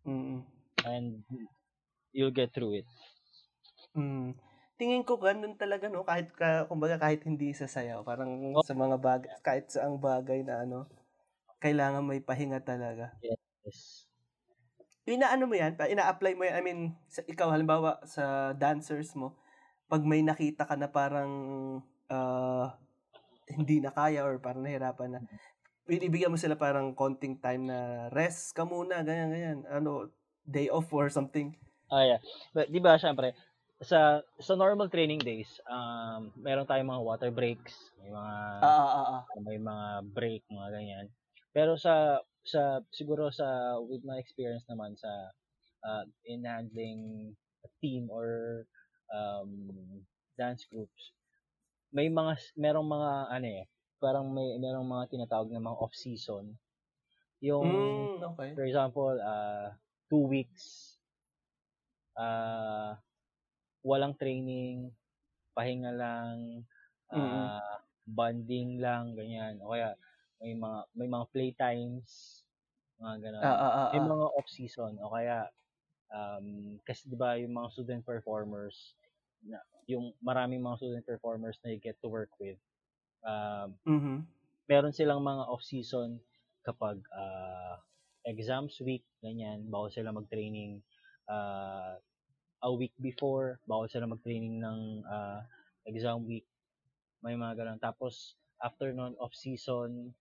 Mm. 0.07 0.45
and 0.85 1.25
you'll 2.12 2.31
get 2.33 2.53
through 2.55 2.75
it. 2.75 2.87
Mm. 3.95 4.39
tingin 4.79 5.03
ko 5.05 5.18
ganun 5.21 5.59
talaga 5.61 5.91
no 5.93 6.07
kahit 6.07 6.31
ka, 6.33 6.64
kumbaga 6.71 6.97
kahit 7.03 7.21
hindi 7.29 7.53
sa 7.53 7.66
sayaw, 7.68 8.01
parang 8.07 8.55
Oh. 8.55 8.62
sa 8.62 8.73
mga 8.73 8.97
bagay 9.03 9.31
kahit 9.45 9.66
sa 9.68 9.85
ang 9.91 9.99
bagay 10.01 10.41
na 10.47 10.62
ano 10.64 10.87
kailangan 11.62 12.05
may 12.07 12.21
pahinga 12.25 12.61
talaga. 12.64 13.21
Yes. 13.23 14.07
Inaano 15.11 15.44
mo 15.50 15.54
yan, 15.58 15.74
pa- 15.74 15.90
ina-apply 15.90 16.32
mo 16.38 16.46
yan, 16.46 16.54
I 16.54 16.62
mean, 16.62 16.80
sa, 17.11 17.20
ikaw 17.26 17.50
halimbawa 17.50 17.98
sa 18.06 18.54
dancers 18.54 19.12
mo, 19.18 19.34
pag 19.90 20.06
may 20.06 20.22
nakita 20.22 20.62
ka 20.62 20.78
na 20.78 20.86
parang 20.86 21.32
ah, 22.06 22.78
hindi 23.50 23.82
na 23.82 23.90
kaya 23.90 24.22
or 24.22 24.38
parang 24.38 24.62
nahirapan 24.62 25.18
na, 25.18 25.20
binibigyan 25.90 26.30
mo 26.30 26.38
sila 26.38 26.54
parang 26.54 26.94
konting 26.94 27.42
time 27.42 27.66
na 27.66 28.06
rest 28.14 28.54
ka 28.54 28.62
muna, 28.62 29.02
ganyan, 29.02 29.30
ganyan. 29.34 29.58
Ano, 29.66 30.14
day 30.46 30.70
off 30.70 30.86
or 30.94 31.11
something. 31.11 31.58
Ah, 31.90 32.06
yeah. 32.06 32.20
But, 32.54 32.70
di 32.70 32.78
ba, 32.78 32.94
syempre, 32.94 33.34
sa 33.82 34.20
sa 34.38 34.54
normal 34.54 34.92
training 34.92 35.24
days, 35.24 35.58
um, 35.66 36.30
meron 36.38 36.68
tayong 36.68 36.86
mga 36.92 37.02
water 37.02 37.30
breaks, 37.34 37.74
may 37.98 38.12
mga 38.12 38.34
Ah, 38.61 38.70
ah, 38.76 38.90
ah, 38.94 39.06
ah. 39.18 39.22
may 39.42 39.58
mga 39.58 39.86
break, 40.14 40.42
mga 40.46 40.68
ganyan. 40.70 41.06
Pero 41.50 41.74
sa 41.74 42.22
sa 42.51 42.82
siguro 42.90 43.30
sa 43.30 43.78
with 43.78 44.03
my 44.03 44.18
experience 44.18 44.66
naman 44.66 44.98
sa 44.98 45.11
uh, 45.86 46.05
in 46.26 46.42
handling 46.42 47.32
a 47.62 47.70
team 47.78 48.11
or 48.11 48.62
um, 49.14 50.03
dance 50.34 50.66
groups, 50.66 51.14
may 51.94 52.11
mga 52.11 52.36
merong 52.59 52.88
mga 52.90 53.12
ano 53.30 53.46
eh, 53.46 53.64
parang 54.03 54.26
may 54.34 54.59
merong 54.59 54.86
mga 54.86 55.05
tinatawag 55.14 55.48
na 55.55 55.62
mga 55.62 55.78
off 55.78 55.94
season. 55.94 56.59
Yung 57.40 57.64
Mm, 57.64 58.34
okay. 58.34 58.51
for 58.53 58.64
example, 58.66 59.14
uh, 59.16 59.72
two 60.11 60.26
weeks 60.28 60.98
uh, 62.20 62.92
walang 63.80 64.16
training, 64.20 64.92
pahinga 65.57 65.92
lang, 65.96 66.64
uh, 67.12 67.80
bonding 68.05 68.80
lang, 68.80 69.16
ganyan. 69.16 69.61
O 69.64 69.72
kaya 69.72 69.96
may 70.40 70.57
mga 70.57 70.78
may 70.96 71.09
mga 71.09 71.26
playtimes, 71.32 72.39
mga 73.01 73.16
ganun. 73.24 73.42
Ah, 73.42 73.57
ah, 73.57 73.72
ah, 73.72 73.88
May 73.92 74.01
ah. 74.01 74.07
mga 74.12 74.26
off 74.38 74.48
season 74.48 74.98
o 75.03 75.11
kaya 75.12 75.48
um, 76.12 76.78
kasi 76.86 77.09
'di 77.09 77.16
ba 77.18 77.36
yung 77.40 77.55
mga 77.57 77.68
student 77.74 78.03
performers 78.07 78.96
na 79.44 79.59
yung 79.88 80.12
maraming 80.22 80.62
mga 80.62 80.78
student 80.80 81.05
performers 81.07 81.59
na 81.64 81.72
you 81.74 81.80
get 81.82 81.96
to 82.03 82.09
work 82.11 82.30
with 82.40 82.59
um, 83.26 83.76
Mhm. 83.86 84.26
meron 84.70 84.94
silang 84.94 85.22
mga 85.24 85.44
off 85.51 85.62
season 85.64 86.20
kapag 86.64 87.01
ah, 87.14 87.80
exams 88.28 88.78
week 88.84 89.05
ganyan 89.24 89.66
bawal 89.72 89.90
sila 89.92 90.12
mag-training 90.14 90.80
ah, 91.28 91.96
a 92.62 92.70
week 92.72 92.94
before 93.01 93.61
bawal 93.68 93.88
sila 93.88 94.07
mag-training 94.09 94.61
ng 94.61 94.80
ah, 95.09 95.42
exam 95.88 96.24
week 96.28 96.46
may 97.24 97.36
mga 97.36 97.57
ganun 97.64 97.80
tapos 97.80 98.36
after 98.61 98.92
nun 98.92 99.16
off 99.20 99.32
season 99.36 100.12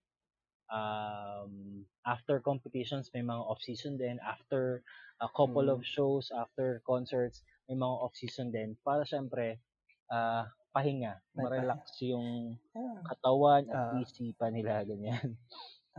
um, 0.70 1.84
after 2.06 2.40
competitions 2.40 3.10
may 3.12 3.22
mga 3.22 3.42
off 3.42 3.60
season 3.60 3.98
din 3.98 4.18
after 4.22 4.82
a 5.20 5.28
couple 5.30 5.68
Mm. 5.68 5.76
of 5.76 5.82
shows 5.84 6.32
after 6.32 6.80
concerts 6.86 7.42
may 7.68 7.76
mga 7.76 7.96
off 8.00 8.16
season 8.16 8.50
din 8.50 8.78
para 8.82 9.04
syempre 9.04 9.60
ah, 10.08 10.48
pahinga 10.72 11.22
ma-relax 11.36 11.98
yung 12.02 12.58
Yeah. 12.72 13.02
katawan 13.04 13.68
at 13.68 13.78
Ah. 13.94 14.00
isipan 14.00 14.54
nila 14.54 14.82
ganyan 14.86 15.36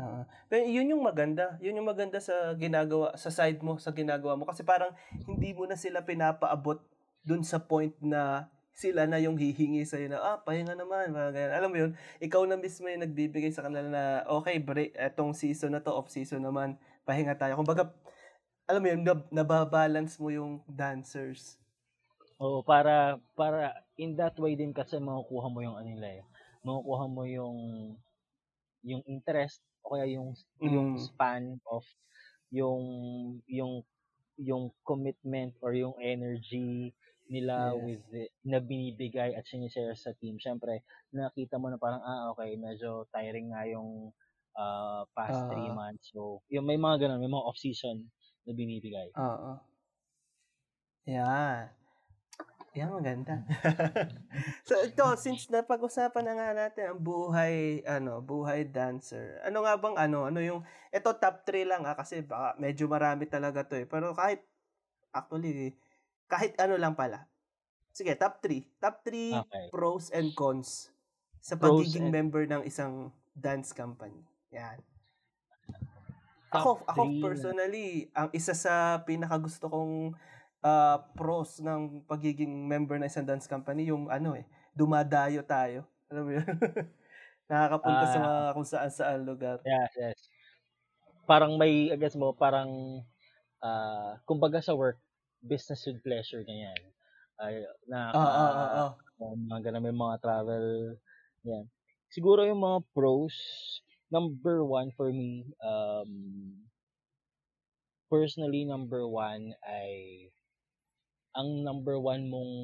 Oo. 0.00 0.24
Pero 0.48 0.64
yun 0.64 0.96
yung 0.96 1.04
maganda. 1.04 1.60
Yun 1.60 1.76
yung 1.76 1.90
maganda 1.92 2.16
sa 2.24 2.56
ginagawa, 2.56 3.12
sa 3.20 3.28
side 3.28 3.60
mo, 3.60 3.76
sa 3.76 3.92
ginagawa 3.92 4.32
mo. 4.32 4.48
Kasi 4.48 4.64
parang 4.64 4.96
hindi 5.28 5.52
mo 5.52 5.68
na 5.68 5.76
sila 5.76 6.00
pinapaabot 6.00 6.80
dun 7.20 7.44
sa 7.44 7.60
point 7.60 7.92
na 8.00 8.48
sila 8.72 9.04
na 9.04 9.20
yung 9.20 9.36
hihingi 9.36 9.84
sa'yo 9.84 10.08
na, 10.08 10.18
ah, 10.22 10.38
pahinga 10.40 10.72
naman, 10.78 11.12
mga 11.12 11.30
ganyan. 11.34 11.52
Alam 11.58 11.70
mo 11.70 11.76
yun, 11.76 11.92
ikaw 12.22 12.42
na 12.46 12.56
mismo 12.56 12.86
yung 12.88 13.04
nagbibigay 13.04 13.52
sa 13.52 13.66
kanila 13.66 13.86
na, 13.86 14.02
okay, 14.30 14.56
break, 14.62 14.94
etong 14.96 15.34
season 15.36 15.74
na 15.76 15.82
to, 15.82 15.92
off 15.92 16.08
season 16.08 16.40
naman, 16.40 16.78
pahinga 17.04 17.36
tayo. 17.36 17.58
Kumbaga, 17.58 17.92
alam 18.70 18.80
mo 18.80 18.88
yun, 18.88 19.02
nab- 19.02 19.28
nababalance 19.34 20.16
mo 20.22 20.30
yung 20.30 20.62
dancers. 20.70 21.58
Oo, 22.40 22.64
para 22.64 23.20
para 23.36 23.84
in 24.00 24.16
that 24.16 24.32
way 24.40 24.56
din 24.56 24.72
kasi 24.72 24.96
makukuha 24.96 25.52
mo 25.52 25.60
yung 25.60 25.76
ano 25.76 25.92
nila 25.92 26.08
eh. 26.08 26.22
Makukuha 26.64 27.04
mo 27.04 27.28
yung 27.28 27.58
yung 28.80 29.04
interest 29.04 29.60
o 29.84 29.92
kaya 29.92 30.08
yung 30.08 30.32
yung 30.64 30.96
Mm. 30.96 31.04
span 31.04 31.44
of 31.68 31.84
yung 32.48 32.80
yung 33.44 33.84
yung 34.40 34.72
commitment 34.88 35.52
or 35.60 35.76
yung 35.76 35.92
energy 36.00 36.96
nila 37.30 37.72
Yes. 37.72 37.82
with 37.86 38.02
the, 38.10 38.26
na 38.44 38.58
binibigay 38.58 39.38
at 39.38 39.46
sinishare 39.46 39.94
sa 39.94 40.12
team. 40.18 40.36
Syempre, 40.42 40.82
nakita 41.14 41.56
mo 41.62 41.70
na 41.70 41.78
parang 41.78 42.02
ah 42.02 42.34
okay, 42.34 42.58
medyo 42.58 43.06
tiring 43.14 43.54
nga 43.54 43.62
yung 43.70 44.10
ah, 44.58 45.06
past 45.14 45.46
three 45.46 45.70
Ah. 45.70 45.78
months. 45.78 46.10
So, 46.12 46.42
yung 46.50 46.66
may 46.66 46.76
mga 46.76 47.06
ganun, 47.06 47.22
may 47.22 47.30
mga 47.30 47.46
off-season 47.46 48.10
na 48.44 48.52
binibigay. 48.52 49.14
Oo. 49.14 49.62
Yan. 51.08 51.70
Yan, 52.76 52.90
maganda. 52.94 53.42
so, 54.68 54.78
ito, 54.78 55.02
since 55.18 55.50
napag-usapan 55.50 56.22
na 56.22 56.34
nga 56.38 56.48
natin 56.54 56.84
ang 56.94 57.00
buhay, 57.02 57.82
ano, 57.82 58.22
buhay 58.22 58.62
dancer, 58.70 59.42
ano 59.42 59.66
nga 59.66 59.74
bang, 59.74 59.96
ano, 59.98 60.30
ano 60.30 60.38
yung, 60.38 60.62
ito 60.94 61.10
top 61.18 61.42
3 61.42 61.66
lang 61.66 61.82
ah, 61.82 61.98
kasi 61.98 62.22
baka 62.22 62.54
medyo 62.62 62.86
marami 62.86 63.26
talaga 63.26 63.66
to 63.66 63.74
eh. 63.74 63.86
Pero 63.90 64.14
kahit, 64.14 64.46
actually, 65.14 65.74
kahit 66.30 66.54
ano 66.56 66.78
lang 66.78 66.94
pala. 66.94 67.26
Sige, 67.90 68.14
top 68.14 68.38
3. 68.40 68.62
Top 68.78 69.02
3 69.02 69.34
Okay. 69.34 69.66
pros 69.74 70.08
and 70.14 70.30
cons 70.32 70.94
sa 71.42 71.58
Pros 71.58 71.82
pagiging 71.82 72.08
and- 72.08 72.14
member 72.14 72.46
ng 72.46 72.62
isang 72.62 73.10
dance 73.34 73.74
company. 73.74 74.22
Yan. 74.54 74.78
Top 76.50 76.82
Ako, 76.82 76.86
ako 76.86 77.00
personally, 77.22 78.10
ang 78.10 78.26
isa 78.34 78.54
sa 78.54 78.74
pinakagusto 79.06 79.70
kong 79.70 80.14
ah, 80.60 81.00
pros 81.14 81.62
ng 81.62 82.04
pagiging 82.04 82.50
member 82.66 82.98
ng 82.98 83.08
isang 83.08 83.24
dance 83.24 83.46
company, 83.46 83.88
yung 83.88 84.10
ano 84.10 84.34
eh, 84.34 84.44
dumadayo 84.74 85.40
tayo. 85.42 85.86
Alam 86.10 86.22
mo 86.26 86.30
yun? 86.36 86.46
Nakakapunta 87.48 88.04
sa 88.06 88.18
Ah. 88.18 88.24
mga 88.26 88.40
kung 88.52 88.66
saan 88.68 88.90
saan 88.90 89.20
lugar. 89.24 89.58
Yes, 89.64 89.90
yes. 89.96 90.18
Parang 91.24 91.54
may, 91.56 91.88
I 91.88 91.96
guess 91.96 92.18
mo, 92.18 92.34
parang, 92.34 93.00
ah, 93.62 94.18
kumbaga 94.26 94.58
sa 94.58 94.74
work, 94.74 94.98
business 95.44 95.84
with 95.88 96.02
pleasure, 96.04 96.44
ganyan. 96.44 96.78
Ay, 97.40 97.64
na, 97.88 98.12
Ah, 98.12 98.20
ah, 98.20 98.52
ah, 98.52 98.70
ah. 98.76 98.90
mga 99.20 99.72
ganun, 99.72 99.84
may 99.84 99.96
mga 99.96 100.20
travel, 100.20 100.96
yan. 101.44 101.64
Siguro 102.12 102.44
yung 102.44 102.60
mga 102.60 102.84
pros, 102.92 103.32
number 104.10 104.60
one 104.66 104.90
for 104.98 105.08
me, 105.14 105.46
um, 105.62 106.10
personally, 108.10 108.66
number 108.66 109.06
one 109.06 109.54
ay, 109.64 110.28
ang 111.38 111.62
number 111.62 111.96
one 111.96 112.26
mong 112.26 112.54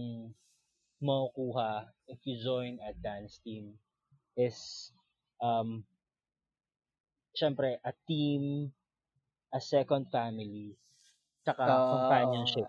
makukuha 0.98 1.86
if 2.10 2.18
you 2.26 2.34
join 2.42 2.82
a 2.82 2.90
dance 2.98 3.38
team 3.46 3.78
is, 4.34 4.90
um, 5.40 5.86
syempre, 7.32 7.78
a 7.84 7.92
team, 8.10 8.72
a 9.54 9.60
second 9.60 10.10
family, 10.10 10.74
tsaka 11.46 11.62
Ah, 11.62 11.86
companionship. 11.94 12.66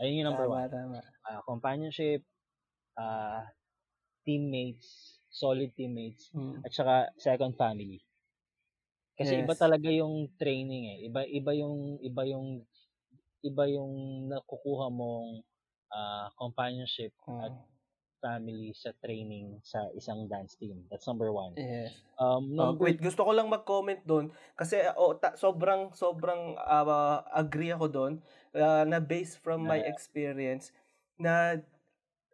Ayun 0.00 0.24
yung 0.24 0.28
number 0.32 0.48
tama, 0.48 0.56
one. 0.64 0.70
tama. 0.72 0.98
Ah, 1.28 1.40
companionship, 1.44 2.24
ah, 2.96 3.44
teammates, 4.24 5.20
solid 5.30 5.72
teammates, 5.76 6.32
Mm. 6.32 6.64
at 6.64 6.72
saka 6.72 6.94
second 7.20 7.54
family. 7.60 8.00
Kasi 9.18 9.40
iba 9.40 9.52
Yes. 9.52 9.60
talaga 9.60 9.88
yung 9.88 10.28
training 10.36 10.84
eh. 10.92 10.98
Iba 11.08 11.24
iba 11.24 11.52
yung 11.56 11.96
iba 12.04 12.22
yung 12.28 12.48
iba 13.40 13.64
yung 13.68 13.92
nakukuha 14.28 14.92
mong 14.92 15.40
ah, 15.92 16.28
companionship 16.36 17.14
at 17.40 17.52
Mm. 17.52 17.75
Family 18.18 18.72
sa 18.72 18.90
training 18.98 19.60
sa 19.60 19.86
isang 19.92 20.24
dance 20.26 20.56
team. 20.56 20.84
That's 20.88 21.06
number 21.06 21.30
one. 21.30 21.54
Yes. 21.54 21.94
Um, 22.16 22.56
Oh, 22.56 22.72
number 22.72 22.88
wait, 22.88 22.98
gusto 22.98 23.22
ko 23.22 23.32
lang 23.32 23.46
mag-comment 23.46 24.00
doon 24.02 24.32
kasi 24.56 24.80
oh, 24.96 25.14
ta- 25.14 25.36
sobrang 25.36 25.92
sobrang 25.92 26.56
ah, 26.58 27.20
agree 27.32 27.70
ako 27.70 27.86
doon 27.86 28.12
ah, 28.56 28.88
na 28.88 28.98
based 28.98 29.38
from 29.44 29.62
my 29.62 29.78
experience 29.84 30.72
na 31.16 31.60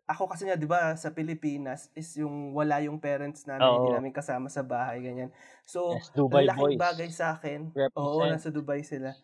ako 0.05 0.27
kasi 0.29 0.45
nga 0.45 0.59
'di 0.59 0.67
ba 0.67 0.93
sa 0.99 1.15
Pilipinas 1.15 1.89
is 1.95 2.11
yung 2.19 2.53
wala 2.53 2.83
yung 2.83 2.99
parents 2.99 3.47
namin, 3.47 3.65
hindi 3.71 3.91
Oo. 3.91 3.97
namin 3.97 4.13
kasama 4.13 4.51
sa 4.51 4.61
bahay 4.61 5.01
ganyan. 5.01 5.31
So, 5.63 5.95
yes, 5.97 6.11
Dubai 6.13 6.43
laking 6.45 6.77
Boys. 6.77 6.81
bagay 6.81 7.09
sa 7.09 7.39
akin. 7.39 7.71
Oo, 7.95 8.21
Represent. 8.21 8.31
nasa 8.35 8.49
Dubai 8.51 8.83
sila. 8.83 9.15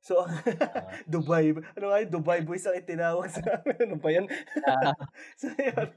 So, 0.00 0.24
Ah. 0.24 0.28
Dubai, 1.12 1.52
ano 1.52 1.84
nga 1.90 1.98
yun, 2.02 2.10
Dubai 2.10 2.40
Boys 2.42 2.64
ang 2.66 2.78
itinawag 2.78 3.28
sa 3.30 3.42
amin. 3.60 3.76
Ano 3.84 3.96
ba 3.98 4.08
yan? 4.14 4.26
Ah. 4.64 4.94
so, 5.40 5.50
yun. 5.58 5.90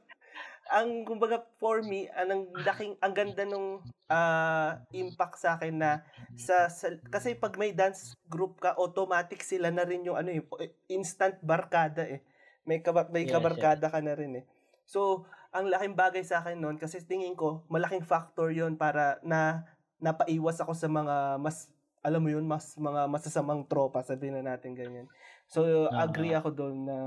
Ang, 0.72 1.04
kumbaga, 1.04 1.44
for 1.60 1.84
me, 1.84 2.08
anong 2.16 2.56
laking, 2.64 2.96
ang 3.04 3.14
ganda 3.14 3.44
nung 3.44 3.84
ah, 4.08 4.80
impact 4.96 5.40
sa 5.40 5.60
akin 5.60 5.76
na, 5.76 5.92
sa, 6.40 6.72
sa, 6.72 6.96
kasi 7.12 7.36
pag 7.36 7.56
may 7.60 7.76
dance 7.76 8.16
group 8.32 8.60
ka, 8.64 8.76
automatic 8.80 9.44
sila 9.44 9.68
na 9.68 9.84
rin 9.84 10.08
yung, 10.08 10.16
ano 10.16 10.32
yung, 10.32 10.48
instant 10.88 11.36
barkada 11.44 12.08
eh. 12.08 12.24
May, 12.64 12.80
kaba, 12.80 13.10
may 13.12 13.28
kabarkada 13.28 13.92
ka 13.92 14.00
na 14.00 14.16
rin 14.16 14.44
eh. 14.44 14.46
So, 14.88 15.28
ang 15.52 15.68
laking 15.68 16.00
bagay 16.00 16.24
sa 16.24 16.40
akin 16.40 16.60
noon 16.60 16.80
kasi 16.80 17.04
tingin 17.04 17.36
ko 17.36 17.68
malaking 17.68 18.08
factor 18.08 18.56
'yon 18.56 18.80
para 18.80 19.20
na 19.20 19.68
napaiwas 20.00 20.64
ako 20.64 20.72
sa 20.72 20.88
mga 20.88 21.38
mas 21.44 21.68
alam 22.02 22.22
mo 22.22 22.30
'yun, 22.34 22.46
mas 22.46 22.74
mga 22.78 23.08
masasamang 23.10 23.66
tropa, 23.70 24.02
sabihin 24.06 24.42
na 24.42 24.54
natin 24.58 24.74
ganyan. 24.78 25.08
So, 25.50 25.90
agree 25.98 26.34
Oo. 26.34 26.38
ako 26.38 26.50
doon 26.54 26.78
na 26.90 26.98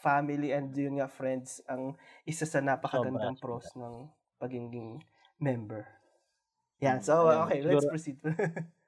family 0.00 0.50
and 0.56 0.72
yun 0.72 0.96
nga 1.00 1.08
friends 1.12 1.60
ang 1.68 1.92
isa 2.24 2.48
sa 2.48 2.60
napakagandang 2.64 3.36
sobra. 3.36 3.40
pros 3.40 3.76
ng 3.76 4.08
pagiging 4.40 5.04
member. 5.36 5.84
Yan. 6.80 7.00
Mm, 7.00 7.04
So, 7.04 7.28
okay, 7.44 7.60
let's 7.62 7.84
proceed. 7.84 8.16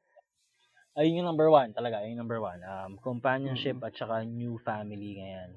ayun 0.98 1.20
yung 1.22 1.28
number 1.28 1.48
one 1.48 1.72
talaga, 1.72 2.00
ayun 2.00 2.16
yung 2.16 2.22
number 2.24 2.40
one. 2.40 2.60
Um, 2.64 2.92
companionship 3.00 3.76
Mm. 3.76 3.86
at 3.86 3.94
saka 3.96 4.24
new 4.24 4.56
family 4.60 5.20
ngayon. 5.20 5.50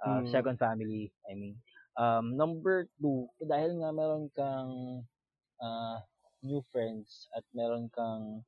Uh, 0.00 0.20
Mm. 0.22 0.28
second 0.30 0.56
family, 0.58 1.12
I 1.28 1.34
mean. 1.34 1.56
Um, 1.98 2.36
number 2.36 2.88
two, 3.00 3.28
dahil 3.42 3.76
nga 3.82 3.90
meron 3.92 4.26
kang 4.32 4.72
uh, 5.60 5.96
new 6.40 6.62
friends 6.72 7.28
at 7.36 7.44
meron 7.52 7.90
kang 7.92 8.42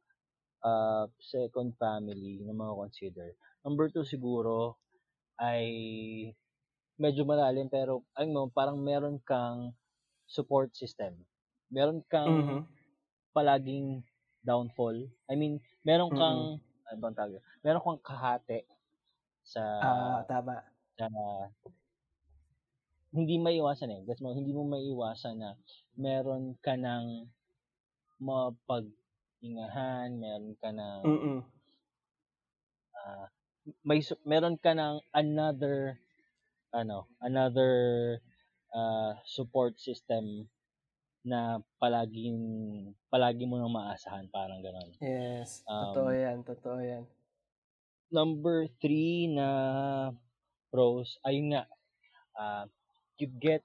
uh, 0.64 1.06
second 1.20 1.74
family 1.78 2.42
na 2.42 2.54
mga 2.54 2.74
consider. 2.78 3.28
Number 3.66 3.90
two 3.90 4.06
siguro 4.06 4.78
ay 5.38 5.66
medyo 7.00 7.22
malalim 7.26 7.68
pero 7.68 8.04
ay 8.18 8.26
mo 8.30 8.48
parang 8.52 8.78
meron 8.80 9.18
kang 9.22 9.74
support 10.26 10.72
system. 10.76 11.14
Meron 11.72 12.00
kang 12.08 12.30
Mhm. 12.30 12.60
palaging 13.32 14.04
downfall. 14.44 14.96
I 15.30 15.34
mean, 15.36 15.60
meron 15.84 16.12
kang 16.12 16.60
ano 16.88 16.98
bang 17.00 17.16
tawag? 17.16 17.42
Meron 17.64 17.82
kang 17.84 18.00
kahate 18.04 18.66
sa 19.44 19.62
Ah, 19.80 20.24
tama. 20.28 20.62
sa 20.98 21.06
hindi 23.12 23.36
maiwasan 23.36 23.92
eh. 23.92 24.00
Gets 24.08 24.22
mo, 24.24 24.32
hindi 24.32 24.52
mo 24.56 24.64
maiwasan 24.64 25.36
na 25.40 25.50
meron 26.00 26.56
ka 26.64 26.74
ng 26.76 27.28
mapag-ingahan, 29.42 30.08
meron 30.22 30.54
ka 30.62 30.70
ng 30.70 31.02
Mm. 31.04 31.42
ah, 32.94 33.26
may 33.82 34.00
meron 34.26 34.56
ka 34.58 34.70
ng 34.74 35.02
another 35.14 35.98
ano, 36.72 37.10
another 37.20 37.72
ah, 38.74 39.18
support 39.26 39.74
system 39.82 40.46
na 41.26 41.58
palaging 41.82 42.38
palagi 43.10 43.44
mo 43.46 43.58
nang 43.58 43.74
maasahan, 43.74 44.26
parang 44.30 44.62
gano'n. 44.62 44.90
Yes, 45.04 45.66
Um, 45.66 45.90
totoo 45.92 46.10
'yan, 46.14 46.38
totoo 46.48 46.78
'yan. 46.80 47.04
Number 48.12 48.68
three 48.80 49.26
na 49.26 49.48
pros, 50.70 51.18
ayun 51.26 51.46
nga, 51.54 51.62
ah, 52.38 52.64
you 53.18 53.28
get 53.40 53.62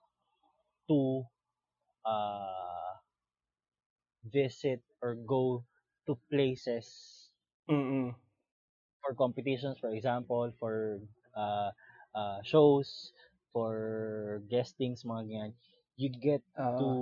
to 0.90 1.26
uh, 2.06 2.94
visit 4.24 4.82
or 5.08 5.16
go 5.16 5.64
to 6.08 6.20
places 6.28 7.32
Mm. 7.70 8.16
for 9.02 9.14
competitions, 9.16 9.78
for 9.80 9.90
example, 9.90 10.52
for 10.60 11.00
uh, 11.36 11.72
uh, 12.16 12.40
shows, 12.44 13.14
for 13.54 14.42
guestings, 14.50 15.04
mga 15.04 15.24
ganyan. 15.30 15.52
You 15.98 16.10
get 16.10 16.44
to 16.78 16.88
Oo. 16.88 17.02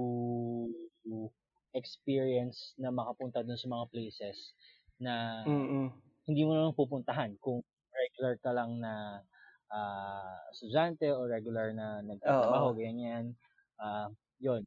experience 1.75 2.73
na 2.79 2.89
makapunta 2.89 3.43
dun 3.43 3.59
sa 3.59 3.67
mga 3.67 3.85
places 3.91 4.55
na 4.97 5.43
Mm. 5.45 5.91
hindi 6.27 6.41
mo 6.45 6.53
naman 6.57 6.73
pupuntahan 6.77 7.37
kung 7.41 7.61
regular 7.93 8.35
ka 8.41 8.51
lang 8.55 8.79
na 8.81 9.23
ah, 9.71 10.37
estudyante 10.53 11.09
o 11.13 11.25
regular 11.27 11.73
na 11.75 12.01
nagtatrabaho, 12.05 12.73
ganyan. 12.77 13.35
Ah, 13.81 14.09
yun. 14.41 14.65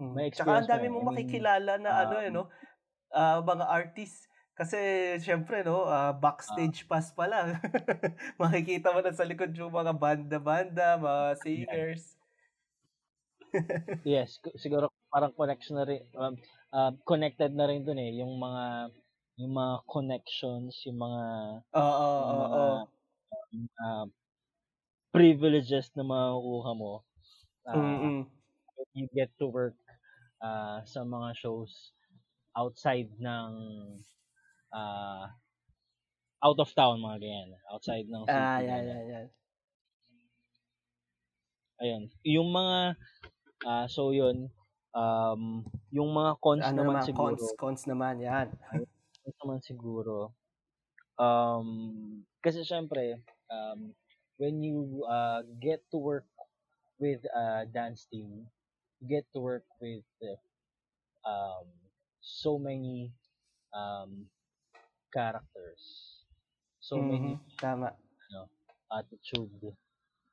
Mm. 0.00 0.28
May 0.28 0.30
Tsaka 0.36 0.60
ang 0.60 0.68
dami 0.68 0.92
mong 0.92 1.08
makikilala 1.16 1.80
na 1.80 2.04
ano 2.04 2.20
eh, 2.20 2.28
no? 2.28 2.52
Ah, 3.12 3.40
mga 3.44 3.66
artist. 3.68 4.28
Kasi 4.56 4.78
syempre, 5.22 5.64
no, 5.64 5.86
ah, 5.88 6.12
backstage 6.16 6.86
pass 6.88 7.12
pa 7.16 7.26
lang. 7.28 7.58
Makikita 8.42 8.92
mo 8.92 9.00
na 9.04 9.12
sa 9.16 9.24
likod 9.28 9.52
yung 9.56 9.72
mga 9.74 9.94
banda-banda, 9.96 10.96
mga 11.00 11.24
singers. 11.42 12.16
Yes, 14.04 14.36
siguro 14.60 14.92
parang 15.08 15.32
connection 15.32 15.76
na 15.80 15.86
rin, 15.88 16.04
um, 16.18 16.34
ah, 16.74 16.92
connected 17.08 17.54
na 17.56 17.64
rin 17.70 17.84
dun 17.86 17.96
eh, 18.02 18.12
yung 18.20 18.36
mga, 18.36 18.92
yung 19.40 19.52
mga 19.56 19.74
connections, 19.88 20.84
yung 20.84 20.98
mga, 21.00 21.22
Oo, 21.74 22.10
yung 22.20 22.38
mga, 22.38 22.62
oo. 22.62 22.86
um, 23.84 24.06
privileges 25.14 25.92
na 25.96 26.04
makukuha 26.04 26.72
mo, 26.76 26.92
ah, 27.68 27.98
Mm. 27.98 28.30
when 28.76 28.88
you 28.94 29.08
get 29.14 29.30
to 29.38 29.46
work 29.48 29.76
ah, 30.46 30.78
sa 30.86 31.02
mga 31.02 31.28
shows 31.34 31.90
outside 32.54 33.10
ng 33.18 33.52
ah, 34.70 35.26
out 36.46 36.58
of 36.62 36.70
town, 36.78 37.02
mga 37.02 37.18
ganyan. 37.18 37.50
Outside 37.72 38.06
ng 38.06 38.24
Ah, 38.30 38.62
city, 38.62 38.70
yan, 38.70 38.82
ganyan. 38.86 38.86
yan, 38.86 39.04
yan. 39.10 39.26
Ayun. 41.76 42.02
Yung 42.24 42.48
mga, 42.54 42.78
ah, 43.68 43.86
so 43.90 44.14
yun, 44.14 44.48
um, 44.96 45.66
yung 45.92 46.10
mga 46.14 46.32
cons 46.40 46.64
Ano 46.64 46.76
naman 46.80 46.96
naman, 46.96 47.12
cons, 47.12 47.40
siguro, 47.42 47.44
cons 47.60 47.82
naman, 47.84 48.14
yan. 48.22 48.48
cons 49.22 49.38
naman 49.44 49.60
siguro, 49.60 50.32
um, 51.20 51.68
kasi 52.40 52.64
syempre, 52.64 53.20
um, 53.52 53.92
when 54.40 54.64
you 54.64 55.04
uh, 55.04 55.44
get 55.60 55.84
to 55.92 56.00
work 56.00 56.28
with 56.96 57.20
a 57.28 57.68
dance 57.68 58.08
team, 58.08 58.48
get 59.04 59.24
to 59.32 59.40
work 59.40 59.64
with 59.80 60.04
uh, 60.22 60.38
um, 61.28 61.68
so 62.20 62.58
many 62.58 63.12
um, 63.74 64.26
characters, 65.12 66.24
so 66.80 67.00
many 67.00 67.36
Mhm, 67.36 67.60
tama. 67.60 67.92
ano, 68.30 68.48
attitude, 68.90 69.52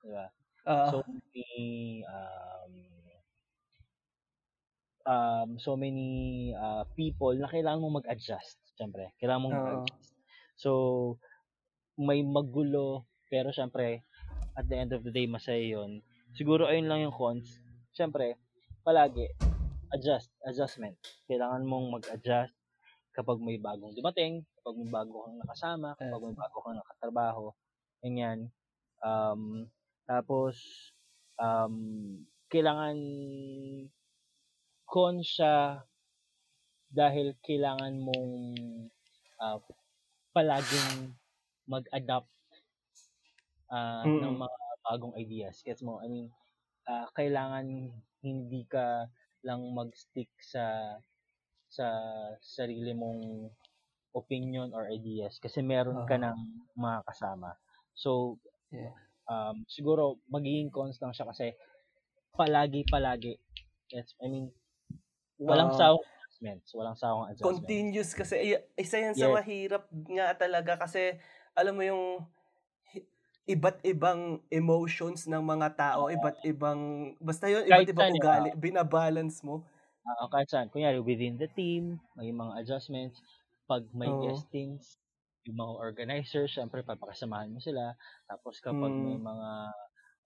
di 0.01 0.09
ba? 0.09 0.27
Oo. 0.67 0.87
So 0.91 0.97
many 1.07 2.03
um, 2.07 2.73
um, 5.07 5.49
so 5.59 5.75
many 5.75 6.51
uh, 6.55 6.83
people 6.95 7.35
na 7.35 7.47
kailangan 7.51 7.81
mo 7.83 7.99
mag-adjust. 7.99 8.59
Siyempre, 8.75 9.13
kailangan 9.19 9.41
mong 9.43 9.53
Oo. 9.53 9.59
mag-adjust. 9.59 10.11
So, 10.55 10.71
may 11.97 12.23
magulo, 12.23 13.05
pero 13.29 13.51
siyempre, 13.53 14.05
at 14.57 14.65
the 14.69 14.77
end 14.77 14.93
of 14.93 15.01
the 15.05 15.11
day, 15.13 15.25
masaya 15.25 15.61
yun. 15.61 16.01
Siguro, 16.33 16.65
ayun 16.69 16.89
lang 16.89 17.05
yung 17.05 17.15
cons. 17.15 17.61
Siyempre, 17.93 18.37
palagi, 18.83 19.31
adjust, 19.95 20.27
adjustment. 20.43 20.99
Kailangan 21.31 21.63
mong 21.63 21.95
mag-adjust 21.99 22.51
kapag 23.15 23.39
may 23.39 23.55
bagong 23.55 23.95
dumating, 23.95 24.43
kapag 24.59 24.75
may 24.75 24.91
bago 24.91 25.23
kang 25.23 25.39
nakasama, 25.39 25.95
kapag 25.95 26.23
may 26.27 26.35
bago 26.35 26.57
kang 26.59 26.77
nakatrabaho, 26.77 27.45
ganyan. 28.03 28.39
Um, 28.99 29.71
tapos, 30.03 30.59
um, 31.39 32.19
kailangan 32.51 32.97
con 34.83 35.23
siya 35.23 35.87
dahil 36.93 37.33
kailangan 37.41 37.97
mong 37.97 38.31
ah, 39.41 39.57
palaging 40.35 41.17
mag-adapt 41.65 42.29
ng 43.73 44.21
Mm. 44.21 44.37
mga 44.37 44.59
bagong 44.85 45.15
ideas. 45.17 45.65
Gets 45.65 45.81
mo? 45.81 45.97
I 46.03 46.07
mean, 46.11 46.29
ah, 46.85 47.09
kailangan 47.17 47.89
hindi 48.23 48.63
ka 48.65 49.11
lang 49.43 49.61
mag-stick 49.75 50.31
sa 50.39 50.97
sa 51.67 51.87
sarili 52.39 52.95
mong 52.95 53.51
opinion 54.13 54.71
or 54.71 54.87
ideas 54.87 55.41
kasi 55.41 55.59
meron 55.65 56.05
ka 56.05 56.15
Oo. 56.15 56.23
ng 56.23 56.39
mga 56.77 56.99
kasama. 57.09 57.57
So, 57.93 58.39
Yeah. 58.73 58.93
um, 59.29 59.65
siguro 59.69 60.21
magiging 60.29 60.73
cons 60.73 60.97
lang 61.01 61.13
siya 61.13 61.29
kasi 61.29 61.53
palagi-palagi. 62.33 63.37
Yes, 63.93 64.17
I 64.21 64.29
mean, 64.29 64.49
walang 65.37 65.73
Oo. 65.73 65.77
sawang 65.77 66.05
adjustments. 66.05 66.69
Walang 66.73 66.97
sawang 66.97 67.27
adjustments. 67.29 67.61
Continuous 67.61 68.09
kasi 68.17 68.57
isa 68.77 68.97
yan 68.97 69.13
sa 69.17 69.29
Yes. 69.29 69.37
mahirap 69.37 69.83
nga 70.09 70.27
talaga 70.37 70.73
kasi 70.79 71.17
alam 71.53 71.77
mo 71.77 71.83
yung 71.85 72.25
iba't 73.49 73.83
ibang 73.83 74.39
emotions 74.51 75.27
ng 75.27 75.43
mga 75.43 75.67
tao, 75.75 76.07
Oo. 76.11 76.13
iba't 76.13 76.39
ibang 76.47 77.13
basta 77.19 77.51
yun, 77.51 77.67
iba't 77.67 77.87
ibang 77.91 78.07
eh, 78.09 78.13
ugali, 78.13 78.55
binabalance 78.55 79.43
mo. 79.43 79.67
Oo, 80.03 80.27
kahit 80.27 80.51
saan. 80.51 80.67
Kunyari, 80.67 80.99
within 80.99 81.39
the 81.39 81.47
team, 81.55 82.03
may 82.19 82.27
mga 82.35 82.59
adjustments. 82.59 83.23
Pag 83.71 83.87
may 83.95 84.11
Oo. 84.11 84.13
guestings, 84.19 84.99
yung 85.47 85.55
mga 85.63 85.73
organizers, 85.79 86.51
syempre, 86.51 86.83
papakasamahan 86.83 87.47
mo 87.55 87.59
sila. 87.63 87.95
Tapos 88.27 88.59
kapag 88.59 88.99
may 88.99 89.15
Mm. 89.15 89.23
mga 89.31 89.51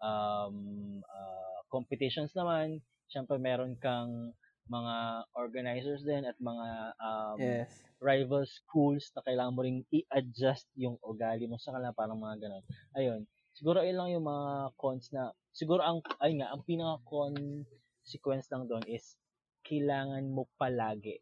um, 0.01 0.57
ah, 1.05 1.59
competitions 1.69 2.33
naman, 2.33 2.81
syempre, 3.05 3.37
meron 3.37 3.77
kang 3.77 4.33
mga 4.67 4.95
organizers 5.35 6.03
din 6.03 6.27
at 6.27 6.35
mga 6.39 6.67
um, 6.99 7.39
Yes. 7.39 7.71
rival 8.03 8.43
schools 8.45 9.09
na 9.15 9.23
kailangan 9.25 9.53
mo 9.55 9.61
ring 9.65 9.81
i-adjust 9.89 10.67
yung 10.77 10.99
ugali 11.01 11.47
mo 11.49 11.57
sa 11.57 11.73
kanila, 11.73 11.95
parang 11.95 12.19
mga 12.19 12.45
ganun. 12.45 12.63
Ayun. 12.93 13.21
siguro 13.57 13.81
ayun 13.81 13.97
lang 13.97 14.09
yung 14.13 14.27
mga 14.27 14.69
cons 14.77 15.09
na, 15.09 15.33
siguro 15.49 15.81
ang, 15.81 15.97
ayun 16.21 16.45
nga, 16.45 16.53
ang 16.53 16.61
pinaka-consequence 16.61 18.45
lang 18.53 18.69
doon 18.69 18.85
is, 18.85 19.17
kailangan 19.65 20.23
mo 20.29 20.45
palagi, 20.61 21.17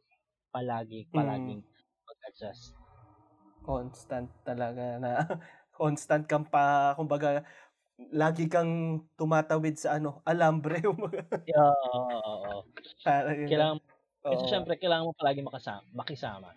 palagi, 0.52 1.08
palaging 1.16 1.64
mag-adjust. 2.06 2.76
Constant 3.64 4.30
talaga 4.44 5.00
na, 5.00 5.12
constant 5.80 6.28
kang 6.28 6.44
pa, 6.46 6.92
kumbaga, 7.00 7.42
lagi 8.12 8.52
kang 8.52 9.04
tumatawid 9.16 9.80
sa 9.80 9.96
ano, 10.00 10.20
alambre. 10.28 10.84
Yeah, 11.46 11.62
oo, 11.78 12.02
oo, 12.10 12.34
oo. 12.42 12.60
Kailangan, 13.06 13.78
kasi 14.26 14.44
Oo. 14.44 14.50
syempre, 14.50 14.74
kailangan 14.82 15.06
mo 15.06 15.14
palagi 15.14 15.46
makasama, 15.46 15.86
makisama. 15.94 16.50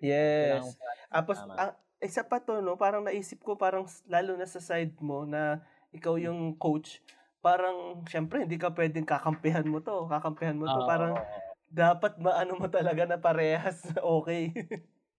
Yes. 0.00 0.72
Tapos, 1.12 1.36
ang, 1.44 1.76
isa 2.00 2.24
pa 2.24 2.40
to, 2.40 2.64
no, 2.64 2.80
parang 2.80 3.04
naisip 3.04 3.44
ko, 3.44 3.60
parang 3.60 3.84
lalo 4.08 4.40
na 4.40 4.48
sa 4.48 4.56
side 4.56 4.96
mo 5.04 5.28
na 5.28 5.60
ikaw 5.92 6.16
yung 6.16 6.56
coach, 6.56 7.04
parang, 7.44 8.00
syempre, 8.08 8.40
hindi 8.48 8.56
ka 8.56 8.72
pwedeng 8.72 9.04
kakampihan 9.04 9.68
mo 9.68 9.84
to, 9.84 10.08
kakampihan 10.08 10.56
mo 10.56 10.64
to, 10.72 10.80
Oo, 10.80 10.88
parang, 10.88 11.12
dapat 11.68 12.16
maano 12.16 12.56
mo 12.56 12.72
talaga 12.72 13.04
na 13.04 13.20
parehas 13.20 13.84
okay. 14.00 14.54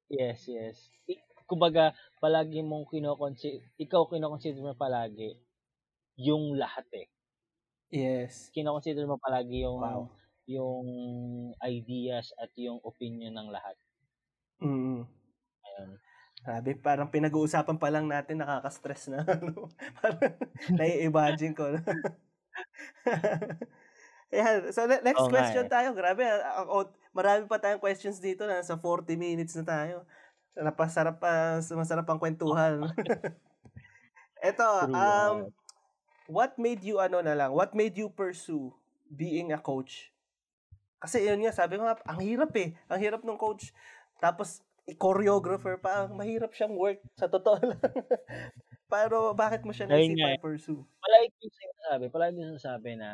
Yes, 0.10 0.48
yes. 0.48 0.90
I- 1.06 1.22
kumbaga, 1.48 1.96
palagi 2.22 2.62
mong 2.62 2.86
kinoconsider, 2.92 3.64
ikaw 3.80 4.06
kinoconsider 4.12 4.62
mo 4.62 4.76
palagi 4.76 5.40
yung 6.20 6.58
lahat 6.58 6.86
eh. 6.94 7.08
yes. 7.92 8.52
Kinoconsider 8.52 9.08
mo 9.08 9.18
palagi 9.20 9.64
yung 9.64 9.80
Wow. 9.80 10.12
yung 10.48 10.88
ideas 11.62 12.32
at 12.40 12.52
yung 12.56 12.80
opinion 12.84 13.36
ng 13.36 13.50
lahat. 13.52 13.76
Mm. 14.62 15.06
Ayun. 15.66 15.92
Grabe, 16.38 16.72
parang 16.80 17.10
pinag-uusapan 17.12 17.78
pa 17.82 17.90
lang 17.92 18.08
natin, 18.08 18.40
nakaka-stress 18.40 19.12
na. 19.12 19.20
Ano? 19.36 19.68
parang, 20.00 20.34
nai-imagine 20.72 21.54
ko. 21.54 21.66
Ayan, 24.34 24.76
so 24.76 24.84
ne- 24.88 25.04
next 25.08 25.24
nga 25.24 25.32
question 25.32 25.66
eh. 25.68 25.72
tayo. 25.72 25.96
Grabe, 25.96 26.24
ah, 26.28 26.64
ang 26.64 26.68
out- 26.68 26.96
marami 27.16 27.48
pa 27.48 27.58
tayong 27.60 27.80
questions 27.80 28.20
dito 28.20 28.44
na 28.44 28.60
sa 28.60 28.76
40 28.76 29.16
minutes 29.16 29.56
na 29.56 29.64
tayo. 29.64 30.04
Napasarap 30.56 31.20
pa, 31.20 31.60
masarap 31.60 32.08
ang 32.08 32.22
kwentuhan. 32.22 32.86
Ito, 34.50 34.70
um, 34.94 35.52
what 36.30 36.56
made 36.62 36.86
you 36.86 37.02
ano 37.02 37.20
na 37.20 37.34
lang, 37.34 37.52
what 37.52 37.74
made 37.74 37.98
you 37.98 38.08
pursue 38.08 38.72
being 39.10 39.52
a 39.52 39.60
coach? 39.60 40.14
Kasi 40.98 41.26
yun 41.26 41.42
nga, 41.46 41.54
sabi 41.54 41.78
ko 41.78 41.86
nga, 41.86 41.98
ang 42.10 42.22
hirap 42.22 42.54
eh. 42.58 42.74
Ang 42.90 43.00
hirap 43.02 43.22
ng 43.22 43.38
coach. 43.38 43.70
Tapos, 44.18 44.66
choreographer 44.98 45.76
pa, 45.78 46.08
mahirap 46.08 46.56
siyang 46.56 46.74
work. 46.74 47.04
Sa 47.20 47.28
totoo 47.28 47.60
lang. 47.60 47.82
Pero 48.94 49.36
bakit 49.36 49.68
mo 49.68 49.76
siya 49.76 49.92
Ayun 49.92 50.16
naisip 50.16 50.16
nga 50.16 50.32
na 50.32 50.40
pursue? 50.40 50.82
palagi 51.04 51.28
ko 51.36 51.46
sinasabi, 51.52 52.06
palagi 52.08 52.36
ko 52.40 52.44
sinasabi 52.56 52.92
na 52.96 53.12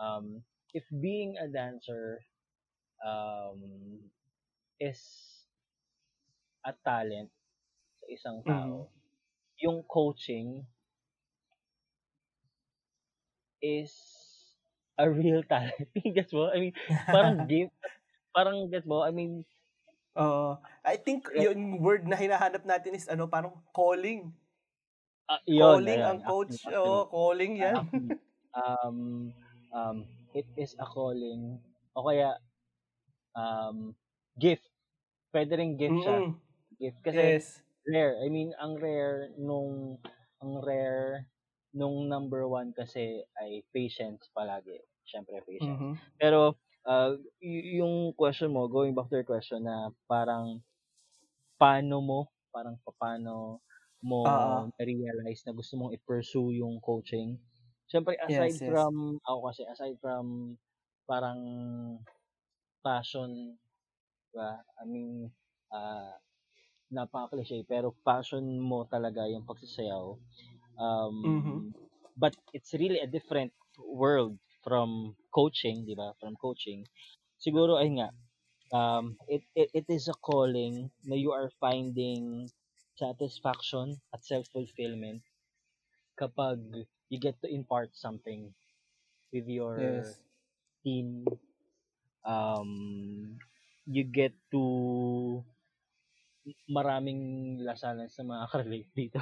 um, 0.00 0.40
if 0.72 0.84
being 1.00 1.36
a 1.36 1.46
dancer 1.48 2.24
um, 3.04 4.00
is 4.80 5.00
a 6.64 6.72
talent 6.72 7.28
sa 8.00 8.04
isang 8.08 8.38
tao, 8.42 8.88
yung 9.60 9.84
coaching 9.84 10.64
is 13.60 13.92
a 14.98 15.08
real 15.08 15.44
talent. 15.52 15.88
gets 15.96 16.32
mo? 16.32 16.48
I 16.50 16.58
mean, 16.60 16.74
parang 17.08 17.44
gift. 17.50 17.72
Parang, 18.34 18.66
gets 18.66 18.88
mo? 18.88 19.04
I 19.06 19.12
mean, 19.14 19.46
Oo. 20.14 20.58
I 20.86 20.94
think 20.96 21.26
yung 21.34 21.82
word 21.82 22.06
na 22.06 22.14
hinahanap 22.14 22.62
natin 22.62 22.94
is 22.94 23.10
ano, 23.10 23.26
parang 23.26 23.58
calling. 23.74 24.30
ah, 25.26 25.40
yun, 25.48 25.82
calling 25.82 26.00
ayun, 26.00 26.06
ang 26.06 26.20
coach. 26.22 26.54
actually, 26.54 26.78
Oo, 26.78 27.10
calling 27.10 27.52
yan. 27.58 27.74
actually, 27.78 28.14
um, 28.58 28.98
um, 29.74 29.96
it 30.34 30.46
is 30.54 30.78
a 30.78 30.86
calling. 30.86 31.58
O 31.98 32.06
kaya, 32.06 32.38
um, 33.34 33.94
gift. 34.38 34.66
Pwede 35.34 35.58
rin 35.58 35.74
gift 35.74 35.98
siya. 35.98 36.30
Gift. 36.78 37.00
Kasi, 37.04 37.36
Yes. 37.36 37.62
rare. 37.88 38.18
I 38.24 38.28
mean, 38.32 38.52
ang 38.60 38.76
rare 38.80 39.30
nung, 39.38 39.98
ang 40.42 40.52
rare 40.64 41.28
nung 41.74 42.06
number 42.08 42.46
one 42.48 42.72
kasi 42.76 43.24
ay 43.40 43.62
patience 43.74 44.30
palagi. 44.34 44.80
Siyempre, 45.06 45.42
patience. 45.44 45.82
Mhm. 45.82 46.00
Pero, 46.20 46.56
uh, 46.86 47.12
y- 47.42 47.78
yung 47.82 48.14
question 48.16 48.52
mo, 48.54 48.66
going 48.70 48.94
back 48.96 49.08
to 49.10 49.16
your 49.20 49.26
question 49.28 49.64
na 49.66 49.90
parang, 50.08 50.62
paano 51.60 52.00
mo, 52.04 52.20
parang 52.54 52.78
paano 53.00 53.62
mo 54.04 54.22
Oo. 54.24 54.70
realize 54.80 55.42
na 55.46 55.52
gusto 55.56 55.76
mong 55.80 55.94
i-pursue 55.96 56.60
yung 56.60 56.78
coaching. 56.82 57.38
Siyempre, 57.90 58.16
aside 58.22 58.56
Yes, 58.56 58.60
yes. 58.60 58.88
from, 58.88 59.18
ako 59.26 59.50
kasi, 59.52 59.62
aside 59.68 59.96
from, 60.02 60.56
parang, 61.08 61.40
passion, 62.84 63.58
diba? 64.32 64.62
I 64.80 64.84
mean, 64.88 65.30
uh, 65.72 66.14
napaka-cliche, 66.94 67.66
pero 67.66 67.94
passion 68.06 68.44
mo 68.70 68.86
talaga 68.88 69.26
yung 69.28 69.44
pagsasayaw. 69.46 70.06
Um, 70.78 71.16
Mhm. 71.24 71.74
But 72.16 72.34
it's 72.52 72.72
really 72.74 73.00
a 73.00 73.06
different 73.10 73.52
world 73.78 74.38
from 74.62 75.16
coaching, 75.34 75.86
di 75.86 75.94
ba? 75.94 76.14
From 76.20 76.36
coaching. 76.38 76.86
Siguro, 77.40 77.76
ay 77.80 77.88
nga, 77.98 78.08
um, 78.72 79.16
it, 79.28 79.42
it, 79.54 79.70
it 79.74 79.86
is 79.88 80.08
a 80.08 80.16
calling 80.22 80.90
na 81.04 81.16
you 81.16 81.32
are 81.32 81.50
finding 81.60 82.50
satisfaction 82.98 83.98
at 84.14 84.22
self-fulfillment 84.24 85.22
kapag 86.18 86.58
you 87.10 87.18
get 87.20 87.36
to 87.42 87.48
impart 87.50 87.94
something 87.96 88.54
with 89.32 89.46
your 89.48 89.74
Yes. 89.74 90.18
team. 90.84 91.24
Um, 92.24 93.38
you 93.86 94.04
get 94.04 94.32
to 94.52 95.44
maraming 96.68 97.20
lasanan 97.64 98.08
sa 98.08 98.22
mga 98.24 98.44
karelate 98.52 98.92
dito. 98.98 99.20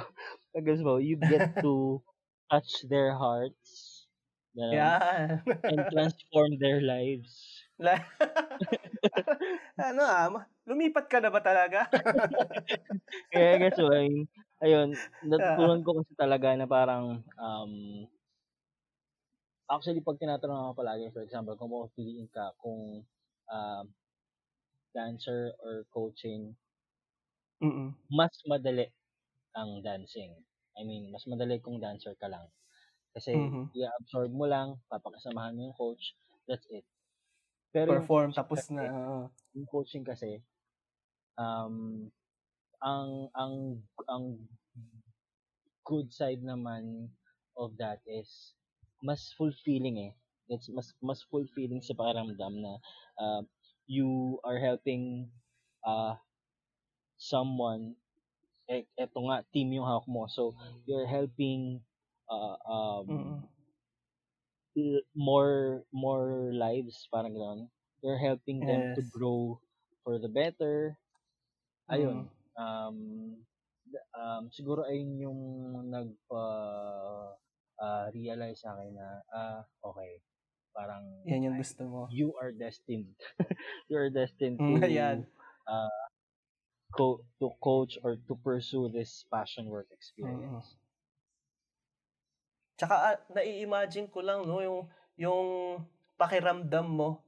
Guys 0.53 0.83
mo, 0.83 0.99
you 0.99 1.15
get 1.17 1.43
to 1.63 2.03
touch 2.51 2.85
their 2.87 3.15
hearts 3.15 4.03
ganun, 4.53 4.77
Yan. 4.77 5.41
and 5.65 5.81
transform 5.93 6.51
their 6.61 6.79
lives. 6.79 7.57
Ano 9.81 10.01
ah, 10.05 10.29
lumipat 10.69 11.09
ka 11.09 11.17
na 11.19 11.33
ba 11.33 11.41
talaga? 11.41 11.89
Kaya 13.33 13.57
guys, 13.59 13.79
mo, 13.81 13.89
ay, 13.91 14.09
ayun, 14.61 14.89
natutunan 15.25 15.81
ko 15.81 15.99
kasi 15.99 16.13
talaga 16.15 16.53
na 16.53 16.69
parang, 16.69 17.19
um, 17.41 17.73
actually, 19.67 20.05
pag 20.05 20.21
tinatanong 20.21 20.69
ako 20.69 20.73
palagi, 20.85 21.09
for 21.09 21.25
example, 21.25 21.57
kung 21.57 21.73
pupiliin 21.73 22.29
ka 22.29 22.53
kung 22.61 23.01
um, 23.49 23.85
dancer 24.93 25.57
or 25.65 25.83
coaching, 25.89 26.53
Mm-mm. 27.63 27.95
mas 28.11 28.33
madali 28.49 28.87
ang 29.57 29.81
dancing. 29.85 30.33
I 30.79 30.83
mean, 30.85 31.11
mas 31.13 31.25
madali 31.29 31.61
kung 31.61 31.79
dancer 31.81 32.15
ka 32.19 32.27
lang. 32.29 32.47
Kasi, 33.15 33.33
Mhm. 33.33 33.73
i-absorb 33.75 34.31
mo 34.33 34.45
lang, 34.49 34.79
papakasamahan 34.91 35.55
mo 35.57 35.61
yung 35.71 35.77
coach, 35.77 36.15
that's 36.49 36.65
it. 36.73 36.85
Pero 37.73 37.89
Perform 37.89 38.31
tapos 38.33 38.69
kasi- 38.69 38.71
na. 38.71 38.83
oo. 38.95 39.33
yung 39.57 39.67
coaching 39.69 40.05
kasi, 40.05 40.41
um, 41.39 42.09
ang, 42.83 43.29
ang, 43.37 43.55
ang 44.09 44.25
good 45.85 46.11
side 46.13 46.41
naman 46.43 47.09
of 47.57 47.75
that 47.77 47.99
is, 48.07 48.55
mas 49.03 49.33
fulfilling 49.37 49.99
eh. 49.99 50.13
It's 50.51 50.67
mas, 50.71 50.91
mas 51.03 51.23
fulfilling 51.31 51.81
sa 51.83 51.95
pakiramdam 51.95 52.53
na, 52.63 52.73
uh, 53.19 53.41
you 53.87 54.39
are 54.47 54.59
helping, 54.59 55.31
uh, 55.87 56.15
someone, 57.31 57.95
eh, 58.69 58.83
eto 58.99 59.19
nga, 59.29 59.37
team 59.53 59.69
yung 59.77 59.87
hawak 59.89 60.07
mo. 60.09 60.27
So, 60.31 60.55
you're 60.87 61.07
helping, 61.09 61.81
uh, 62.31 62.57
um, 62.67 63.09
Mm-mm. 63.09 63.47
l- 64.77 65.05
more 65.15 65.85
more 65.93 66.51
lives 66.53 67.07
parang 67.13 67.33
gano'n. 67.37 67.61
You're 68.03 68.19
helping 68.21 68.65
them 68.69 68.91
to 68.95 69.01
Yes. 69.01 69.07
grow 69.15 69.61
for 70.03 70.19
the 70.19 70.29
better. 70.29 70.97
Ayun. 71.91 72.19
Mm. 72.19 72.29
Um 72.57 72.97
um 74.17 74.43
siguro 74.53 74.85
ayun 74.87 75.11
yung 75.21 75.41
nagpa 75.93 76.45
ah, 77.81 78.07
realize 78.13 78.61
sa 78.63 78.75
akin 78.77 78.93
na 78.97 79.09
ah 79.33 79.61
okay, 79.83 80.21
parang 80.75 81.05
Yan 81.27 81.43
yung 81.45 81.57
gusto 81.59 81.83
mo. 81.93 82.03
you 82.07 82.35
are 82.41 82.51
destined. 82.53 83.15
you 83.89 83.97
are 83.97 84.09
destined 84.11 84.59
Mm, 84.59 84.81
to 84.81 84.81
ayan. 84.83 85.27
uh, 85.67 85.89
co- 86.93 87.21
to 87.41 87.49
coach 87.59 87.97
or 88.05 88.15
to 88.29 88.33
pursue 88.39 88.87
this 88.89 89.25
passion 89.27 89.67
work 89.67 89.89
experience. 89.91 90.77
Tsaka 92.77 92.95
ah, 92.95 93.17
nai-imagine 93.33 94.09
ko 94.09 94.21
lang 94.21 94.45
no 94.45 94.61
yung 94.61 94.79
yung 95.17 95.45
pakiramdam 96.17 96.85
mo 96.85 97.21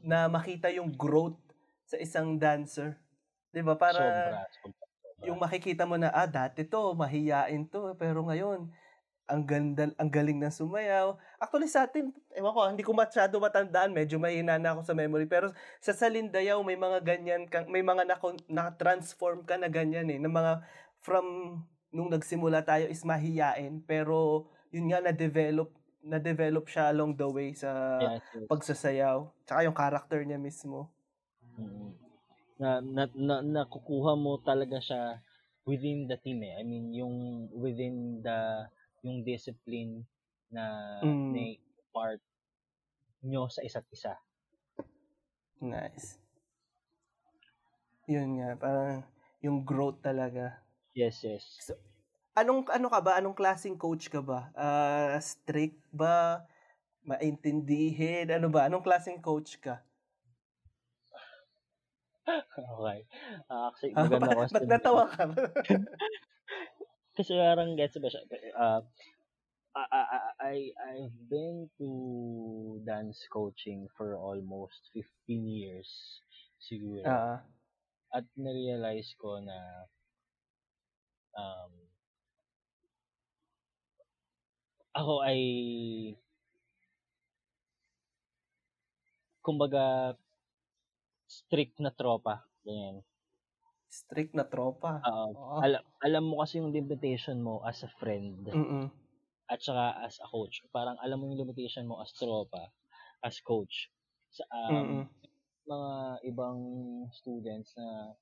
na 0.00 0.28
makita 0.28 0.72
yung 0.72 0.92
growth 0.92 1.36
sa 1.84 1.96
isang 2.00 2.36
dancer. 2.40 2.96
'Di 3.52 3.60
ba? 3.64 3.76
Para 3.76 4.00
sobra, 4.00 4.40
sobra, 4.60 4.84
sobra. 4.84 5.24
yung 5.24 5.38
makikita 5.40 5.84
mo 5.88 5.96
na 5.96 6.12
ah 6.12 6.28
dati 6.28 6.64
to 6.64 6.92
mahiyain 6.92 7.64
to 7.68 7.96
pero 7.96 8.20
ngayon 8.24 8.68
ang 9.26 9.42
ganda, 9.42 9.90
ang 9.98 10.10
galing 10.10 10.38
ng 10.38 10.54
sumayaw. 10.54 11.18
Actually 11.42 11.66
sa 11.66 11.84
atin, 11.84 12.14
ewan 12.30 12.54
ko, 12.54 12.60
hindi 12.70 12.86
ko 12.86 12.94
masyado 12.94 13.42
matandaan, 13.42 13.90
medyo 13.90 14.22
mahina 14.22 14.54
na 14.54 14.78
ako 14.78 14.86
sa 14.86 14.94
memory. 14.94 15.26
Pero 15.26 15.50
sa 15.82 15.90
Salindayaw, 15.90 16.62
may 16.62 16.78
mga 16.78 17.02
ganyan, 17.02 17.42
kang, 17.50 17.66
may 17.66 17.82
mga 17.82 18.06
na, 18.06 18.16
na-transform 18.46 19.42
ka 19.42 19.58
na 19.58 19.66
ganyan 19.66 20.06
eh. 20.06 20.18
Na 20.22 20.30
mga, 20.30 20.62
from 21.02 21.26
nung 21.90 22.10
nagsimula 22.10 22.62
tayo 22.62 22.86
is 22.86 23.02
mahiyain. 23.02 23.82
Pero 23.82 24.46
yun 24.70 24.90
nga, 24.90 25.02
na-develop 25.02 25.74
na-develop 26.06 26.70
siya 26.70 26.94
along 26.94 27.18
the 27.18 27.26
way 27.26 27.50
sa 27.50 27.98
pagsasayaw. 28.46 29.26
Tsaka 29.42 29.66
yung 29.66 29.74
character 29.74 30.22
niya 30.22 30.38
mismo. 30.38 30.94
Mm. 31.58 31.90
Na, 32.62 32.78
na, 32.78 33.02
na, 33.10 33.36
nakukuha 33.42 34.14
mo 34.14 34.38
talaga 34.38 34.78
siya 34.78 35.18
within 35.66 36.06
the 36.06 36.14
team 36.22 36.46
eh. 36.46 36.54
I 36.54 36.62
mean, 36.62 36.94
yung 36.94 37.50
within 37.50 38.22
the 38.22 38.70
yung 39.04 39.24
discipline 39.26 40.04
na 40.48 40.64
Mm. 41.02 41.32
na 41.34 41.42
part 41.92 42.20
nyo 43.26 43.50
sa 43.50 43.64
isa't 43.66 43.86
isa. 43.90 44.14
Nice. 45.58 46.20
Yun 48.06 48.38
nga, 48.38 48.54
parang 48.54 49.02
yung 49.42 49.66
growth 49.66 49.98
talaga. 50.04 50.62
Yes, 50.94 51.24
yes. 51.26 51.74
Anong 52.36 52.68
ano 52.68 52.86
ka 52.92 53.00
ba? 53.00 53.18
Anong 53.18 53.34
klaseng 53.34 53.80
coach 53.80 54.12
ka 54.12 54.20
ba? 54.20 54.52
Ah, 54.54 55.16
strict 55.18 55.80
ba? 55.90 56.44
Maintindihin? 57.02 58.28
Ano 58.30 58.52
ba? 58.52 58.68
Anong 58.68 58.84
klaseng 58.84 59.18
coach 59.18 59.58
ka? 59.58 59.80
okay. 62.76 63.00
Ah, 63.48 63.70
actually, 63.72 63.94
Ah, 63.96 64.04
maganda 64.04 64.28
ba't, 64.30 64.38
question. 64.38 64.54
ba't 64.54 64.66
natawa 64.70 65.04
ka? 65.08 65.24
Kasi 67.16 67.32
parang 67.32 67.72
gets 67.80 67.96
ba 67.96 68.08
siya? 68.12 68.22
Uh, 68.52 68.80
I, 69.76 69.84
I, 69.92 70.20
I, 70.40 70.54
I've 70.88 71.18
been 71.28 71.68
to 71.80 72.80
dance 72.84 73.20
coaching 73.32 73.88
for 73.96 74.16
almost 74.16 74.88
15 74.92 75.48
years 75.48 75.88
siguro. 76.60 77.04
Ah, 77.08 77.40
At 78.12 78.24
na-realize 78.36 79.12
ko 79.20 79.40
na 79.40 79.58
um, 81.36 81.72
ako 84.96 85.20
ay 85.24 85.40
kumbaga 89.44 90.16
strict 91.28 91.76
na 91.84 91.92
tropa. 91.92 92.48
Ganyan. 92.64 93.04
Strict 94.00 94.32
na 94.38 94.44
tropa. 94.52 94.92
Oo. 95.08 95.28
Oo. 95.40 95.62
alam, 95.64 95.82
alam 96.06 96.24
mo 96.28 96.34
kasi 96.42 96.54
yung 96.60 96.72
limitation 96.78 97.38
mo 97.46 97.54
as 97.70 97.78
a 97.88 97.90
friend. 98.00 98.44
Mm-mm. 98.52 98.90
at 99.52 99.60
saka 99.62 100.02
as 100.06 100.18
a 100.22 100.28
coach. 100.30 100.62
Parang 100.74 100.98
alam 101.02 101.18
mo 101.22 101.30
yung 101.30 101.42
limitation 101.46 101.86
mo 101.86 102.02
as 102.02 102.10
tropa, 102.16 102.70
as 103.22 103.38
coach. 103.42 103.90
Sa 104.34 104.42
um, 104.50 104.90
Mm-mm. 104.90 105.08
mga 105.66 105.92
ibang 106.30 106.60
students 107.14 107.74
na 107.78 108.14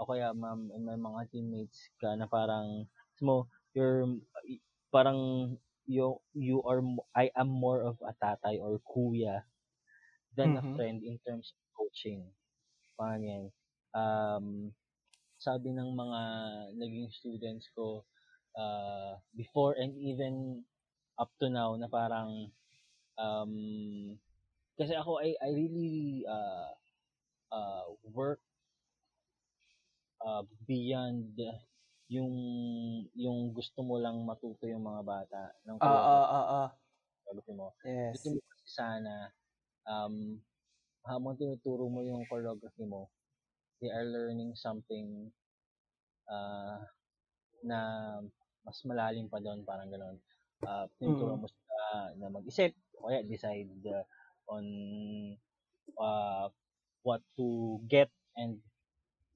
o 0.00 0.06
kaya 0.08 0.32
ma'am, 0.32 0.72
may 0.80 0.96
mga 0.98 1.20
teammates 1.32 1.92
ka 2.00 2.16
na 2.16 2.26
parang 2.30 2.88
mo 3.20 3.48
you're 3.76 4.08
parang 4.94 5.54
you 5.84 6.16
you 6.32 6.64
are 6.64 6.80
I 7.12 7.28
am 7.36 7.50
more 7.52 7.84
of 7.84 8.00
a 8.00 8.12
tatay 8.16 8.56
or 8.60 8.80
kuya 8.84 9.44
than 10.36 10.56
a 10.56 10.62
Mhm. 10.62 10.74
friend 10.74 11.02
in 11.04 11.18
terms 11.26 11.52
of 11.54 11.60
coaching. 11.76 12.32
Parang 12.98 13.22
yan. 13.24 13.44
Um, 13.94 14.46
sabi 15.40 15.72
ng 15.72 15.96
mga 15.96 16.20
naging 16.76 17.08
students 17.08 17.72
ko 17.72 18.04
uh, 18.60 19.16
before 19.32 19.72
and 19.80 19.96
even 19.96 20.60
up 21.16 21.32
to 21.40 21.48
now 21.48 21.72
na 21.80 21.88
parang 21.88 22.52
um, 23.16 23.54
kasi 24.76 24.92
ako 24.92 25.20
I, 25.24 25.32
I 25.40 25.48
really 25.56 26.24
uh, 26.28 26.72
uh, 27.52 27.84
work 28.12 28.44
uh, 30.20 30.44
beyond 30.68 31.36
yung 32.10 32.34
yung 33.14 33.54
gusto 33.54 33.80
mo 33.80 33.96
lang 33.96 34.20
matuto 34.26 34.66
yung 34.68 34.82
mga 34.82 35.02
bata 35.06 35.42
ng 35.64 35.78
Ah, 35.80 35.88
ah, 35.88 36.26
ah, 36.26 36.46
ah. 36.66 36.68
choreography 37.24 37.54
mo. 37.54 37.72
Yes. 37.86 38.18
Gusto 38.18 38.28
mo 38.36 38.40
kasi 38.50 38.68
sana 38.76 39.14
um, 39.86 40.36
habang 41.06 41.38
tinuturo 41.38 41.86
mo 41.86 42.02
yung 42.02 42.26
choreography 42.26 42.84
mo, 42.84 43.08
they 43.80 43.90
are 43.90 44.04
learning 44.04 44.52
something 44.56 45.32
uh, 46.28 46.78
na 47.64 47.80
mas 48.64 48.80
malalim 48.84 49.26
pa 49.28 49.40
doon, 49.40 49.64
parang 49.64 49.88
gano'n. 49.88 50.16
Uh, 50.60 50.84
tinuturo 51.00 51.36
Mm. 51.36 51.40
mo 51.40 51.48
sila 51.48 52.12
na 52.20 52.28
mag-isip, 52.28 52.76
o 53.00 53.08
kaya 53.08 53.24
decide 53.24 53.72
uh, 53.88 54.04
on 54.52 54.64
uh, 55.96 56.46
what 57.02 57.24
to 57.36 57.80
get 57.88 58.12
and 58.36 58.60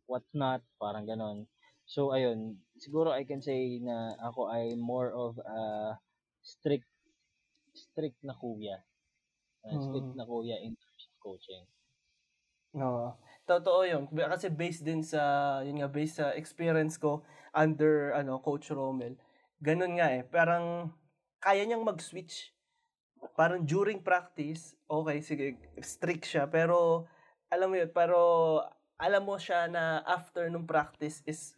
what 0.06 0.24
not, 0.36 0.60
parang 0.76 1.08
gano'n. 1.08 1.48
So, 1.88 2.12
ayun, 2.12 2.60
siguro 2.80 3.12
I 3.12 3.24
can 3.24 3.40
say 3.44 3.80
na 3.80 4.16
ako 4.20 4.48
ay 4.52 4.76
more 4.76 5.12
of 5.12 5.36
a 5.40 5.96
strict 6.44 6.88
strict 7.72 8.20
na 8.24 8.36
kuya. 8.36 8.84
Uh, 9.64 9.80
strict 9.80 10.12
Mm. 10.12 10.16
na 10.16 10.24
kuya 10.28 10.56
in 10.60 10.76
terms 10.76 11.04
of 11.08 11.14
coaching. 11.24 11.64
Oo. 12.74 13.14
Totoo 13.44 13.84
yun. 13.84 14.08
Kasi 14.08 14.48
based 14.48 14.88
din 14.88 15.04
sa, 15.04 15.60
yun 15.60 15.84
nga, 15.84 15.88
based 15.92 16.16
sa 16.16 16.32
experience 16.32 16.96
ko 16.96 17.20
under, 17.52 18.16
ano, 18.16 18.40
Coach 18.40 18.72
Romel. 18.72 19.20
Ganun 19.60 20.00
nga 20.00 20.08
eh. 20.16 20.24
Parang, 20.24 20.88
kaya 21.44 21.68
niyang 21.68 21.84
mag-switch. 21.84 22.56
Parang 23.36 23.64
during 23.68 24.00
practice, 24.00 24.72
okay, 24.88 25.20
sige, 25.20 25.60
strict 25.84 26.24
siya. 26.24 26.48
Pero, 26.48 27.04
alam 27.52 27.68
mo 27.68 27.76
yun, 27.76 27.92
pero, 27.92 28.18
alam 28.96 29.22
mo 29.28 29.36
siya 29.36 29.68
na 29.68 30.00
after 30.08 30.48
nung 30.48 30.64
practice 30.64 31.20
is, 31.28 31.52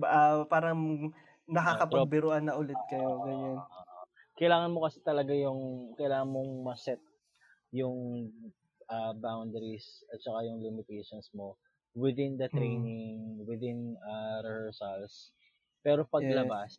ah, 0.00 0.48
parang 0.48 1.12
nakakapagbiruan 1.44 2.48
na 2.48 2.56
ulit 2.56 2.80
kayo. 2.88 3.20
Ganyan. 3.28 3.60
Kailangan 4.40 4.72
mo 4.72 4.88
kasi 4.88 5.04
talaga 5.04 5.36
yung, 5.36 5.92
kailangan 6.00 6.32
mong 6.32 6.52
ma-set 6.64 7.00
yung 7.76 8.32
uh, 8.90 9.12
boundaries 9.16 10.04
at 10.12 10.20
saka 10.22 10.46
yung 10.46 10.62
limitations 10.62 11.30
mo 11.34 11.56
within 11.96 12.36
the 12.38 12.48
Mm. 12.52 12.56
training, 12.56 13.42
within 13.48 13.96
uh, 14.04 14.42
rehearsals. 14.44 15.32
Pero 15.84 16.04
Yes. 16.18 16.56
paglabas, 16.56 16.78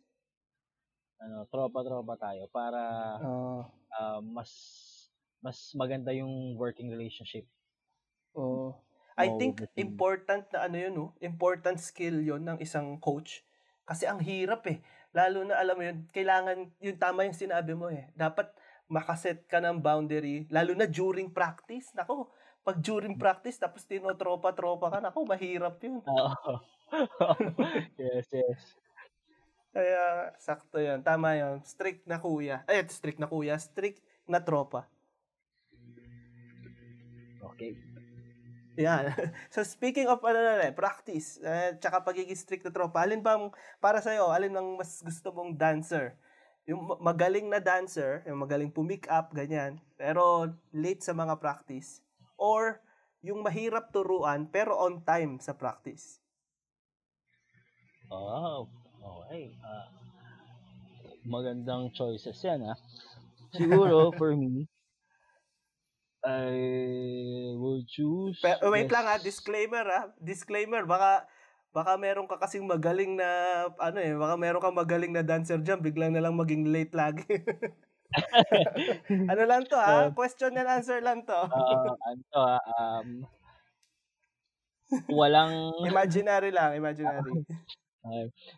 ano, 1.22 1.46
tropa-tropa 1.50 2.14
tayo 2.18 2.46
para 2.50 2.82
Oo. 3.20 3.70
uh, 3.98 4.20
mas 4.22 4.50
mas 5.42 5.72
maganda 5.76 6.12
yung 6.14 6.56
working 6.58 6.90
relationship. 6.90 7.46
Oo. 8.36 8.76
I 9.18 9.26
mo 9.26 9.34
think 9.34 9.66
important 9.74 10.46
na 10.54 10.68
ano 10.70 10.76
yun, 10.78 10.92
no? 10.94 11.06
important 11.18 11.82
skill 11.82 12.22
yun 12.22 12.44
ng 12.46 12.58
isang 12.62 13.00
coach. 13.02 13.42
Kasi 13.88 14.04
ang 14.06 14.20
hirap 14.22 14.62
eh. 14.68 14.78
Lalo 15.16 15.42
na 15.42 15.58
alam 15.58 15.74
mo 15.74 15.82
yun, 15.82 16.06
kailangan, 16.12 16.70
yung 16.78 16.98
tama 17.00 17.26
yung 17.26 17.34
sinabi 17.34 17.72
mo 17.74 17.88
eh. 17.90 18.12
Dapat 18.14 18.52
makaset 18.88 19.44
ka 19.44 19.60
ng 19.60 19.78
boundary, 19.78 20.48
lalo 20.48 20.72
na 20.72 20.88
during 20.88 21.28
practice. 21.28 21.92
Nako, 21.92 22.32
pag 22.64 22.80
during 22.80 23.16
practice, 23.16 23.60
tapos 23.60 23.84
tinotropa-tropa 23.84 24.92
ka, 24.92 24.98
nako, 25.00 25.28
mahirap 25.28 25.76
yun. 25.84 26.00
Oo. 26.04 26.52
yes, 28.00 28.28
yes. 28.32 28.60
Kaya, 29.72 30.32
sakto 30.40 30.80
yun. 30.80 31.04
Tama 31.04 31.36
yun. 31.36 31.60
Strict 31.62 32.08
na 32.08 32.16
kuya. 32.16 32.64
Eh, 32.64 32.82
strict 32.88 33.20
na 33.20 33.28
kuya. 33.28 33.60
Strict 33.60 34.00
na 34.24 34.40
tropa. 34.40 34.88
Okay. 37.54 37.76
Yan. 38.78 39.10
so 39.54 39.60
speaking 39.66 40.06
of 40.06 40.22
ano 40.22 40.38
na 40.38 40.70
practice, 40.70 41.42
eh, 41.42 41.74
tsaka 41.82 42.06
pagiging 42.06 42.38
strict 42.38 42.64
na 42.64 42.72
tropa, 42.72 43.02
alin 43.02 43.18
ba 43.18 43.34
para 43.82 43.98
sa'yo, 43.98 44.30
alin 44.30 44.54
ang 44.54 44.78
mas 44.78 45.02
gusto 45.02 45.34
mong 45.34 45.58
dancer? 45.58 46.14
Yung 46.68 46.84
ma- 46.84 47.00
magaling 47.00 47.48
na 47.48 47.64
dancer, 47.64 48.20
yung 48.28 48.44
magaling 48.44 48.68
pumick 48.68 49.08
up, 49.08 49.32
ganyan, 49.32 49.80
pero 49.96 50.52
late 50.76 51.00
sa 51.00 51.16
mga 51.16 51.40
practice. 51.40 52.04
Or 52.36 52.84
yung 53.24 53.40
mahirap 53.40 53.88
turuan, 53.88 54.52
pero 54.52 54.76
on 54.76 55.00
time 55.00 55.40
sa 55.40 55.56
practice. 55.56 56.20
Oh, 58.12 58.68
okay. 59.00 59.56
Ah, 59.64 59.88
magandang 61.24 61.88
choices 61.96 62.36
yan, 62.44 62.68
ah. 62.68 62.76
Siguro, 63.56 64.12
for 64.20 64.36
me, 64.36 64.68
I 66.20 66.52
will 67.56 67.80
choose... 67.88 68.36
Pero, 68.44 68.68
wait 68.68 68.90
yes. 68.90 68.92
lang 68.92 69.06
ha, 69.08 69.16
disclaimer 69.16 69.86
ha, 69.88 70.12
disclaimer, 70.20 70.84
baka 70.84 71.24
baka 71.72 71.94
meron 72.00 72.26
ka 72.26 72.40
kasing 72.40 72.64
magaling 72.64 73.14
na 73.14 73.28
ano 73.78 73.98
eh, 74.00 74.14
baka 74.16 74.34
meron 74.40 74.62
kang 74.62 74.76
magaling 74.76 75.12
na 75.12 75.22
dancer 75.22 75.60
diyan, 75.60 75.80
biglang 75.84 76.12
na 76.12 76.24
lang 76.24 76.34
maging 76.34 76.68
late 76.72 76.94
lagi. 76.96 77.26
ano 79.32 79.42
lang 79.44 79.68
to 79.68 79.76
ha? 79.76 80.08
Uh, 80.08 80.16
Question 80.16 80.56
and 80.56 80.68
answer 80.68 80.98
lang 81.04 81.22
to. 81.28 81.36
Ah, 81.36 81.92
ano 81.92 82.22
to, 82.32 82.40
ah, 82.40 82.62
um, 82.80 83.08
walang... 85.12 85.76
imaginary 85.92 86.48
lang, 86.48 86.72
imaginary. 86.72 87.44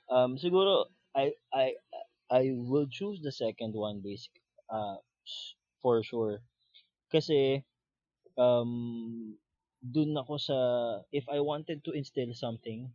Um, 0.07 0.39
siguro, 0.39 0.87
I, 1.11 1.35
I, 1.51 1.75
I 2.31 2.55
will 2.55 2.87
choose 2.87 3.19
the 3.19 3.35
second 3.35 3.75
one 3.75 3.99
basic 3.99 4.31
uh 4.71 5.03
for 5.83 6.01
sure. 6.07 6.39
Kasi 7.11 7.67
um 8.39 9.35
dun 9.83 10.15
ako 10.15 10.39
sa 10.39 10.59
if 11.11 11.27
I 11.27 11.43
wanted 11.43 11.83
to 11.83 11.91
instill 11.93 12.31
something 12.33 12.95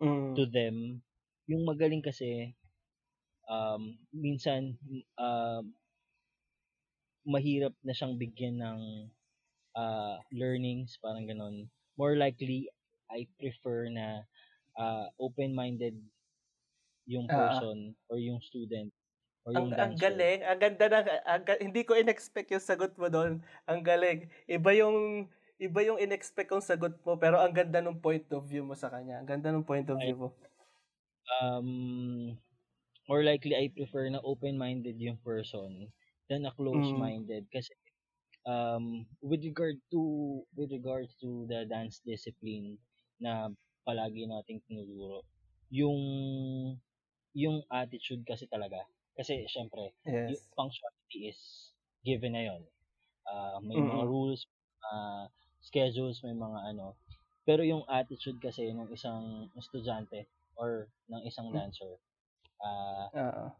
Mm. 0.00 0.36
to 0.36 0.44
them, 0.52 1.00
yung 1.48 1.64
magaling 1.64 2.04
kasi 2.04 2.52
um 3.48 3.94
minsan 4.12 4.74
uh, 5.16 5.62
mahirap 7.26 7.74
na 7.82 7.92
siyang 7.94 8.14
bigyan 8.18 8.56
ng 8.62 8.80
uh, 9.76 10.16
learnings, 10.32 10.98
parang 11.02 11.26
ganon. 11.26 11.66
More 11.98 12.14
likely, 12.16 12.68
I 13.10 13.26
prefer 13.38 13.88
na 13.90 14.22
uh, 14.78 15.06
open-minded 15.18 15.96
yung 17.06 17.26
person 17.30 17.94
or 18.10 18.18
yung 18.18 18.42
student 18.42 18.90
or 19.46 19.54
Ang 19.54 19.70
yung 19.70 19.78
ang 19.78 19.94
dancer. 19.94 20.02
galing, 20.10 20.40
ang 20.42 20.58
ganda 20.58 20.86
ng 20.90 21.06
ang 21.22 21.42
hindi 21.62 21.82
ko 21.86 21.94
in-expect 21.94 22.50
yung 22.50 22.62
sagot 22.62 22.92
mo 22.98 23.06
doon. 23.06 23.42
Ang 23.70 23.80
galing. 23.86 24.26
Iba 24.50 24.74
yung 24.74 25.30
iba 25.60 25.80
yung 25.86 26.00
in-expect 26.00 26.48
kong 26.52 26.64
sagot 26.64 26.94
mo 27.06 27.16
pero 27.16 27.36
ang 27.40 27.52
ganda 27.54 27.80
ng 27.80 28.00
point 28.04 28.26
of 28.36 28.44
view 28.48 28.64
mo 28.64 28.74
sa 28.76 28.88
kanya. 28.92 29.20
Ang 29.20 29.28
ganda 29.28 29.48
ng 29.52 29.64
point 29.66 29.88
of 29.92 29.98
view 30.04 30.16
mo. 30.16 30.28
um, 31.40 32.38
more 33.08 33.22
likely, 33.24 33.56
I 33.56 33.70
prefer 33.74 34.08
na 34.10 34.20
open-minded 34.22 34.96
yung 35.00 35.18
person 35.24 35.92
than 36.28 36.46
a 36.46 36.52
Mm. 36.72 37.14
close-minded. 37.32 37.46
Kasi 37.52 37.72
um, 38.46 39.06
with 39.22 39.44
regard 39.44 39.76
to 39.92 40.00
with 40.56 40.70
regards 40.72 41.14
to 41.22 41.46
the 41.48 41.66
dance 41.68 42.00
discipline 42.06 42.78
na 43.20 43.50
palagi 43.86 44.26
nating 44.28 44.62
tinuturo, 44.68 45.22
yung 45.70 46.00
yung 47.36 47.62
attitude 47.70 48.24
kasi 48.26 48.48
talaga. 48.48 48.82
Kasi 49.16 49.44
syempre, 49.48 49.92
yung 50.26 50.40
Yes. 50.40 50.48
punctuality 50.56 51.30
is 51.32 51.40
given 52.04 52.32
na 52.34 52.42
yon. 52.52 52.62
Ah, 53.28 53.58
may 53.62 53.80
mga 53.82 54.02
Mm. 54.02 54.08
rules, 54.08 54.46
uh, 54.88 55.26
schedules, 55.68 56.22
may 56.26 56.36
mga 56.36 56.60
ano. 56.74 56.86
Pero 57.48 57.62
yung 57.66 57.84
attitude 57.90 58.38
kasi 58.42 58.70
ng 58.72 58.90
isang 58.94 59.50
estudyante 59.58 60.26
or 60.58 60.88
ng 61.10 61.22
isang 61.30 61.50
Mm. 61.52 61.58
dancer 61.58 61.98
ah 62.62 63.10
Oo. 63.12 63.56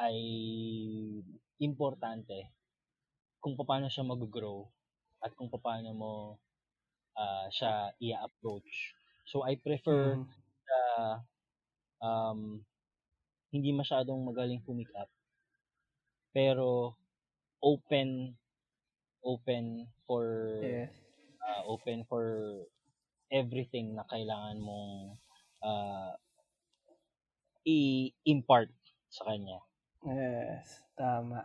ay 0.00 0.16
importante 1.60 2.48
kung 3.42 3.54
paano 3.58 3.88
siya 3.92 4.06
mag-grow 4.06 4.66
at 5.22 5.32
kung 5.38 5.50
paano 5.52 5.90
mo 5.94 6.12
ah, 7.18 7.48
siya 7.52 7.92
i-approach. 8.02 8.94
So 9.28 9.44
I 9.46 9.56
prefer 9.60 10.18
Mm. 10.18 10.26
na 10.68 10.78
um, 12.02 12.40
hindi 13.54 13.70
masyadong 13.74 14.20
magaling 14.26 14.62
pumick 14.64 14.90
up 14.98 15.08
pero 16.34 16.96
open 17.60 18.36
open 19.24 19.88
for 20.06 20.26
Yes. 20.60 21.01
Ah, 21.52 21.62
open 21.68 22.08
for 22.08 22.24
everything 23.28 23.92
na 23.92 24.04
kailangan 24.08 24.56
mong 24.60 25.20
ah, 25.60 26.16
i-impart 27.66 28.70
sa 29.12 29.28
kanya. 29.28 29.58
Yes, 30.02 30.82
tama. 30.98 31.44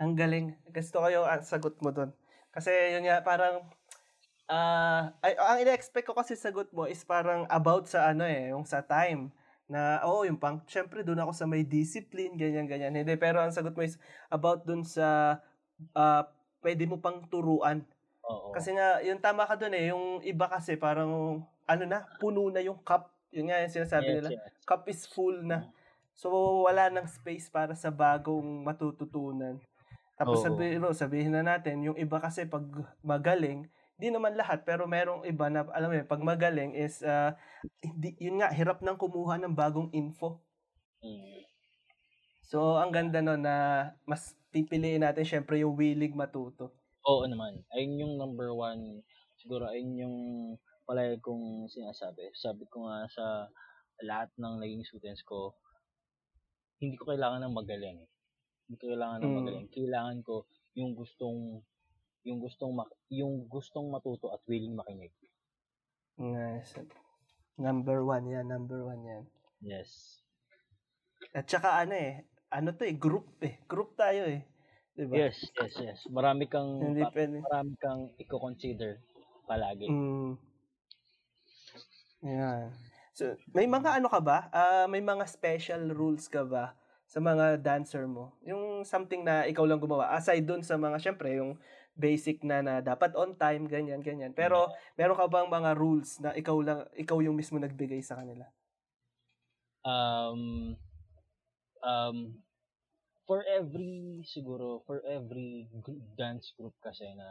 Ang 0.00 0.18
galing. 0.18 0.58
Gusto 0.74 1.04
ko 1.04 1.06
yung 1.12 1.26
ah, 1.28 1.40
sagot 1.44 1.78
mo 1.84 1.94
doon. 1.94 2.10
Kasi 2.50 2.70
yun 2.94 3.06
nga 3.06 3.22
parang 3.22 3.62
ah 4.50 5.14
ay, 5.24 5.34
ang 5.40 5.58
ina-expect 5.64 6.06
ko 6.08 6.14
kasi 6.16 6.36
sagot 6.36 6.68
mo 6.76 6.84
is 6.84 7.00
parang 7.06 7.48
about 7.48 7.88
sa 7.88 8.12
ano 8.12 8.28
eh, 8.28 8.52
yung 8.52 8.68
sa 8.68 8.84
time 8.84 9.32
na 9.70 10.04
oo, 10.04 10.28
yung 10.28 10.36
pang 10.36 10.60
syempre 10.68 11.00
doon 11.00 11.24
ako 11.24 11.32
sa 11.32 11.48
may 11.48 11.64
discipline, 11.64 12.36
ganyan 12.36 12.68
ganyan. 12.68 12.92
Hindi, 12.92 13.16
pero 13.16 13.40
ang 13.40 13.54
sagot 13.54 13.72
mo 13.72 13.82
is 13.84 13.96
about 14.28 14.68
doon 14.68 14.84
sa 14.84 15.40
ah 15.96 16.22
pwede 16.64 16.84
mo 16.88 17.00
pang 17.00 17.24
turuan. 17.28 17.84
Oo. 18.24 18.52
Kasi 18.56 18.72
nga, 18.72 19.00
yung 19.04 19.20
tama 19.20 19.44
ka 19.44 19.54
doon 19.56 19.74
eh, 19.76 19.84
yung 19.92 20.04
iba 20.24 20.46
kasi 20.48 20.76
parang 20.80 21.44
ano 21.64 21.84
na, 21.84 22.04
puno 22.20 22.48
na 22.48 22.60
yung 22.64 22.80
cup. 22.80 23.12
Yun 23.34 23.50
nga 23.50 23.60
yung 23.64 23.74
sinasabi 23.74 24.08
Yes, 24.08 24.16
nila, 24.20 24.30
yes. 24.36 24.64
cup 24.64 24.82
is 24.88 25.02
full 25.10 25.42
na. 25.44 25.68
So, 26.14 26.30
wala 26.64 26.88
nang 26.88 27.10
space 27.10 27.50
para 27.50 27.74
sa 27.74 27.90
bagong 27.90 28.62
matututunan. 28.62 29.58
Tapos 30.14 30.40
Oo. 30.40 30.44
sabi, 30.46 30.78
no, 30.78 30.94
sabihin 30.94 31.34
na 31.34 31.42
natin, 31.42 31.82
yung 31.82 31.98
iba 31.98 32.22
kasi 32.22 32.46
pag 32.46 32.62
magaling, 33.02 33.66
di 33.98 34.08
naman 34.14 34.38
lahat, 34.38 34.62
pero 34.62 34.86
merong 34.86 35.26
iba 35.26 35.50
na, 35.50 35.66
alam 35.74 35.90
mo 35.90 35.94
yun, 35.98 36.06
pag 36.06 36.22
magaling 36.22 36.78
is, 36.78 37.02
ah, 37.02 37.34
hindi, 37.82 38.14
yun 38.22 38.38
nga, 38.38 38.54
hirap 38.54 38.78
nang 38.78 38.94
kumuha 38.94 39.42
ng 39.42 39.54
bagong 39.58 39.90
info. 39.90 40.38
Mm. 41.02 41.42
So, 42.44 42.78
ang 42.78 42.94
ganda 42.94 43.18
no 43.18 43.34
na 43.34 43.90
mas 44.06 44.38
pipiliin 44.54 45.02
natin 45.02 45.26
syempre 45.26 45.58
yung 45.58 45.74
willing 45.74 46.14
matuto. 46.14 46.70
Oo 47.04 47.28
naman. 47.28 47.60
Ayun 47.76 48.00
yung 48.00 48.14
number 48.16 48.48
one. 48.52 49.04
Siguro 49.36 49.68
ayun 49.68 49.92
yung 50.00 50.16
palagi 50.88 51.20
kong 51.20 51.68
sinasabi. 51.68 52.32
Sabi 52.32 52.64
ko 52.68 52.88
nga 52.88 53.04
sa 53.12 53.26
lahat 54.00 54.32
ng 54.40 54.60
naging 54.60 54.84
students 54.88 55.20
ko, 55.24 55.52
hindi 56.80 56.96
ko 56.96 57.12
kailangan 57.12 57.44
ng 57.44 57.56
magaling. 57.56 58.00
Hindi 58.68 58.76
ko 58.80 58.84
kailangan 58.92 59.18
ng 59.20 59.30
Mm. 59.32 59.38
magaling. 59.40 59.68
Kailangan 59.68 60.18
ko 60.24 60.48
yung 60.74 60.92
gustong 60.96 61.60
yung 62.24 62.40
gustong 62.40 62.72
mak- 62.72 62.96
yung 63.12 63.44
gustong 63.52 63.92
matuto 63.92 64.32
at 64.32 64.40
willing 64.48 64.72
makinig. 64.72 65.12
Nice. 66.16 66.72
Number 67.60 68.00
one 68.00 68.24
yan, 68.32 68.48
number 68.48 68.80
one 68.80 69.04
yan. 69.04 69.24
Yes. 69.60 70.24
At 71.36 71.44
saka 71.44 71.84
ano 71.84 71.92
eh, 71.92 72.24
ano 72.48 72.72
to 72.72 72.88
eh, 72.88 72.96
group 72.96 73.28
eh. 73.44 73.60
Group 73.68 73.92
tayo 73.92 74.24
eh. 74.24 74.40
Diba? 74.94 75.14
Yes, 75.18 75.42
yes, 75.58 75.74
yes. 75.74 75.98
Marami 76.06 76.46
kang 76.46 76.78
Hindi 76.78 77.02
pa- 77.02 77.10
pwede. 77.10 77.42
marami 77.42 77.74
kang 77.76 78.14
i-consider 78.14 79.02
palagi. 79.44 79.90
Mm. 79.90 80.38
Yan. 82.24 82.70
So, 83.12 83.34
may 83.50 83.66
mga 83.66 83.98
ano 83.98 84.06
ka 84.06 84.18
ba? 84.22 84.48
Ah, 84.50 84.86
may 84.86 85.02
mga 85.02 85.26
special 85.26 85.90
rules 85.90 86.26
ka 86.26 86.42
ba 86.42 86.74
sa 87.06 87.18
mga 87.18 87.58
dancer 87.58 88.06
mo? 88.06 88.34
Yung 88.42 88.82
something 88.82 89.22
na 89.22 89.46
ikaw 89.46 89.66
lang 89.66 89.78
gumawa. 89.78 90.14
Aside 90.14 90.42
dun 90.42 90.62
sa 90.62 90.78
mga, 90.78 90.98
syempre, 90.98 91.36
yung 91.38 91.58
basic 91.94 92.42
na 92.42 92.58
na 92.58 92.82
dapat 92.82 93.14
on 93.14 93.34
time, 93.34 93.70
ganyan, 93.70 94.02
ganyan. 94.02 94.34
Pero, 94.34 94.66
meron 94.94 95.14
ka 95.14 95.30
bang 95.30 95.46
mga 95.46 95.70
rules 95.74 96.18
na 96.18 96.34
ikaw 96.34 96.58
lang, 96.58 96.86
ikaw 96.94 97.18
yung 97.22 97.34
mismo 97.34 97.58
nagbigay 97.58 98.02
sa 98.02 98.18
kanila? 98.18 98.46
um 99.84 100.72
um 101.84 102.16
for 103.26 103.44
every 103.48 104.22
siguro 104.28 104.84
for 104.86 105.00
every 105.06 105.68
dance 106.16 106.52
group 106.56 106.74
kasi 106.84 107.04
na 107.16 107.28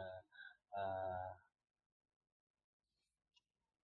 uh, 0.74 1.30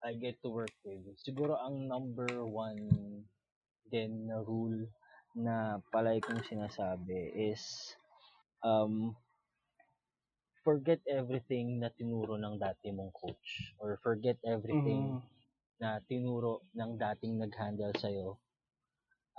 I 0.02 0.16
get 0.16 0.40
to 0.42 0.50
work 0.50 0.72
with 0.84 1.04
siguro 1.20 1.54
ang 1.60 1.86
number 1.86 2.42
one 2.46 2.80
din 3.90 4.26
na 4.30 4.40
rule 4.42 4.88
na 5.36 5.78
palay 5.94 6.18
kong 6.22 6.42
sinasabi 6.46 7.30
is 7.52 7.94
um 8.66 9.14
forget 10.66 11.00
everything 11.08 11.80
na 11.80 11.88
tinuro 11.94 12.36
ng 12.36 12.58
dati 12.60 12.92
mong 12.92 13.14
coach 13.16 13.72
or 13.80 13.96
forget 14.04 14.36
everything 14.44 15.16
Mm. 15.16 15.22
na 15.80 15.96
tinuro 16.04 16.68
ng 16.76 17.00
dating 17.00 17.40
nag-handle 17.40 17.94
sa'yo 17.96 18.36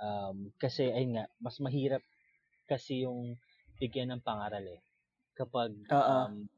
Um, 0.02 0.50
kasi 0.58 0.90
ayun 0.90 1.14
nga, 1.14 1.30
mas 1.38 1.62
mahirap 1.62 2.02
kasi 2.72 3.04
yung 3.04 3.36
bigyan 3.76 4.16
ng 4.16 4.24
pangaral 4.24 4.64
eh. 4.64 4.80
Kapag 5.36 5.76
Oo. 5.92 6.18
um, 6.32 6.48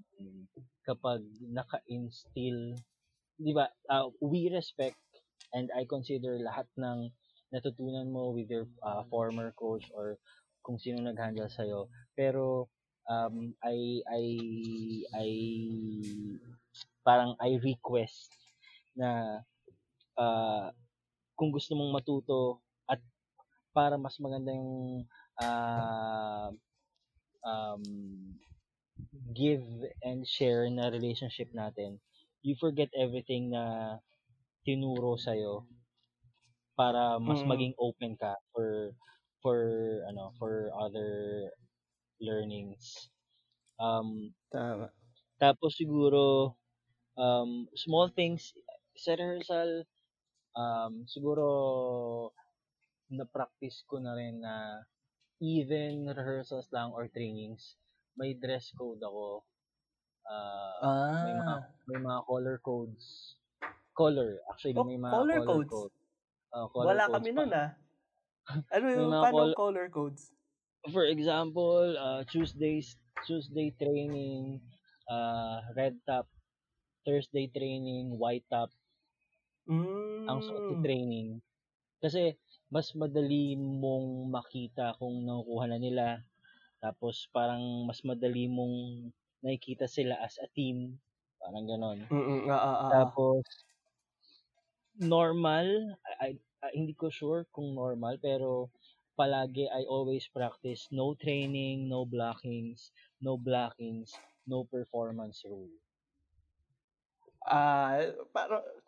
kapag 0.87 1.27
naka-instill, 1.51 2.79
'di 3.41 3.53
ba? 3.57 3.67
uh, 3.91 4.07
we 4.23 4.47
respect 4.47 5.01
and 5.51 5.75
I 5.75 5.83
consider 5.91 6.39
lahat 6.39 6.71
ng 6.79 7.11
natutunan 7.51 8.11
mo 8.11 8.31
with 8.31 8.47
your 8.47 8.71
uh, 8.83 9.03
former 9.11 9.51
coach 9.59 9.91
or 9.91 10.19
kung 10.63 10.79
sino 10.79 11.03
nag-handle 11.03 11.51
sa 11.51 11.67
Pero 12.15 12.71
um, 13.11 13.55
I 13.63 14.03
I 14.07 14.25
I 15.15 15.29
parang 17.05 17.37
I 17.39 17.61
request 17.61 18.33
na 18.97 19.41
uh, 20.19 20.69
kung 21.35 21.51
gusto 21.51 21.75
mong 21.75 21.95
matuto 21.95 22.63
at 22.87 23.03
para 23.75 23.99
mas 23.99 24.17
maganda 24.23 24.55
yung 24.55 25.05
ah, 25.41 26.51
um, 27.45 27.85
give 29.35 29.65
and 30.03 30.27
share 30.27 30.69
na 30.71 30.89
relationship 30.89 31.49
natin, 31.55 32.01
you 32.43 32.55
forget 32.57 32.89
everything 32.97 33.51
na 33.51 33.99
tinuro 34.67 35.17
sa'yo 35.19 35.67
para 36.79 37.19
mas 37.23 37.43
Mm. 37.43 37.51
maging 37.51 37.75
open 37.79 38.13
ka 38.19 38.35
for 38.53 38.95
for 39.43 39.59
ano 40.11 40.33
for 40.39 40.71
other 40.75 41.11
learnings. 42.21 43.11
Um, 43.81 44.33
Tama. 44.51 44.93
tapos 45.39 45.77
siguro 45.79 46.55
um, 47.19 47.69
small 47.75 48.09
things 48.11 48.55
sa 48.97 49.15
rehearsal 49.19 49.85
um, 50.57 51.05
siguro 51.09 51.47
na-practice 53.17 53.85
ko 53.89 53.97
na 54.01 54.13
rin 54.19 54.41
na 54.45 54.55
even 55.45 56.09
rehearsals 56.09 56.73
lang 56.73 56.91
or 56.91 57.05
trainings, 57.07 57.77
may 58.17 58.33
dress 58.33 58.73
code 58.73 59.01
ako. 59.01 59.45
Uh, 60.25 60.73
may 61.21 61.35
mga 61.37 61.53
Ah. 61.53 61.63
may 61.85 61.99
mga 62.01 62.21
color 62.25 62.57
codes. 62.59 63.37
Color, 63.93 64.41
actually 64.49 64.75
Oh, 64.75 64.83
may 64.83 64.97
mga 64.97 65.13
color 65.13 65.39
color, 65.39 65.47
codes? 65.47 65.71
code. 65.71 65.95
Uh, 66.51 66.67
color 66.67 66.87
Wala 66.89 67.05
codes 67.05 67.15
kami 67.15 67.29
pa. 67.29 67.37
nun 67.37 67.51
ah. 67.53 67.71
Ano 68.75 68.85
yung 68.89 69.13
paano 69.13 69.37
col- 69.37 69.57
color 69.57 69.87
codes? 69.89 70.33
For 70.89 71.05
example, 71.05 71.93
uh, 71.95 72.25
Tuesdays 72.27 72.97
Tuesday 73.23 73.73
training, 73.75 74.61
uh, 75.07 75.61
red 75.73 75.97
top. 76.05 76.29
Thursday 77.05 77.49
training, 77.49 78.17
white 78.17 78.45
top. 78.49 78.73
Ang 79.67 80.41
suot 80.41 80.63
sa 80.63 80.77
Mm. 80.77 80.85
training. 80.85 81.29
Kasi 82.01 82.37
mas 82.73 82.93
madali 82.97 83.57
mong 83.57 84.29
makita 84.33 84.97
kung 84.97 85.25
nakukuha 85.25 85.65
na 85.71 85.79
nila. 85.79 86.07
Tapos 86.81 87.29
parang 87.33 87.89
mas 87.89 88.05
madali 88.05 88.45
mong 88.49 89.09
nakikita 89.41 89.89
sila 89.89 90.17
as 90.21 90.37
a 90.41 90.49
team. 90.53 90.97
Parang 91.41 91.65
ganon. 91.69 91.99
Mm, 92.09 92.49
ah, 92.49 92.53
ah, 92.53 92.61
ah, 92.61 92.77
ah. 92.77 92.91
Tapos 92.93 93.45
normal, 95.01 95.97
I, 96.21 96.39
I, 96.63 96.71
hindi 96.75 96.95
ko 96.95 97.11
sure 97.11 97.49
kung 97.51 97.75
normal 97.75 98.17
pero 98.23 98.71
palagi 99.15 99.71
I 99.71 99.87
always 99.87 100.27
practice 100.31 100.91
no 100.91 101.15
training, 101.15 101.89
no 101.89 102.07
blockings, 102.07 102.91
no 103.23 103.39
blockings, 103.39 104.15
no 104.47 104.67
performance 104.67 105.43
rule. 105.47 105.71
Ah, 107.45 108.01
para 108.33 108.61
no 108.61 108.84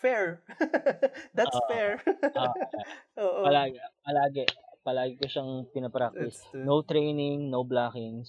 fair. 0.00 0.42
That's 1.34 1.58
Ah, 1.58 1.60
fair. 1.60 2.02
ah, 2.42 2.54
Oo. 3.18 3.44
palagi, 3.44 3.78
palagi, 4.04 4.44
palagi 4.86 5.14
ko 5.20 5.26
siyang 5.32 5.52
pinapractice. 5.74 6.38
No 6.68 6.76
training, 6.90 7.38
no 7.54 7.60
blockings, 7.72 8.28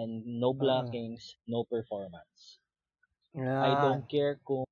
and 0.00 0.12
no 0.42 0.50
Ah. 0.60 0.64
blockings, 0.64 1.22
no 1.52 1.64
performance. 1.74 2.60
I 3.60 3.74
Yan. 3.74 3.74
don't 3.74 4.08
care 4.08 4.38
kung 4.46 4.64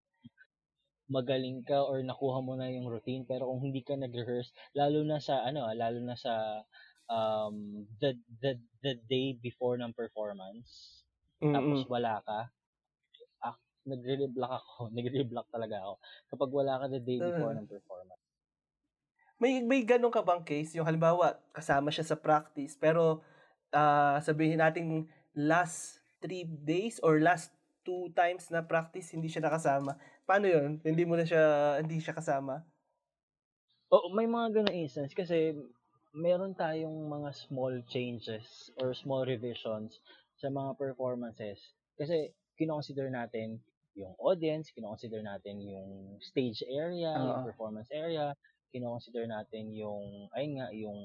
magaling 1.17 1.61
ka 1.69 1.79
or 1.91 1.99
nakuha 2.03 2.39
mo 2.47 2.53
na 2.57 2.71
yung 2.73 2.89
routine 2.95 3.25
pero 3.31 3.43
kung 3.51 3.61
hindi 3.67 3.83
ka 3.85 3.95
nag-rehearse 3.99 4.51
lalo 4.79 5.01
na 5.05 5.19
sa 5.27 5.35
ano 5.49 5.61
ah, 5.69 5.75
lalo 5.77 5.99
na 6.01 6.17
sa 6.25 6.35
um 7.13 7.85
the 8.01 8.11
the 8.43 8.53
the 8.85 8.93
day 9.13 9.37
before 9.37 9.77
ng 9.77 9.93
performance 9.93 11.03
tapos 11.53 11.79
Mm-mm. 11.79 11.93
wala 11.93 12.23
ka 12.25 12.39
nagre-reblock 13.89 14.53
ako 14.53 14.73
nagre-reblock 14.97 15.49
talaga 15.51 15.77
ako 15.83 15.95
kapag 16.31 16.51
wala 16.51 16.73
ka 16.83 16.87
the 16.91 17.03
day 17.03 17.19
before 17.19 17.53
Uh, 17.53 17.59
ng 17.59 17.69
performance 17.69 18.23
may 19.43 19.59
may 19.59 19.83
ganun 19.83 20.15
ka 20.15 20.23
bang 20.23 20.47
case 20.47 20.79
yung 20.79 20.87
halimbawa 20.87 21.35
kasama 21.51 21.91
siya 21.91 22.07
sa 22.07 22.15
practice 22.15 22.79
pero 22.79 23.27
ah, 23.75 24.23
sabihin 24.23 24.63
natin 24.63 25.09
last 25.35 25.99
three 26.23 26.47
days 26.47 27.03
or 27.03 27.19
last 27.19 27.51
two 27.83 28.13
times 28.15 28.47
na 28.55 28.63
practice 28.63 29.11
hindi 29.11 29.27
siya 29.27 29.43
nakasama. 29.43 29.99
Paano 30.23 30.47
yun? 30.47 30.79
Hindi 30.87 31.03
mo 31.03 31.19
na 31.19 31.27
siya 31.27 31.77
hindi 31.83 31.99
siya 31.99 32.15
kasama? 32.15 32.63
Oo, 33.91 34.09
may 34.15 34.31
mga 34.31 34.63
ganung 34.63 34.79
instance 34.79 35.13
kasi 35.13 35.53
meron 36.15 36.55
tayong 36.55 37.11
mga 37.11 37.35
small 37.35 37.83
changes 37.91 38.71
or 38.79 38.95
small 38.95 39.27
revisions 39.27 40.01
sa 40.39 40.49
mga 40.49 40.79
performances. 40.79 41.59
Kasi 41.99 42.31
kinoconsider 42.57 43.11
natin 43.11 43.59
yung 43.99 44.15
audience, 44.21 44.71
kinoconsider 44.75 45.21
natin 45.25 45.61
yung 45.65 46.19
stage 46.23 46.63
area, 46.69 47.21
yung 47.25 47.39
Oo. 47.39 47.45
performance 47.45 47.89
area, 47.93 48.35
kinoconsider 48.73 49.27
natin 49.29 49.73
yung, 49.77 50.29
ayun 50.37 50.53
nga, 50.61 50.69
yung, 50.75 51.01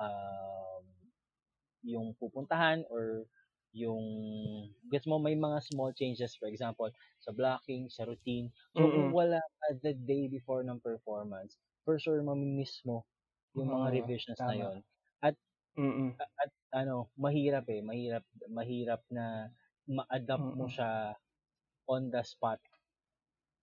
um, 0.00 0.84
yung 1.86 2.14
pupuntahan 2.18 2.84
or 2.90 3.26
yung, 3.76 4.02
gets 4.92 5.06
mo, 5.08 5.18
may 5.20 5.34
mga 5.38 5.60
small 5.64 5.92
changes, 5.94 6.34
for 6.38 6.48
example, 6.50 6.90
sa 7.22 7.32
blocking, 7.34 7.88
sa 7.92 8.04
routine. 8.08 8.50
So, 8.76 8.88
kung 8.90 9.08
Mm. 9.08 9.16
wala 9.16 9.40
ka 9.40 9.66
the 9.84 9.94
day 9.94 10.28
before 10.30 10.62
ng 10.66 10.80
performance, 10.82 11.56
for 11.86 11.98
sure, 12.00 12.18
mamimiss 12.24 12.82
mo 12.88 13.06
yung 13.56 13.70
mga 13.72 13.88
Oo, 13.88 14.04
revisions 14.04 14.42
na 14.48 14.54
tama. 14.54 14.64
yon 14.64 14.78
At, 15.24 15.36
Mm. 15.76 16.20
at 16.40 16.52
ano, 16.74 17.10
mahirap 17.18 17.66
eh, 17.72 17.82
mahirap, 17.84 18.24
mahirap 18.50 19.02
na 19.12 19.50
ma-adapt 19.88 20.48
mo 20.56 20.66
Mm. 20.66 20.72
siya 20.72 21.16
on 21.88 22.10
the 22.14 22.22
spot. 22.24 22.60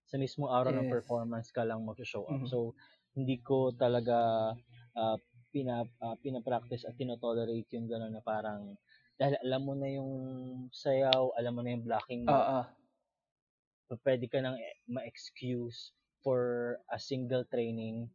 Sa 0.09 0.15
mismo 0.24 0.45
araw 0.57 0.71
ng 0.76 0.88
Yes. 0.88 0.95
performance 0.95 1.47
ka 1.51 1.63
lang 1.67 1.84
mag-show 1.84 2.24
up. 2.34 2.41
Mhm. 2.41 2.47
So, 2.47 2.71
hindi 3.17 3.36
ko 3.47 3.57
talaga 3.76 4.17
ah, 5.01 5.17
pina, 5.53 5.76
ah, 6.05 6.15
pina-practice 6.24 6.84
at 6.88 6.95
tinotolerate 6.99 7.69
yung 7.76 7.88
gano'n 7.91 8.13
na 8.15 8.24
parang 8.24 8.61
dahil 9.19 9.36
alam 9.45 9.61
mo 9.67 9.74
na 9.78 9.89
yung 9.97 10.11
sayaw, 10.74 11.24
alam 11.38 11.53
mo 11.55 11.61
na 11.61 11.71
yung 11.78 11.86
blocking 11.86 12.24
mo, 12.26 12.39
so 13.88 13.95
pwede 14.05 14.26
ka 14.32 14.39
nang 14.43 14.57
ma-excuse 14.95 15.80
for 16.24 16.41
a 16.91 16.97
single 16.99 17.43
training, 17.47 18.09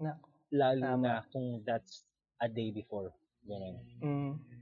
Na, 0.00 0.12
lalo 0.60 0.88
tama. 0.88 0.96
na 0.98 1.22
kung 1.32 1.62
that's 1.66 2.04
a 2.42 2.48
day 2.48 2.70
before. 2.70 3.14
Ganun. 3.46 3.76
Mm. 4.02 4.55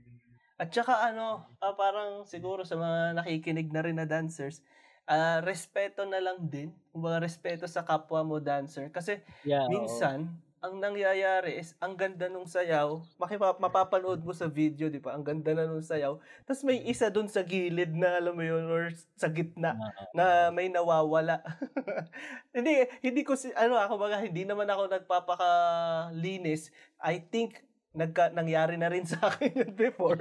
At 0.55 0.71
saka 0.71 1.03
ano, 1.11 1.43
ah, 1.59 1.75
parang 1.75 2.23
siguro 2.23 2.63
sa 2.63 2.79
mga 2.79 3.19
nakikinig 3.19 3.69
na 3.75 3.83
rin 3.83 3.99
na 3.99 4.07
dancers, 4.07 4.63
ah 5.05 5.43
respeto 5.43 6.07
na 6.07 6.19
lang 6.23 6.47
din. 6.47 6.71
Kumbaga 6.95 7.19
respeto 7.27 7.67
sa 7.67 7.83
kapwa 7.83 8.23
mo 8.23 8.37
dancer 8.39 8.87
kasi 8.89 9.19
Yeah, 9.43 9.67
minsan 9.67 10.39
ang 10.65 10.81
nangyayari 10.81 11.61
is 11.61 11.77
ang 11.77 11.93
ganda 11.93 12.25
nung 12.25 12.49
sayaw, 12.49 12.97
makipa, 13.21 13.53
mapapanood 13.61 14.25
mo 14.25 14.33
sa 14.33 14.49
video, 14.49 14.89
di 14.89 14.97
ba? 14.97 15.13
Ang 15.13 15.21
ganda 15.21 15.53
na 15.53 15.69
nung 15.69 15.83
sayaw. 15.85 16.17
Tapos 16.47 16.65
may 16.65 16.81
isa 16.89 17.13
dun 17.13 17.29
sa 17.29 17.45
gilid 17.45 17.93
na 17.93 18.17
alam 18.17 18.33
mo 18.33 18.41
yun 18.41 18.65
or 18.65 18.89
sa 19.13 19.29
gitna 19.29 19.77
Ah, 19.77 20.07
na 20.09 20.49
may 20.49 20.65
nawawala. 20.73 21.43
hindi 22.55 22.87
hindi 23.05 23.21
ko 23.21 23.37
si 23.37 23.53
ano 23.53 23.77
ako 23.77 23.93
baga 24.01 24.23
hindi 24.25 24.41
naman 24.47 24.65
ako 24.69 24.89
nagpapakalinis. 24.89 26.73
I 26.97 27.21
think 27.21 27.61
nagka, 27.95 28.29
nangyari 28.35 28.75
na 28.75 28.91
rin 28.91 29.07
sa 29.09 29.31
akin 29.31 29.55
yun 29.55 29.73
before. 29.73 30.19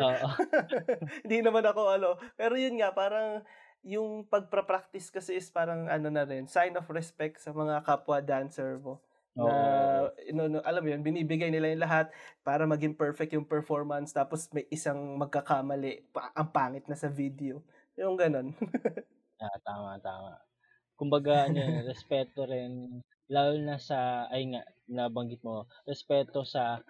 Hindi 1.27 1.39
naman 1.43 1.67
ako 1.67 1.83
ano. 1.99 2.11
Pero 2.39 2.55
yun 2.55 2.79
nga 2.79 2.95
parang 2.95 3.43
yung 3.85 4.25
pagpa-practice 4.25 5.13
kasi 5.13 5.37
is 5.37 5.53
parang 5.53 5.91
ano 5.93 6.09
na 6.09 6.25
rin, 6.25 6.49
sign 6.49 6.73
of 6.81 6.89
respect 6.89 7.37
sa 7.43 7.53
mga 7.53 7.85
kapwa 7.85 8.25
dancer 8.25 8.81
mo. 8.81 9.05
Na, 9.35 9.53
no, 10.33 10.47
no, 10.47 10.63
alam 10.65 10.81
mo 10.81 10.89
yun, 10.95 11.03
binibigay 11.05 11.51
nila 11.53 11.69
yung 11.75 11.85
lahat 11.85 12.07
para 12.47 12.65
maging 12.65 12.95
perfect 12.97 13.35
yung 13.35 13.45
performance 13.45 14.15
tapos 14.15 14.49
may 14.55 14.65
isang 14.73 15.19
magkakamali, 15.21 16.07
pa, 16.15 16.33
ang 16.33 16.49
pangit 16.55 16.87
na 16.89 16.97
sa 16.97 17.11
video. 17.13 17.61
Yung 17.99 18.17
ganon. 18.17 18.55
Ah, 19.43 19.59
tama, 19.67 19.99
tama. 19.99 20.39
Kumbaga, 20.95 21.51
ano 21.51 21.59
yun, 21.59 21.85
respeto 21.91 22.47
rin, 22.47 23.03
lalo 23.27 23.59
na 23.59 23.83
sa, 23.83 24.31
ay 24.31 24.47
nga, 24.55 24.63
nabanggit 24.87 25.43
mo, 25.43 25.67
respeto 25.85 26.47
sa 26.47 26.81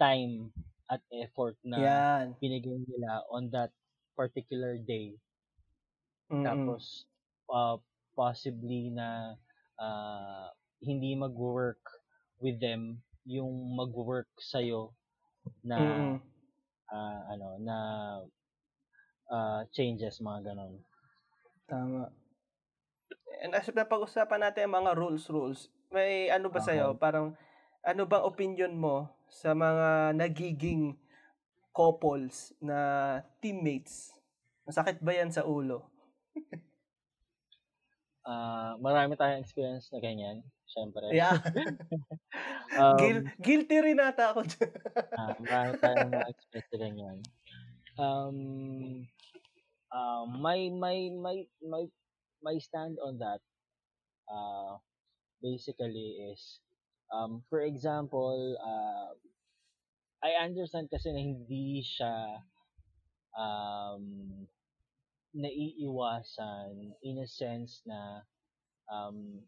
time 0.00 0.54
at 0.88 1.04
effort 1.12 1.58
na 1.66 1.78
Yan. 1.78 2.24
binigay 2.40 2.80
nila 2.88 3.26
on 3.28 3.52
that 3.52 3.74
particular 4.16 4.80
day. 4.80 5.14
Mm-mm. 6.32 6.42
Tapos, 6.42 7.04
uh, 7.52 7.76
possibly 8.16 8.90
na 8.90 9.36
uh, 9.78 10.48
hindi 10.80 11.14
mag-work 11.14 11.82
with 12.40 12.58
them 12.58 13.02
yung 13.28 13.76
mag-work 13.76 14.30
sa'yo 14.40 14.96
na 15.60 15.76
Mm-mm. 15.76 16.14
ah, 16.88 17.20
ano 17.28 17.48
na 17.60 17.76
ah, 19.28 19.62
changes 19.70 20.24
mga 20.24 20.52
ganon. 20.52 20.80
Tama. 21.68 22.08
And 23.44 23.52
as 23.52 23.68
napag-usapan 23.68 24.40
natin 24.40 24.66
ang 24.72 24.82
mga 24.82 24.92
rules 24.96 25.28
rules, 25.28 25.60
may 25.92 26.32
ano 26.32 26.48
ba 26.48 26.58
sa'yo? 26.58 26.96
Parang 26.96 27.36
ano 27.84 28.02
bang 28.08 28.24
opinion 28.24 28.72
mo 28.74 29.17
sa 29.28 29.52
mga 29.54 30.16
nagiging 30.16 30.96
couples 31.72 32.52
na 32.58 32.78
teammates? 33.38 34.12
Masakit 34.66 34.98
ba 35.00 35.12
yan 35.14 35.30
sa 35.30 35.46
ulo? 35.46 35.86
Ah, 38.28 38.76
marami 38.76 39.16
tayong 39.16 39.40
experience 39.40 39.88
na 39.88 40.04
ganyan, 40.04 40.44
syempre. 40.68 41.08
Yeah. 41.16 41.40
Um, 42.78 43.00
Guil- 43.00 43.26
guilty 43.40 43.80
rin 43.80 43.98
ata 43.98 44.30
ako 44.30 44.44
dyan. 44.44 44.70
Ah, 45.18 45.34
marami 45.40 45.72
tayong 45.80 46.12
mga 46.12 46.28
experience 46.30 46.68
na 46.70 46.78
ganyan. 46.78 47.18
Um, 47.98 48.38
uh, 49.90 50.24
my, 50.28 50.68
my, 50.70 50.96
my, 51.10 51.36
my, 51.64 51.82
my 52.44 52.54
stand 52.60 53.00
on 53.02 53.18
that, 53.18 53.40
uh, 54.30 54.76
basically 55.42 56.22
is, 56.30 56.60
um, 57.12 57.44
for 57.50 57.62
example, 57.62 58.56
uh, 58.60 59.14
I 60.24 60.34
understand 60.42 60.90
kasi 60.90 61.12
na 61.14 61.20
hindi 61.22 61.80
siya, 61.84 62.42
um, 63.36 64.46
naiiwasan 65.34 66.96
in 67.02 67.16
a 67.22 67.28
sense 67.28 67.82
na, 67.86 68.24
um, 68.90 69.44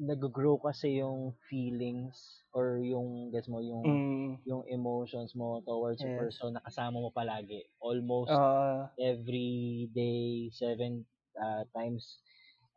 nag-grow 0.00 0.58
kasi 0.60 1.00
yung 1.02 1.34
feelings 1.48 2.44
or 2.52 2.80
yung 2.82 3.30
guess 3.32 3.48
mo 3.48 3.60
yung 3.62 3.84
Mm. 3.84 4.46
yung 4.46 4.64
emotions 4.68 5.34
mo 5.36 5.60
towards 5.64 6.04
a 6.04 6.10
Yes. 6.10 6.12
person 6.12 6.54
na 6.56 6.64
kasama 6.64 6.98
mo 7.00 7.10
palagi 7.14 7.68
almost 7.82 8.34
Oo. 8.34 8.96
every 9.00 9.88
day 9.94 10.50
seven 10.52 11.04
uh, 11.40 11.64
times 11.76 12.20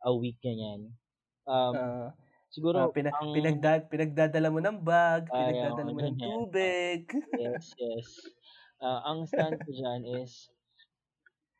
a 0.06 0.12
week 0.14 0.38
ganyan 0.44 0.94
um 1.48 1.78
Oo. 1.78 2.12
Siguro 2.54 2.78
Ah, 2.78 2.86
pina- 2.86 3.18
ang 3.18 3.30
pinagda- 3.34 3.82
pinagdadala 3.90 4.48
mo 4.54 4.62
ng 4.62 4.78
bag, 4.86 5.22
Ay, 5.28 5.34
pinagdadala 5.34 5.90
oo, 5.90 5.90
mo 5.90 6.00
ng 6.06 6.18
ganyan. 6.18 6.22
tubig. 6.22 7.02
yes 7.40 7.64
yes 7.78 8.08
Ah, 8.82 9.00
ang 9.12 9.28
stand 9.28 9.60
ko 9.64 9.70
dyan 9.72 10.02
is 10.08 10.50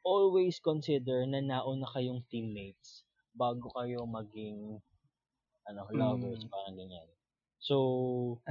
always 0.04 0.56
consider 0.64 1.28
na 1.28 1.44
nauna 1.44 1.84
kayong 1.92 2.24
teammates 2.32 3.04
bago 3.36 3.68
kayo 3.76 4.08
maging 4.08 4.80
ano 5.68 5.82
lovers 5.92 6.42
Mm. 6.42 6.50
parang 6.50 6.76
ganyan 6.78 7.08
so 7.60 7.76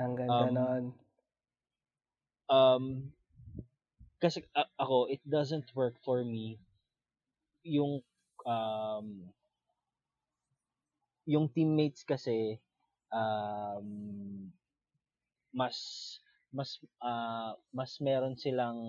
Ang 0.02 0.14
ganda 0.20 0.48
Um, 0.48 0.54
nun. 0.54 0.84
um 2.50 3.14
kasi 4.20 4.44
a- 4.56 4.72
ako 4.80 5.08
it 5.12 5.22
doesn't 5.28 5.76
work 5.76 5.96
for 6.04 6.24
me 6.24 6.60
yung 7.64 8.02
um 8.48 9.32
yung 11.30 11.46
teammates 11.54 12.02
kasi 12.02 12.58
um 13.14 14.50
mas 15.54 15.78
mas 16.50 16.82
ah, 17.02 17.54
mas 17.74 18.02
meron 18.02 18.34
silang 18.38 18.80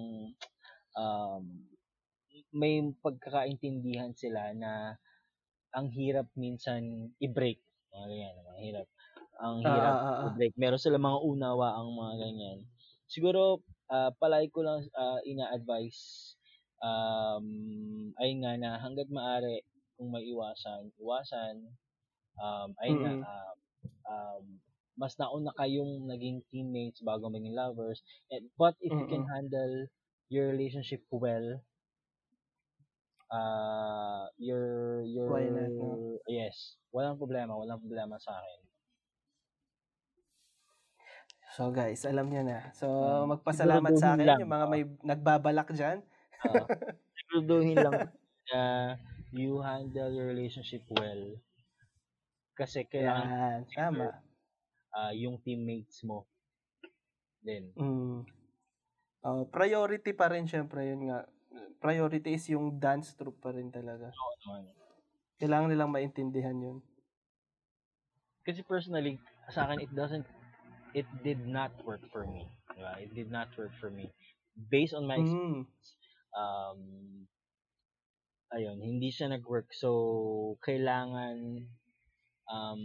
um 0.96 1.44
may 2.54 2.82
pagkakaintindihan 3.02 4.14
sila 4.16 4.50
na 4.54 4.96
ang 5.74 5.88
hirap 5.94 6.26
minsan 6.34 7.12
i-break. 7.22 7.62
Mga 7.94 8.06
ganyan 8.10 8.36
ang 8.46 8.60
hirap. 8.62 8.88
Ang 9.40 9.56
Ah, 9.64 9.70
hirap 9.70 9.96
ah, 10.08 10.16
ah. 10.26 10.34
i-break. 10.34 10.54
Meron 10.58 10.82
sila 10.82 10.98
mga 10.98 11.20
unawa 11.22 11.68
ang 11.78 11.90
mga 11.94 12.14
ganyan. 12.26 12.58
Siguro 13.06 13.62
ah, 13.90 14.10
palagi 14.14 14.50
ko 14.54 14.62
lang 14.66 14.86
ah, 14.96 15.20
ina-advise 15.26 16.34
um 16.80 17.46
ayun 18.16 18.40
nga 18.44 18.54
na 18.56 18.70
hangga't 18.80 19.12
maaari 19.12 19.60
kung 20.00 20.08
may 20.16 20.24
iwasan 20.32 20.88
iwasan 20.96 21.68
um 22.42 22.70
ayun 22.82 22.98
nga 23.04 23.12
Mm-mm. 23.12 23.26
ah, 23.30 23.52
um 24.12 24.44
mas 25.00 25.14
nauna 25.20 25.52
kayong 25.60 25.92
naging 26.10 26.38
teammates 26.52 27.00
bago 27.04 27.26
maging 27.32 27.56
lovers 27.56 28.00
and 28.32 28.44
but 28.60 28.74
if 28.84 28.92
you 29.00 29.06
can 29.08 29.24
handle 29.34 29.74
your 30.32 30.50
relationship 30.52 31.02
well 31.12 31.60
uh 33.30 34.26
your 34.38 35.02
your 35.16 35.32
Why 35.32 35.48
not, 35.48 35.72
no? 35.78 36.02
yes 36.36 36.56
walang 36.94 37.18
problema 37.20 37.52
walang 37.60 37.80
problema 37.82 38.16
sa 38.20 38.32
akin 38.38 38.60
So 41.56 41.62
guys, 41.74 42.06
alam 42.06 42.26
niyo 42.30 42.42
na. 42.46 42.70
So 42.78 42.86
Mm. 43.00 43.26
magpasalamat 43.32 43.94
sa 43.98 44.14
akin 44.16 44.30
lang, 44.30 44.40
yung 44.40 44.50
mga 44.54 44.66
may 44.70 44.82
nagbabalak 45.04 45.68
diyan. 45.74 45.98
uh, 46.44 46.64
siguraduhin 47.18 47.80
lang 47.84 47.96
na 48.50 48.62
you 49.32 49.60
handle 49.62 50.10
your 50.12 50.26
relationship 50.30 50.82
well 50.90 51.38
kasi 52.60 52.84
kailangan 52.84 53.28
Yan, 53.32 53.60
tama. 53.72 54.04
uh, 54.92 55.12
yung 55.16 55.40
teammates 55.40 56.04
mo 56.04 56.28
din 57.40 57.72
Mm. 57.72 58.28
Oh, 59.20 59.44
priority 59.48 60.16
pa 60.16 60.32
rin 60.32 60.48
syempre 60.48 60.80
yun 60.84 61.08
nga. 61.12 61.28
Priority 61.76 62.36
is 62.36 62.44
yung 62.52 62.80
dance 62.80 63.12
troupe 63.16 63.36
pa 63.40 63.52
rin 63.52 63.68
talaga. 63.68 64.08
Oo 64.08 64.34
naman. 64.44 64.64
Kailangan 65.36 65.68
nilang 65.72 65.92
maintindihan 65.92 66.56
yun. 66.56 66.80
kasi 68.40 68.64
personally 68.64 69.20
sa 69.52 69.68
akin 69.68 69.84
it 69.84 69.92
doesn't 69.92 70.24
it 70.96 71.06
did 71.22 71.44
not 71.44 71.70
work 71.84 72.00
for 72.08 72.24
me 72.26 72.48
diba? 72.74 72.92
it 72.98 73.12
did 73.12 73.30
not 73.30 73.46
work 73.54 73.70
for 73.78 73.92
me 73.92 74.08
based 74.72 74.96
on 74.96 75.04
my 75.06 75.20
Mm. 75.20 75.68
um 76.34 76.80
ayun 78.50 78.80
hindi 78.80 79.12
siya 79.14 79.30
nag-work 79.30 79.70
so 79.70 80.56
kailangan 80.64 81.62
um 82.52 82.82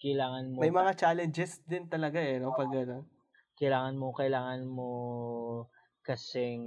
kailangan 0.00 0.46
mo 0.54 0.60
May 0.64 0.72
mga 0.72 0.92
challenges 0.96 1.60
din 1.68 1.84
talaga 1.90 2.18
eh, 2.22 2.40
no? 2.40 2.52
Pag 2.54 2.70
gano'n. 2.72 3.04
kailangan 3.60 3.94
mo 4.00 4.08
kailangan 4.16 4.62
mo 4.64 4.90
kasing 6.00 6.64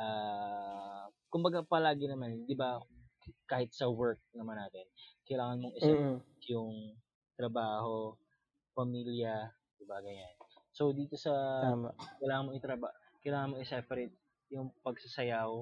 ah 0.00 1.04
kumbaga 1.28 1.60
palagi 1.62 2.08
naman 2.08 2.48
'di 2.48 2.56
ba 2.56 2.80
kahit 3.44 3.70
sa 3.76 3.86
work 3.92 4.18
naman 4.32 4.56
natin 4.56 4.88
kailangan 5.28 5.60
mong 5.60 5.76
isa 5.76 5.92
Mm. 5.92 6.18
yung 6.48 6.96
trabaho 7.36 8.16
pamilya 8.72 9.52
'di 9.76 9.84
ba 9.84 10.00
ganyan 10.00 10.32
so 10.72 10.90
dito 10.96 11.14
sa 11.20 11.32
Tama. 11.60 11.92
kailangan 12.20 12.44
mo 12.48 12.50
itraba 12.56 12.88
kailangan 13.20 13.50
mo 13.52 13.56
i-separate 13.60 14.16
yung 14.48 14.72
pagsasayaw 14.80 15.52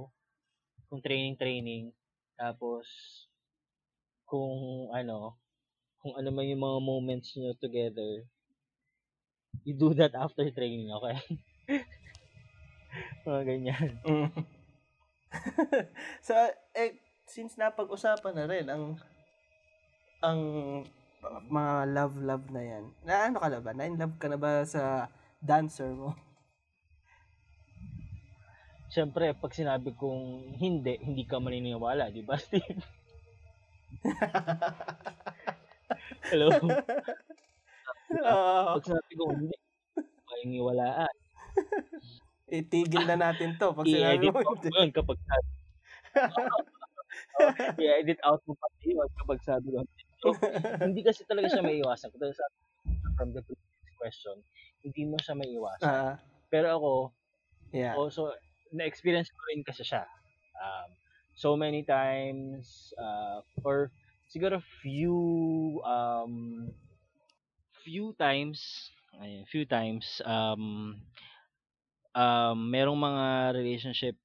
kung 0.86 1.02
training 1.02 1.34
training 1.34 1.90
tapos 2.38 2.86
kung 4.30 4.86
ano 4.94 5.34
kung 5.98 6.14
ano 6.14 6.30
man 6.30 6.46
yung 6.46 6.62
mga 6.62 6.78
moments 6.78 7.34
nyo 7.34 7.50
together 7.58 8.22
you 9.66 9.74
do 9.74 9.90
that 9.90 10.14
after 10.14 10.46
training 10.54 10.86
okay 10.94 11.18
mga 13.26 13.42
ganyan 13.42 13.90
Mm. 14.06 14.30
so, 16.26 16.34
eh, 16.74 16.98
since 17.26 17.54
napag-usapan 17.54 18.34
na 18.34 18.46
rin 18.50 18.66
ang 18.66 18.98
ang 20.20 20.40
mga 21.48 21.74
love-love 21.94 22.46
na 22.52 22.62
yan, 22.64 22.84
na 23.04 23.14
ano 23.28 23.36
ka 23.40 23.48
na 23.48 23.60
ba? 23.60 23.72
Na-in-love 23.72 24.16
ka 24.18 24.28
na 24.28 24.38
ba 24.40 24.64
sa 24.66 25.08
dancer 25.40 25.92
mo? 25.92 26.16
Siyempre, 28.92 29.30
pag 29.38 29.54
sinabi 29.54 29.94
kong 29.94 30.58
hindi, 30.58 30.98
hindi 30.98 31.22
ka 31.22 31.38
maniniwala, 31.38 32.10
di 32.10 32.26
ba, 32.26 32.34
Steve? 32.36 32.82
Hello? 36.30 36.48
Oo. 38.10 38.74
Pag 38.78 38.84
sinabi 38.86 39.12
kong 39.14 39.34
hindi, 39.38 39.56
maniniwalaan. 40.26 41.14
itigil 42.50 43.06
na 43.06 43.14
natin 43.14 43.54
to 43.58 43.70
pag 43.70 43.86
sinabi 43.86 44.26
mo 44.30 44.42
hindi. 44.42 44.68
yun 44.74 44.90
kapag 44.90 45.18
sabi. 45.22 45.50
I-edit 47.82 48.18
out 48.26 48.42
mo 48.46 48.58
pati 48.58 48.94
yun 48.94 49.10
kapag 49.14 49.38
sabi 49.46 49.68
ko. 49.70 49.86
So, 50.20 50.34
hindi 50.82 51.00
kasi 51.06 51.22
talaga 51.24 51.48
siya 51.48 51.62
maiiwasan. 51.64 52.10
Kung 52.12 52.34
sabi 52.34 52.56
from 53.16 53.30
the 53.36 53.42
previous 53.44 53.94
question, 54.00 54.36
hindi 54.82 55.02
mo 55.06 55.16
siya 55.20 55.36
maiiwasan. 55.36 55.86
Ah, 55.86 56.16
Pero 56.50 56.66
ako, 56.74 56.92
yeah. 57.70 57.94
also, 57.94 58.34
na-experience 58.74 59.30
ko 59.30 59.40
rin 59.52 59.62
kasi 59.62 59.84
siya. 59.86 60.06
Um, 60.56 60.90
so 61.34 61.56
many 61.56 61.82
times, 61.82 62.92
uh, 62.98 63.40
or 63.64 63.90
siguro 64.30 64.62
few, 64.82 65.80
um, 65.84 66.68
few 67.84 68.12
times, 68.18 68.90
ayun, 69.18 69.46
few 69.48 69.64
times, 69.64 70.22
um, 70.24 71.00
um, 72.14 72.58
merong 72.70 72.98
mga 72.98 73.26
relationship 73.56 74.16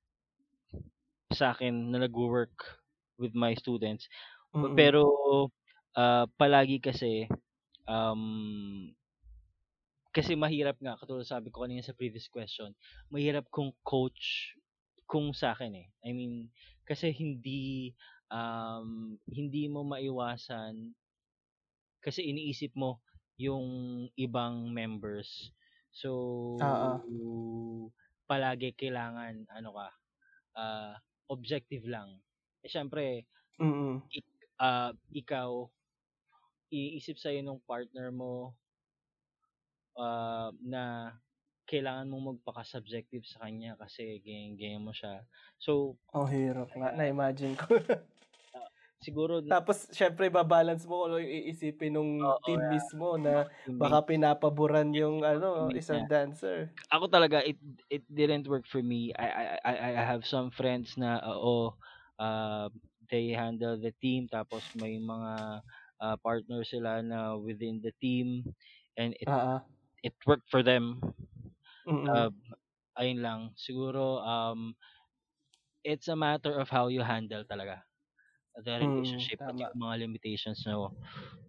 sa 1.34 1.52
akin 1.56 1.91
na 1.91 2.06
nag-work 2.06 2.53
with 3.18 3.34
my 3.34 3.56
students. 3.56 4.07
Mm-mm. 4.53 4.76
Pero, 4.76 5.03
uh, 5.98 6.26
palagi 6.38 6.80
kasi, 6.84 7.27
um, 7.88 8.91
kasi 10.15 10.32
mahirap 10.32 10.80
nga, 10.80 10.95
katulad 10.95 11.27
sabi 11.27 11.52
ko 11.52 11.68
kanina 11.68 11.84
sa 11.84 11.98
previous 11.98 12.32
question, 12.32 12.72
mahirap 13.11 13.44
kung 13.52 13.76
coach 13.84 14.56
kung 15.06 15.36
sa 15.36 15.52
akin 15.53 15.76
eh. 15.76 15.88
I 16.07 16.15
mean, 16.15 16.49
kasi 16.88 17.12
hindi 17.14 17.94
um, 18.32 19.18
hindi 19.30 19.68
mo 19.70 19.82
maiwasan 19.86 20.94
kasi 22.03 22.22
iniisip 22.32 22.72
mo 22.78 23.02
yung 23.36 23.66
ibang 24.16 24.72
members. 24.72 25.52
So, 25.91 26.12
Oo. 26.62 26.91
palagi 28.30 28.74
kailangan 28.78 29.45
ano 29.53 29.70
ka, 29.78 29.88
ah, 30.57 30.94
objective 31.30 31.86
lang. 31.90 32.22
Eh 32.66 32.70
syempre, 32.72 33.26
Mm-mm. 33.60 34.02
ah, 34.60 34.91
ikaw 35.12 35.70
iisip 36.74 37.18
sa'yo 37.22 37.40
nung 37.41 37.62
partner 37.70 38.07
mo 38.14 38.34
ah, 39.98 40.52
na 40.62 40.84
kailangan 41.70 42.10
mong 42.10 42.26
magpaka-subjective 42.40 43.26
sa 43.28 43.46
kanya 43.48 43.76
kasi 43.82 44.22
ganyan-ganyan 44.26 44.86
mo 44.86 44.94
siya. 44.96 45.26
So, 45.60 45.98
Oh, 46.14 46.26
hirap 46.30 46.70
nga. 46.78 46.90
Na-imagine 46.98 47.54
ko. 47.58 47.78
siguro 49.04 49.42
na 49.42 49.54
Tapos, 49.54 49.86
syempre, 49.94 50.26
babalance 50.34 50.90
mo 50.90 51.06
kung 51.06 51.14
ano 51.14 51.18
iisipin 51.22 51.94
nung 51.94 52.12
Oo, 52.24 52.38
team 52.42 52.66
yeah. 52.66 52.66
mismo 52.66 53.14
na 53.22 53.46
baka 53.78 54.02
pinapaboran 54.10 54.90
yung 54.98 55.22
ano, 55.22 55.70
isang 55.78 56.02
niya. 56.02 56.10
dancer. 56.10 56.74
ako 56.92 57.06
talaga 57.10 57.42
it 57.46 57.58
it 57.90 58.04
didn't 58.12 58.48
work 58.48 58.66
for 58.68 58.84
me. 58.84 59.14
I 59.18 59.28
I 59.28 59.46
I 59.66 59.76
I 60.02 60.04
have 60.06 60.26
some 60.28 60.52
friends 60.54 60.96
na 60.98 61.20
oo 61.24 61.74
uh, 62.20 62.68
they 63.12 63.34
handle 63.34 63.78
the 63.80 63.94
team 64.04 64.28
tapos 64.32 64.72
may 64.78 64.98
mga 65.02 65.64
uh, 66.02 66.16
partner 66.22 66.62
sila 66.66 67.02
na 67.02 67.36
within 67.38 67.82
the 67.82 67.94
team 68.02 68.44
and 68.98 69.16
it 69.22 69.30
Oo. 69.30 69.56
it 70.04 70.16
worked 70.28 70.50
for 70.52 70.64
them. 70.64 71.02
Mm. 71.86 72.06
Uh, 72.14 72.30
ayun 72.98 73.20
lang. 73.22 73.41
Siguro 73.57 74.22
um 74.24 74.76
it's 75.84 76.07
a 76.10 76.16
matter 76.16 76.60
of 76.60 76.70
how 76.70 76.88
you 76.88 77.02
handle 77.02 77.44
talaga 77.45 77.82
the 78.64 78.76
Mm, 78.80 79.30
relationship 79.32 79.40
at 79.48 79.56
tama. 79.56 79.62
yung 79.62 79.82
mga 79.84 79.99
limitations 80.07 80.64
no 80.68 80.94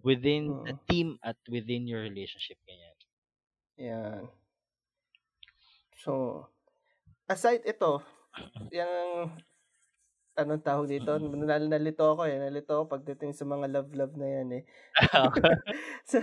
within 0.02 0.58
the 0.66 0.74
Mm. 0.74 0.78
team 0.90 1.18
at 1.24 1.36
within 1.48 1.86
your 1.88 2.02
relationship 2.02 2.58
ganyan. 2.68 2.96
Yan. 3.78 4.28
So, 5.96 6.46
aside 7.28 7.64
ito, 7.66 8.02
yung 8.72 9.32
anong 10.36 10.62
tawag 10.64 10.88
dito? 10.90 11.16
Nal- 11.20 11.70
nalito 11.72 12.04
ako 12.12 12.28
eh. 12.28 12.36
Nalito 12.38 12.70
ako 12.76 12.84
pagdating 12.92 13.32
sa 13.32 13.44
mga 13.48 13.66
love-love 13.72 14.14
na 14.20 14.28
yan 14.28 14.48
eh. 14.60 14.64
so, 16.10 16.20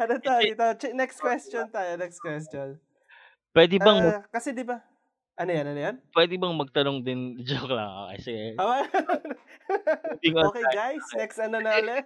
ano 0.00 0.12
tawag 0.22 0.46
dito? 0.54 0.64
Next 0.94 1.18
question 1.22 1.70
tayo. 1.70 1.94
Next 1.98 2.18
question. 2.20 2.80
Pwede 3.56 3.80
bang 3.80 3.98
mag- 4.04 4.12
Ah, 4.20 4.22
kasi 4.28 4.52
di 4.52 4.60
ba? 4.68 4.84
Ano 5.36 5.48
yan? 5.48 5.64
Ano 5.68 5.80
yan? 5.80 5.96
pwede 6.12 6.36
bang 6.36 6.52
magtanong 6.52 7.00
din 7.00 7.20
joke 7.48 7.72
lang. 7.72 7.88
Awa? 8.60 8.84
Moving 10.20 10.36
on 10.36 10.44
okay 10.52 10.64
guys, 10.68 11.04
next 11.16 11.40
ano 11.40 11.64
na 11.64 11.80
ulit? 11.80 12.04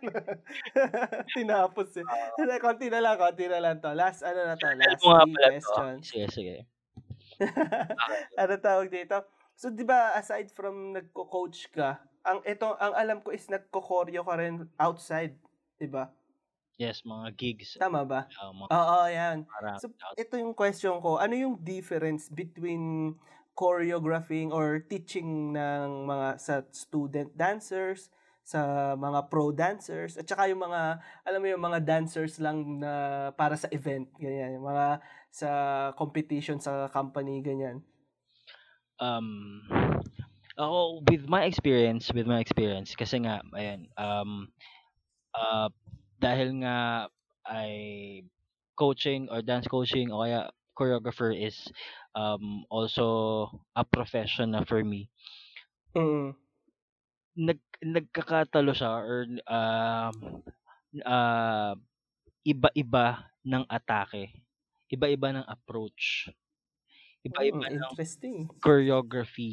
Tinapos 1.35 1.91
eh. 1.99 2.07
Hindi, 2.39 2.55
konti 2.63 2.87
na 2.87 3.03
lang, 3.03 3.19
konti 3.19 3.51
na 3.51 3.59
lang 3.59 3.83
to. 3.83 3.91
Last 3.95 4.23
ano 4.23 4.47
na 4.47 4.55
to, 4.55 4.67
last 4.79 5.03
pala 5.03 5.59
to. 5.59 6.07
Sige, 6.07 6.27
sige. 6.31 6.57
ano 8.41 8.55
tawag 8.63 8.91
dito? 8.91 9.27
So, 9.59 9.69
di 9.69 9.85
ba, 9.85 10.17
aside 10.17 10.49
from 10.55 10.97
nagko-coach 10.97 11.69
ka, 11.75 12.01
ang 12.25 12.41
ito, 12.49 12.65
ang 12.81 12.97
alam 12.97 13.19
ko 13.21 13.29
is 13.29 13.45
nagko-choreo 13.51 14.25
ka 14.25 14.35
rin 14.41 14.65
outside, 14.81 15.37
di 15.77 15.85
ba? 15.85 16.09
Yes, 16.81 17.05
mga 17.05 17.37
gigs. 17.37 17.77
Tama 17.77 18.09
ba? 18.09 18.25
Uh, 18.41 18.57
mga 18.57 18.69
Oo, 18.73 18.99
yan. 19.13 19.37
marami 19.45 19.77
So, 19.77 19.93
ito 20.17 20.35
yung 20.41 20.57
question 20.57 20.97
ko. 21.05 21.21
Ano 21.21 21.37
yung 21.37 21.61
difference 21.61 22.33
between 22.33 23.15
choreographing 23.53 24.49
or 24.49 24.81
teaching 24.89 25.53
ng 25.53 26.09
mga 26.09 26.29
sa 26.41 26.65
student 26.73 27.29
dancers, 27.37 28.09
sa 28.41 28.97
mga 28.97 29.29
pro 29.29 29.53
dancers, 29.53 30.17
at 30.17 30.25
saka 30.25 30.49
yung 30.49 30.65
mga, 30.65 31.05
alam 31.29 31.41
mo 31.45 31.47
yung 31.53 31.65
mga 31.69 31.85
dancers 31.85 32.41
lang 32.41 32.81
na 32.81 33.29
para 33.37 33.61
sa 33.61 33.69
event, 33.69 34.09
ganyan. 34.17 34.57
Yung 34.57 34.65
mga 34.65 35.05
sa 35.29 35.49
competition 36.01 36.57
sa 36.65 36.89
company, 36.89 37.45
ganyan. 37.45 37.85
um 39.01 39.65
ako 40.61 41.01
with 41.09 41.25
my 41.25 41.49
experience 41.49 42.13
with 42.13 42.29
my 42.29 42.39
experience 42.39 42.93
kasi 42.93 43.17
nga 43.25 43.41
ayan 43.57 43.89
um 43.97 44.45
uh, 45.33 45.73
dahil 46.21 46.63
nga 46.63 47.09
ay 47.49 47.75
coaching 48.77 49.29
or 49.33 49.43
dance 49.43 49.69
coaching 49.69 50.13
o 50.13 50.23
kaya 50.25 50.49
choreographer 50.77 51.33
is 51.35 51.57
um 52.17 52.65
also 52.71 53.49
a 53.77 53.85
profession 53.85 54.53
na 54.57 54.65
for 54.65 54.81
me 54.85 55.09
Mm. 55.95 56.35
nag 57.47 57.61
nagkakatalo 57.95 58.73
siya 58.75 58.91
or 59.01 59.19
um 59.49 60.15
uh, 61.07 61.73
iba-iba 62.47 63.07
ng 63.47 63.65
atake 63.71 64.25
iba-iba 64.95 65.29
ng 65.35 65.47
approach 65.47 66.31
iba-iba 67.27 67.67
Mm, 67.67 67.71
ng 67.81 67.95
interesting. 67.95 68.49
choreography 68.63 69.53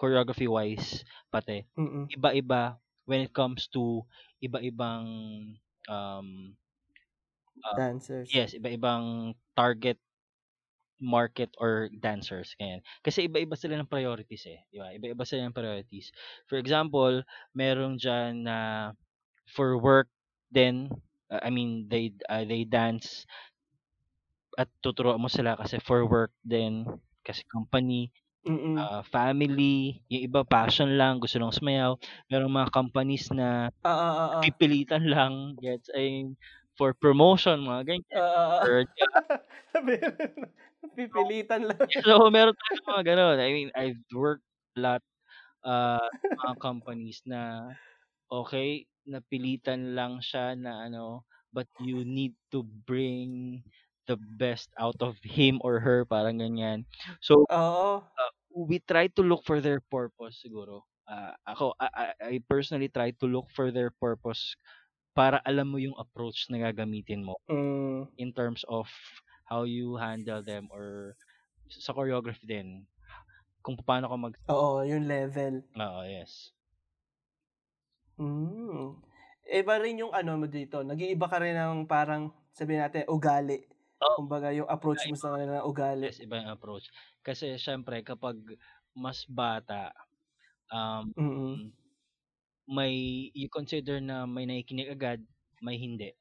choreography 0.00 0.48
wise 0.48 1.04
pati 1.32 1.64
Mm. 1.76 2.10
iba-iba 2.12 2.78
when 3.08 3.20
it 3.26 3.32
comes 3.34 3.68
to 3.70 4.04
iba-ibang 4.42 5.04
um 5.88 6.56
uh, 7.64 7.76
Dancers. 7.76 8.30
yes 8.32 8.54
iba-ibang 8.56 9.34
target 9.56 9.98
market 11.00 11.52
or 11.60 11.92
dancers 12.00 12.56
ganyan. 12.56 12.80
Kasi 13.04 13.28
iba-iba 13.28 13.52
sila 13.52 13.76
ng 13.76 13.90
priorities 13.90 14.48
eh 14.48 14.64
di 14.72 14.80
ba? 14.80 14.88
Iba-iba 14.96 15.24
sila 15.28 15.44
ng 15.48 15.56
priorities. 15.56 16.08
For 16.48 16.56
example 16.56 17.20
merong 17.52 18.00
diyan 18.00 18.48
na 18.48 18.58
for 19.52 19.76
work 19.76 20.08
then 20.52 20.88
uh, 21.28 21.40
I 21.44 21.52
mean 21.52 21.86
they 21.92 22.16
uh, 22.32 22.48
they 22.48 22.64
dance 22.64 23.28
at 24.56 24.68
tuturuan 24.80 25.20
mo 25.20 25.28
sila 25.28 25.52
kasi 25.60 25.76
for 25.84 26.08
work 26.08 26.32
then 26.40 26.88
kasi 27.20 27.44
company 27.52 28.08
Mm. 28.46 28.88
uh, 28.88 29.02
family, 29.08 30.02
yung 30.12 30.22
iba 30.30 30.42
passion 30.46 30.96
lang, 30.98 31.18
gusto 31.22 31.38
lang 31.40 31.52
sumayaw. 31.54 31.96
Merong 32.32 32.52
mga 32.52 32.70
companies 32.74 33.28
na 33.32 33.70
Ah, 33.84 33.90
ah, 33.90 34.16
ah, 34.18 34.30
ah. 34.42 34.46
pipilitan 34.46 35.04
lang, 35.14 35.56
gets, 35.62 35.88
ay 35.96 36.30
for 36.78 36.92
promotion, 36.96 37.64
mga 37.66 37.82
ganyan. 37.96 38.12
Ah, 38.14 38.20
ah, 38.20 38.58
ah. 38.62 38.68
Or, 38.68 38.84
Pipilitan 40.96 41.62
lang. 41.68 41.78
so, 42.06 42.30
meron 42.32 42.54
talaga 42.56 42.82
mga 42.92 43.04
ganun. 43.14 43.38
I 43.42 43.50
mean, 43.52 43.70
I've 43.76 44.00
worked 44.14 44.46
a 44.76 44.80
lot 44.80 45.02
uh, 45.66 46.08
mga 46.44 46.54
companies 46.62 47.22
na 47.26 47.72
okay, 48.32 48.86
napilitan 49.08 49.94
lang 49.98 50.20
siya 50.24 50.54
na 50.58 50.86
ano, 50.88 51.24
but 51.54 51.68
you 51.80 52.04
need 52.06 52.34
to 52.52 52.62
bring 52.86 53.62
the 54.08 54.16
best 54.38 54.70
out 54.80 54.98
of 55.02 55.18
him 55.24 55.58
or 55.64 55.80
her, 55.82 56.04
parang 56.06 56.38
ganyan. 56.42 56.84
So, 57.22 57.46
Oo. 57.50 58.06
We 58.56 58.80
try 58.80 59.04
to 59.12 59.20
look 59.20 59.44
for 59.44 59.60
their 59.60 59.84
purpose 59.92 60.40
siguro. 60.40 60.88
Uh, 61.04 61.36
ako, 61.44 61.76
I, 61.76 61.88
I, 61.92 62.06
I 62.18 62.34
personally 62.48 62.88
try 62.88 63.12
to 63.20 63.26
look 63.28 63.52
for 63.52 63.68
their 63.68 63.92
purpose 63.92 64.56
para 65.12 65.44
alam 65.44 65.68
mo 65.68 65.76
yung 65.76 65.94
approach 66.00 66.48
na 66.48 66.58
gagamitin 66.58 67.20
mo 67.20 67.36
Mm. 67.52 68.08
in 68.16 68.32
terms 68.32 68.64
of 68.66 68.88
how 69.44 69.68
you 69.68 69.94
handle 70.00 70.40
them 70.40 70.66
or 70.72 71.14
sa 71.68 71.92
choreography 71.92 72.48
din. 72.48 72.88
Kung 73.60 73.76
paano 73.84 74.08
ka 74.08 74.16
mag... 74.16 74.34
Oo, 74.50 74.82
yung 74.82 75.04
level. 75.06 75.62
Oo, 75.76 76.00
yes. 76.08 76.50
Mm. 78.16 78.98
Iba 79.46 79.74
rin 79.78 80.02
yung 80.02 80.10
ano 80.10 80.42
mo 80.42 80.46
dito. 80.50 80.82
Nag-iiba 80.82 81.28
ka 81.30 81.38
rin 81.38 81.54
ng 81.54 81.86
parang, 81.86 82.32
sabihin 82.50 82.82
natin, 82.82 83.06
ugali. 83.06 83.62
Oo. 84.04 84.18
Kumbaga, 84.18 84.48
yung 84.56 84.68
approach 84.68 85.04
mo 85.08 85.16
sa 85.16 85.32
kanila 85.36 85.60
ng 85.60 85.68
ugali. 85.68 86.08
Yes, 86.08 86.20
iba 86.20 86.36
yung 86.42 86.52
approach. 86.52 86.92
Kasi 87.24 87.56
syempre, 87.56 88.04
kapag 88.04 88.36
mas 88.96 89.24
bata, 89.28 89.92
um, 90.72 91.12
Mm. 91.14 91.62
may 92.68 92.94
you 93.34 93.48
consider 93.50 94.00
na 94.02 94.26
may 94.26 94.46
nakikinig 94.46 94.90
agad, 94.92 95.22
may 95.62 95.76
hindi. 95.80 96.14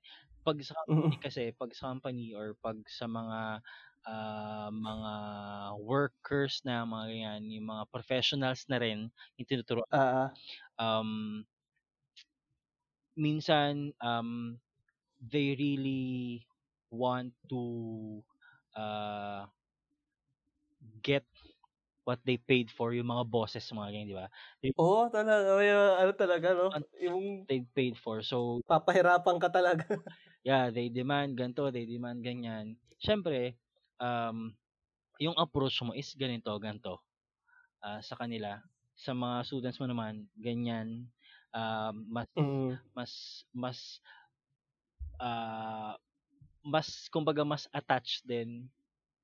Pag 0.45 0.61
sa 0.65 0.75
company 0.77 1.15
kasi, 1.21 1.43
pag 1.55 1.71
sa 1.75 1.91
company 1.95 2.33
or 2.37 2.55
pag 2.61 2.79
sa 2.89 3.05
mga 3.09 3.61
ah, 4.07 4.69
mga 4.73 5.13
workers 5.81 6.61
na 6.67 6.85
mga 6.87 7.05
ganyan, 7.11 7.43
yung 7.53 7.67
mga 7.73 7.85
professionals 7.93 8.65
na 8.71 8.77
rin 8.81 9.09
yung 9.39 9.47
tinuturuan 9.49 9.89
Ah, 9.91 9.97
ah. 9.97 10.37
um 10.79 11.43
minsan 13.17 13.95
um 14.03 14.59
they 15.21 15.55
really 15.59 16.43
want 16.91 17.33
to 17.49 18.23
uh 18.75 19.47
get 21.01 21.25
what 22.05 22.19
they 22.25 22.37
paid 22.37 22.69
for 22.69 22.93
yung 22.93 23.09
mga 23.09 23.25
bosses 23.29 23.65
mga 23.73 23.89
ganyan, 23.93 24.09
di 24.11 24.17
ba? 24.17 24.27
Oo, 24.79 25.07
talaga. 25.07 25.49
Yung, 25.63 25.93
ano 26.01 26.11
talaga, 26.19 26.47
no? 26.51 26.67
Yung 26.99 27.47
They 27.47 27.61
paid 27.77 27.97
for. 27.97 28.21
So 28.25 28.61
papahirapan 28.69 29.37
ka 29.37 29.49
talaga. 29.53 29.85
yeah, 30.43 30.69
they 30.69 30.89
demand 30.89 31.37
ganito, 31.37 31.69
they 31.73 31.85
demand 31.85 32.21
ganyan. 32.25 32.77
Siyempre, 33.01 33.57
um, 34.01 34.53
yung 35.21 35.35
approach 35.37 35.79
mo 35.83 35.93
is 35.95 36.13
ganito, 36.17 36.51
ganito. 36.59 37.01
ah, 37.85 38.01
sa 38.01 38.17
kanila. 38.17 38.61
Sa 38.97 39.13
mga 39.13 39.45
students 39.45 39.79
mo 39.79 39.87
naman, 39.89 40.25
ganyan. 40.39 41.07
Um, 41.53 42.07
mas, 42.09 42.29
Mm. 42.35 42.79
mas, 42.95 43.11
mas, 43.53 43.79
ah, 45.19 45.95
mas, 46.65 47.07
kumbaga, 47.13 47.45
mas 47.47 47.69
attached 47.71 48.25
din 48.27 48.67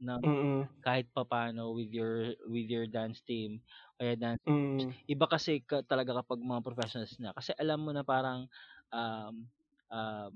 ng 0.03 0.21
Mm. 0.23 0.67
kahit 0.83 1.07
papano 1.13 1.73
with 1.77 1.89
your 1.93 2.33
with 2.49 2.67
your 2.69 2.85
dance 2.89 3.21
team 3.25 3.61
kaya 4.01 4.15
dance 4.19 4.41
Mm. 4.45 5.01
iba 5.09 5.25
kasi 5.29 5.61
ka, 5.65 5.81
talaga 5.85 6.21
kapag 6.23 6.41
mga 6.41 6.63
professionals 6.65 7.15
na 7.21 7.33
kasi 7.37 7.53
alam 7.57 7.81
mo 7.83 7.91
na 7.95 8.03
parang 8.05 8.47
um 8.93 9.47
um 9.93 10.35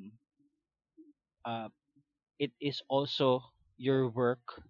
uh, 1.46 1.70
it 2.40 2.52
is 2.62 2.82
also 2.90 3.42
your 3.78 4.10
work 4.10 4.64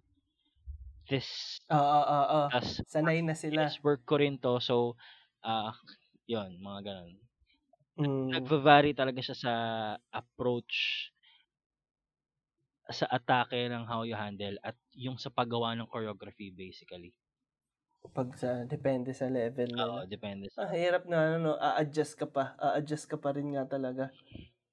this 1.10 1.60
Oo, 1.70 1.78
oo, 1.82 2.18
oo. 2.38 2.46
as 2.54 2.78
Sanay 2.86 3.18
na 3.26 3.34
sila. 3.34 3.66
yes, 3.66 3.78
work 3.82 4.06
ko 4.06 4.18
rin 4.22 4.38
to 4.38 4.58
so 4.62 4.94
ah 5.42 5.74
yon 6.30 6.58
mga 6.62 6.80
ganun 6.86 7.14
Mm. 7.98 8.26
nagva-vary 8.34 8.90
talaga 8.96 9.22
siya 9.22 9.36
sa 9.38 9.52
approach 10.10 11.10
sa 12.90 13.06
atake 13.10 13.66
ng 13.70 13.84
how 13.90 14.02
you 14.06 14.14
handle 14.14 14.56
at 14.62 14.76
yung 14.94 15.18
sa 15.18 15.30
paggawa 15.30 15.74
ng 15.74 15.90
choreography 15.90 16.48
basically 16.54 17.12
Pag 18.16 18.28
sa, 18.40 18.50
depende 18.74 19.10
sa 19.14 19.26
level 19.38 19.68
oo 19.82 20.00
nila. 20.00 20.06
depende 20.12 20.46
Ah, 20.56 20.70
sa 20.70 20.72
hirap 20.72 21.04
na, 21.10 21.18
ano, 21.26 21.36
no? 21.44 21.52
A-adjust 21.68 22.14
ka 22.20 22.26
pa. 22.34 22.44
A-adjust 22.66 23.06
ka 23.10 23.16
pa 23.22 23.30
rin 23.36 23.48
nga 23.54 23.64
talaga. 23.68 24.04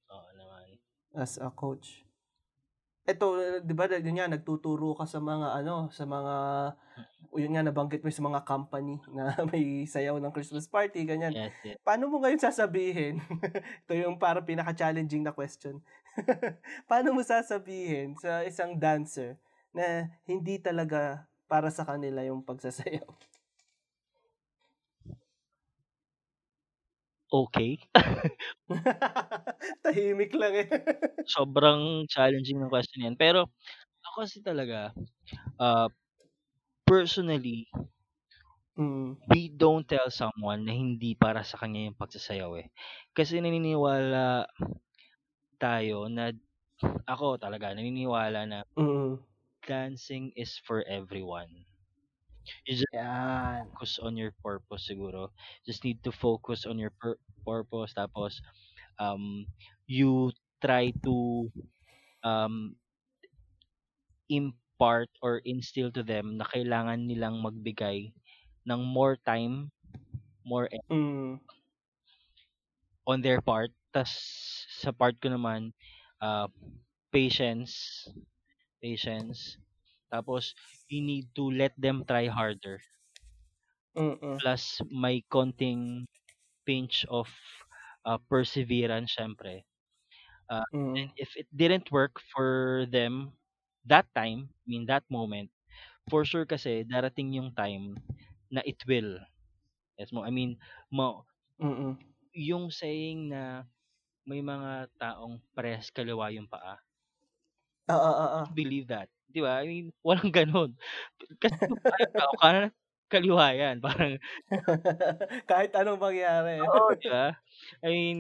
oo. 0.10 0.78
as 1.16 1.38
a 1.38 1.50
coach? 1.50 2.06
Ito, 3.04 3.26
'di 3.68 3.74
ba, 3.76 3.92
yun 3.92 4.16
nga 4.16 4.32
nagtuturo 4.32 4.96
ka 4.96 5.04
sa 5.04 5.20
mga 5.20 5.60
ano, 5.60 5.92
sa 5.92 6.08
mga 6.08 6.34
yun 7.36 7.54
nga 7.58 7.66
nabanggit 7.66 8.00
mo 8.06 8.10
sa 8.14 8.24
mga 8.24 8.42
company 8.46 9.02
na 9.16 9.34
may 9.50 9.84
sayaw 9.90 10.16
ng 10.22 10.32
Christmas 10.36 10.70
party 10.70 11.04
ganyan. 11.04 11.34
Yes, 11.34 11.52
yes. 11.64 11.78
Paano 11.84 12.08
mo 12.08 12.24
ngayon 12.24 12.40
sasabihin? 12.40 13.20
Ito 13.84 13.92
yung 13.98 14.16
parang 14.22 14.48
pinaka-challenging 14.48 15.24
na 15.26 15.36
question. 15.36 15.84
Paano 16.90 17.14
mo 17.16 17.22
sasabihin 17.26 18.14
sa 18.20 18.46
isang 18.46 18.78
dancer 18.78 19.38
na 19.74 20.10
hindi 20.30 20.62
talaga 20.62 21.26
para 21.50 21.70
sa 21.74 21.86
kanila 21.86 22.22
yung 22.26 22.46
pagsasayaw? 22.46 23.10
Okay. 27.32 27.80
Tahimik 29.84 30.32
lang 30.36 30.54
eh. 30.56 30.68
Sobrang 31.24 32.04
challenging 32.12 32.60
ng 32.60 32.72
question 32.72 33.08
yan. 33.08 33.16
Pero 33.16 33.48
ako 34.06 34.28
kasi 34.28 34.40
talaga, 34.44 34.92
uh, 35.60 35.88
personally, 36.88 37.68
Mm. 38.78 39.18
we 39.32 39.48
don't 39.50 39.88
tell 39.88 40.10
someone 40.12 40.66
na 40.68 40.74
hindi 40.76 41.16
para 41.16 41.42
sa 41.48 41.56
kanya 41.62 41.88
yung 41.92 41.98
pagsasayaw 42.00 42.52
eh. 42.60 42.68
Kasi 43.16 43.40
naniniwala 43.40 44.48
tayo 45.64 45.98
na 46.16 46.26
ako 47.14 47.28
talaga 47.44 47.68
naniniwala 47.76 48.42
na 48.52 48.60
Mm. 48.78 49.24
dancing 49.68 50.32
is 50.36 50.58
for 50.58 50.84
everyone. 50.84 51.66
You 52.66 52.76
just 52.76 52.88
Yan. 52.94 53.72
focus 53.80 54.00
on 54.00 54.18
your 54.18 54.32
purpose 54.44 54.88
siguro. 54.90 55.30
Just 55.66 55.84
need 55.84 56.04
to 56.04 56.12
focus 56.12 56.66
on 56.66 56.78
your 56.80 56.92
pur- 57.00 57.20
purpose 57.46 57.94
tapos 57.96 58.40
um 59.00 59.48
you 59.88 60.32
try 60.62 60.92
to 61.06 61.50
um 62.24 62.76
impart 64.30 65.10
or 65.22 65.38
instill 65.46 65.90
to 65.92 66.04
them 66.04 66.36
na 66.38 66.44
kailangan 66.52 67.08
nilang 67.08 67.40
magbigay 67.40 68.12
ng 68.68 68.82
more 68.84 69.16
time, 69.24 69.72
more 70.46 70.68
effort 70.72 70.90
Mm. 70.90 71.40
on 73.08 73.22
their 73.22 73.42
part. 73.42 73.72
Tas 73.94 74.12
sa 74.82 74.92
part 74.92 75.16
ko 75.22 75.30
naman, 75.32 75.72
uh, 76.20 76.48
patience, 77.14 78.08
patience. 78.82 79.58
Tapos 80.12 80.54
you 80.90 81.02
need 81.02 81.28
to 81.36 81.50
let 81.52 81.74
them 81.80 82.06
try 82.06 82.28
harder. 82.28 82.80
Mm. 83.96 84.40
Plus 84.42 84.82
may 84.92 85.22
konting 85.30 86.06
pinch 86.66 87.06
of 87.10 87.28
uh, 88.06 88.18
perseverance 88.30 89.16
syempre. 89.18 89.64
Uh, 90.50 90.66
Mm. 90.74 90.98
and 90.98 91.12
if 91.18 91.36
it 91.38 91.48
didn't 91.56 91.92
work 91.92 92.20
for 92.34 92.86
them 92.92 93.34
that 93.86 94.08
time, 94.16 94.50
I 94.52 94.66
mean 94.68 94.86
that 94.88 95.06
moment, 95.10 95.52
for 96.10 96.26
sure 96.26 96.46
kasi 96.46 96.84
darating 96.86 97.34
yung 97.34 97.54
time 97.56 98.00
na 98.52 98.62
it 98.66 98.82
will. 98.88 99.20
Yes 100.00 100.12
mo, 100.14 100.24
I 100.26 100.32
mean, 100.32 100.58
mo, 100.92 101.26
Mm. 101.60 101.98
yung 102.34 102.70
saying 102.74 103.30
na 103.32 103.64
may 104.30 104.42
mga 104.44 104.72
taong 105.02 105.36
parehas 105.56 105.88
kaliwa 105.96 106.28
yung 106.36 106.48
paa. 106.50 106.80
Oo, 107.94 108.10
oo. 108.24 108.44
Believe 108.52 108.88
that. 108.92 109.08
'Di 109.32 109.40
ba? 109.42 109.64
I 109.64 109.66
mean, 109.68 109.86
walang 110.06 110.30
gano'n. 110.36 110.76
Kasi 111.42 111.58
parehas 111.84 112.12
tao 112.18 112.34
kanan 112.42 112.70
kaliwa 113.10 113.46
yan. 113.56 113.78
Parang 113.82 114.20
Kahit 115.50 115.72
anong 115.76 116.00
mangyari. 116.02 116.70
oo, 116.74 116.82
'di 116.98 117.08
ba? 117.12 117.28
I 117.86 117.88
mean, 117.92 118.18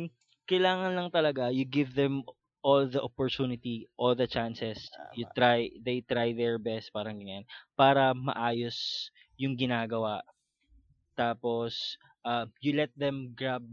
kailangan 0.50 0.92
lang 0.98 1.10
talaga 1.14 1.50
you 1.54 1.66
give 1.68 1.94
them 1.96 2.24
all 2.64 2.88
the 2.88 3.02
opportunity, 3.04 3.88
all 4.00 4.16
the 4.16 4.28
chances. 4.28 4.92
You 5.12 5.28
Tama. 5.28 5.34
try, 5.36 5.68
they 5.84 6.00
try 6.02 6.32
their 6.34 6.56
best, 6.58 6.90
parang 6.96 7.20
ganyan, 7.20 7.44
para 7.76 8.16
maayos 8.16 9.10
yung 9.36 9.54
ginagawa. 9.60 10.24
Tapos, 11.18 11.98
uh, 12.26 12.48
you 12.64 12.74
let 12.78 12.92
them 12.98 13.34
grab 13.38 13.64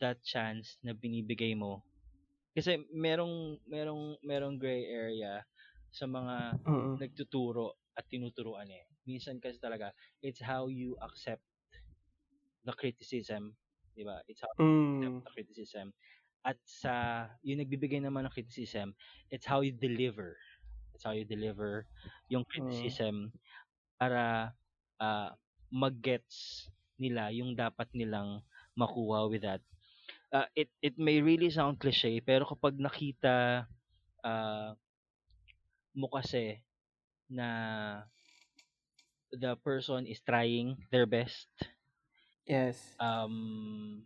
that 0.00 0.22
chance 0.24 0.78
na 0.84 0.92
binibigay 0.96 1.54
mo. 1.58 1.82
Kasi 2.56 2.82
merong 2.92 3.60
merong 3.68 4.18
merong 4.24 4.56
gray 4.58 4.88
area 4.90 5.44
sa 5.92 6.06
mga 6.10 6.58
Mm. 6.66 7.00
nagtuturo 7.00 7.78
at 7.98 8.06
tinuturuan 8.10 8.68
eh. 8.70 8.86
Minsan 9.08 9.38
kasi 9.42 9.58
talaga, 9.62 9.92
it's 10.22 10.42
how 10.42 10.66
you 10.70 10.96
accept 11.02 11.42
the 12.64 12.72
criticism, 12.74 13.56
'di 13.94 14.02
ba? 14.06 14.22
It's 14.28 14.42
how 14.42 14.50
you 14.50 14.66
accept 14.98 15.16
Mm. 15.16 15.26
the 15.26 15.30
criticism. 15.34 15.86
At 16.46 16.58
sa 16.64 17.26
yung 17.44 17.60
nagbibigay 17.62 18.00
naman 18.02 18.26
ng 18.28 18.34
criticism, 18.34 18.94
it's 19.30 19.46
how 19.46 19.60
you 19.62 19.74
deliver. 19.74 20.38
It's 20.94 21.04
how 21.06 21.14
you 21.14 21.26
deliver 21.26 21.86
yung 22.30 22.44
Mm. 22.56 22.98
criticism 23.02 23.34
para 24.00 24.54
uh, 25.02 25.30
mag-gets 25.72 26.68
nila 27.00 27.30
yung 27.34 27.54
dapat 27.58 27.90
nilang 27.94 28.42
makuha 28.78 29.28
with 29.30 29.42
that. 29.46 29.62
Uh, 30.28 30.44
it 30.54 30.68
it 30.84 30.94
may 31.00 31.24
really 31.24 31.48
sound 31.48 31.80
cliche 31.80 32.20
pero 32.20 32.44
kapag 32.44 32.76
nakita 32.76 33.64
uh, 34.20 34.76
mo 35.96 36.06
kasi 36.12 36.60
na 37.32 37.48
the 39.32 39.56
person 39.56 40.06
is 40.06 40.20
trying 40.20 40.76
their 40.90 41.06
best 41.06 41.48
Yes. 42.46 42.98
um 43.00 44.04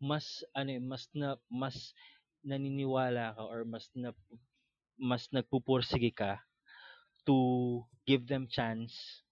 mas 0.00 0.44
ano 0.54 0.70
eh, 0.76 0.82
mas 0.82 1.08
na 1.16 1.36
mas 1.48 1.76
naniniwala 2.44 3.34
ka 3.36 3.42
or 3.48 3.64
mas 3.64 3.88
na 3.96 4.12
mas 4.96 5.28
nagpupursige 5.32 6.12
ka 6.14 6.40
to 7.26 7.36
give 8.06 8.24
them 8.28 8.46
chance 8.48 9.22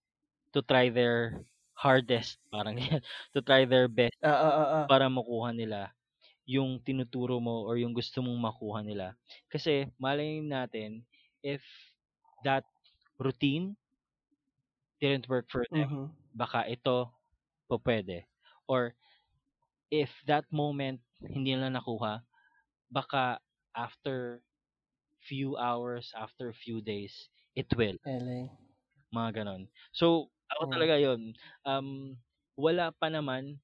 to 0.53 0.61
try 0.65 0.89
their 0.91 1.41
hardest 1.77 2.39
parang 2.55 2.77
yan 2.79 3.01
to 3.35 3.41
try 3.45 3.65
their 3.67 3.89
best 3.91 4.17
Oo, 4.31 4.49
oo. 4.63 4.83
para 4.89 5.09
makuha 5.11 5.51
nila 5.55 5.93
yung 6.47 6.81
tinuturo 6.83 7.39
mo 7.41 7.65
or 7.69 7.77
yung 7.81 7.95
gusto 7.97 8.21
mong 8.25 8.41
makuha 8.41 8.81
nila 8.85 9.15
kasi 9.53 9.89
malay 10.01 10.41
natin 10.45 11.05
if 11.45 11.63
that 12.45 12.65
routine 13.21 13.77
didn't 15.01 15.29
work 15.29 15.47
for 15.51 15.65
them 15.75 15.91
Mhm. 15.91 16.11
baka 16.35 16.67
ito 16.67 17.11
po 17.69 17.77
pwede 17.85 18.27
or 18.67 18.95
if 19.91 20.11
that 20.27 20.45
moment 20.53 21.01
hindi 21.23 21.55
nila 21.55 21.71
nakuha 21.73 22.23
baka 22.91 23.39
after 23.77 24.43
few 25.23 25.57
hours 25.57 26.13
after 26.17 26.53
few 26.53 26.81
days 26.83 27.29
it 27.57 27.69
will 27.77 27.99
Galing. 28.05 28.51
mga 29.15 29.31
ganon 29.45 29.63
so 29.95 30.29
ako 30.57 30.65
Mm. 30.65 30.71
talaga 30.71 30.95
yon 31.01 31.35
um 31.67 32.15
wala 32.59 32.91
pa 32.95 33.11
naman 33.11 33.59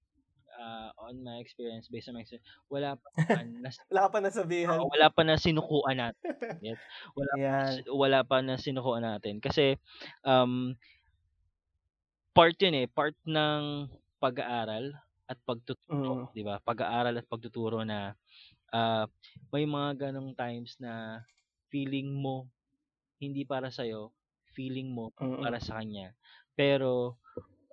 uh, 0.58 0.90
on 1.00 1.22
my 1.22 1.38
experience 1.42 1.88
based 1.90 2.08
on 2.10 2.16
my 2.18 2.22
experience 2.26 2.46
wala 2.70 2.96
pa 2.98 3.08
naman 3.28 3.46
na 3.64 3.70
Wala 3.90 4.00
ka 4.06 4.10
pa 4.14 4.18
nasabihan. 4.22 4.82
Oo, 4.82 4.90
wala 4.94 5.08
pa 5.12 5.22
na 5.26 5.36
sinukuan 5.40 5.98
natin 6.00 6.18
yes 6.62 6.80
wala 7.16 7.34
pa 7.40 7.48
wala 7.92 8.20
pa 8.26 8.38
na 8.44 8.56
sinukuan 8.60 9.04
natin 9.06 9.40
kasi 9.42 9.76
um 10.26 10.76
part 12.36 12.54
yun 12.62 12.78
eh 12.78 12.86
part 12.86 13.14
ng 13.26 13.90
pag-aaral 14.22 14.94
at 15.26 15.38
pagtuturo 15.42 15.82
Mm. 15.88 16.30
di 16.30 16.42
ba 16.46 16.62
pag-aaral 16.62 17.18
at 17.18 17.26
pagtuturo 17.26 17.82
na 17.82 18.14
ah, 18.74 19.06
may 19.54 19.66
mga 19.66 20.10
ganong 20.10 20.34
times 20.38 20.78
na 20.82 21.22
feeling 21.72 22.10
mo 22.14 22.50
hindi 23.22 23.42
para 23.46 23.70
sa 23.74 23.84
feeling 24.54 24.90
mo 24.94 25.10
Mm. 25.18 25.42
para 25.42 25.58
sa 25.62 25.78
kanya 25.82 26.14
pero 26.58 27.16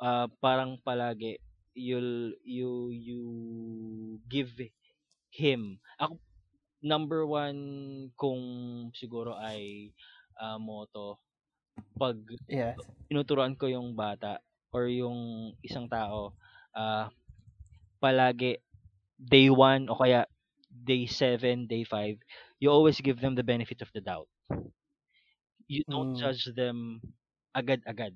ah, 0.01 0.27
parang 0.41 0.79
palagi 0.81 1.37
you'll 1.77 2.33
you 2.43 2.91
you 2.93 3.21
give 4.29 4.51
him 5.33 5.79
ako 5.99 6.17
number 6.83 7.25
one 7.27 7.59
kung 8.19 8.41
siguro 8.95 9.35
ay 9.37 9.91
ah, 10.39 10.57
motto 10.61 11.19
pag 11.99 12.17
Yes. 12.47 12.77
tinuturuan 13.09 13.55
ko 13.59 13.67
yung 13.69 13.93
bata 13.95 14.39
or 14.73 14.87
yung 14.91 15.51
isang 15.63 15.87
tao 15.89 16.33
ah 16.75 17.09
palagi 18.01 18.59
day 19.19 19.49
one 19.49 19.87
o 19.91 19.97
kaya 19.97 20.25
day 20.69 21.05
seven, 21.07 21.67
day 21.67 21.83
five, 21.83 22.17
you 22.59 22.69
always 22.69 22.99
give 23.01 23.19
them 23.21 23.35
the 23.35 23.43
benefit 23.45 23.81
of 23.81 23.89
the 23.93 24.01
doubt. 24.01 24.27
You 25.67 25.83
don't 25.89 26.11
Mm. 26.11 26.13
judge 26.13 26.45
them 26.55 27.01
agad-agad. 27.55 28.15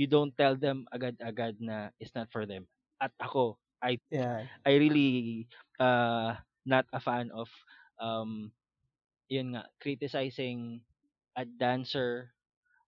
You 0.00 0.08
don't 0.08 0.32
tell 0.32 0.56
them 0.56 0.88
agad-agad 0.88 1.60
na 1.60 1.92
it's 2.00 2.16
not 2.16 2.32
for 2.32 2.48
them. 2.48 2.64
At 3.04 3.12
ako, 3.20 3.60
I 3.84 4.00
Yan. 4.10 4.48
I 4.64 4.80
really 4.80 5.44
uh 5.80 6.40
not 6.64 6.88
a 6.92 7.00
fan 7.00 7.28
of 7.36 7.48
um 8.00 8.52
yun 9.28 9.56
nga 9.56 9.68
criticizing 9.80 10.80
a 11.36 11.44
dancer 11.44 12.32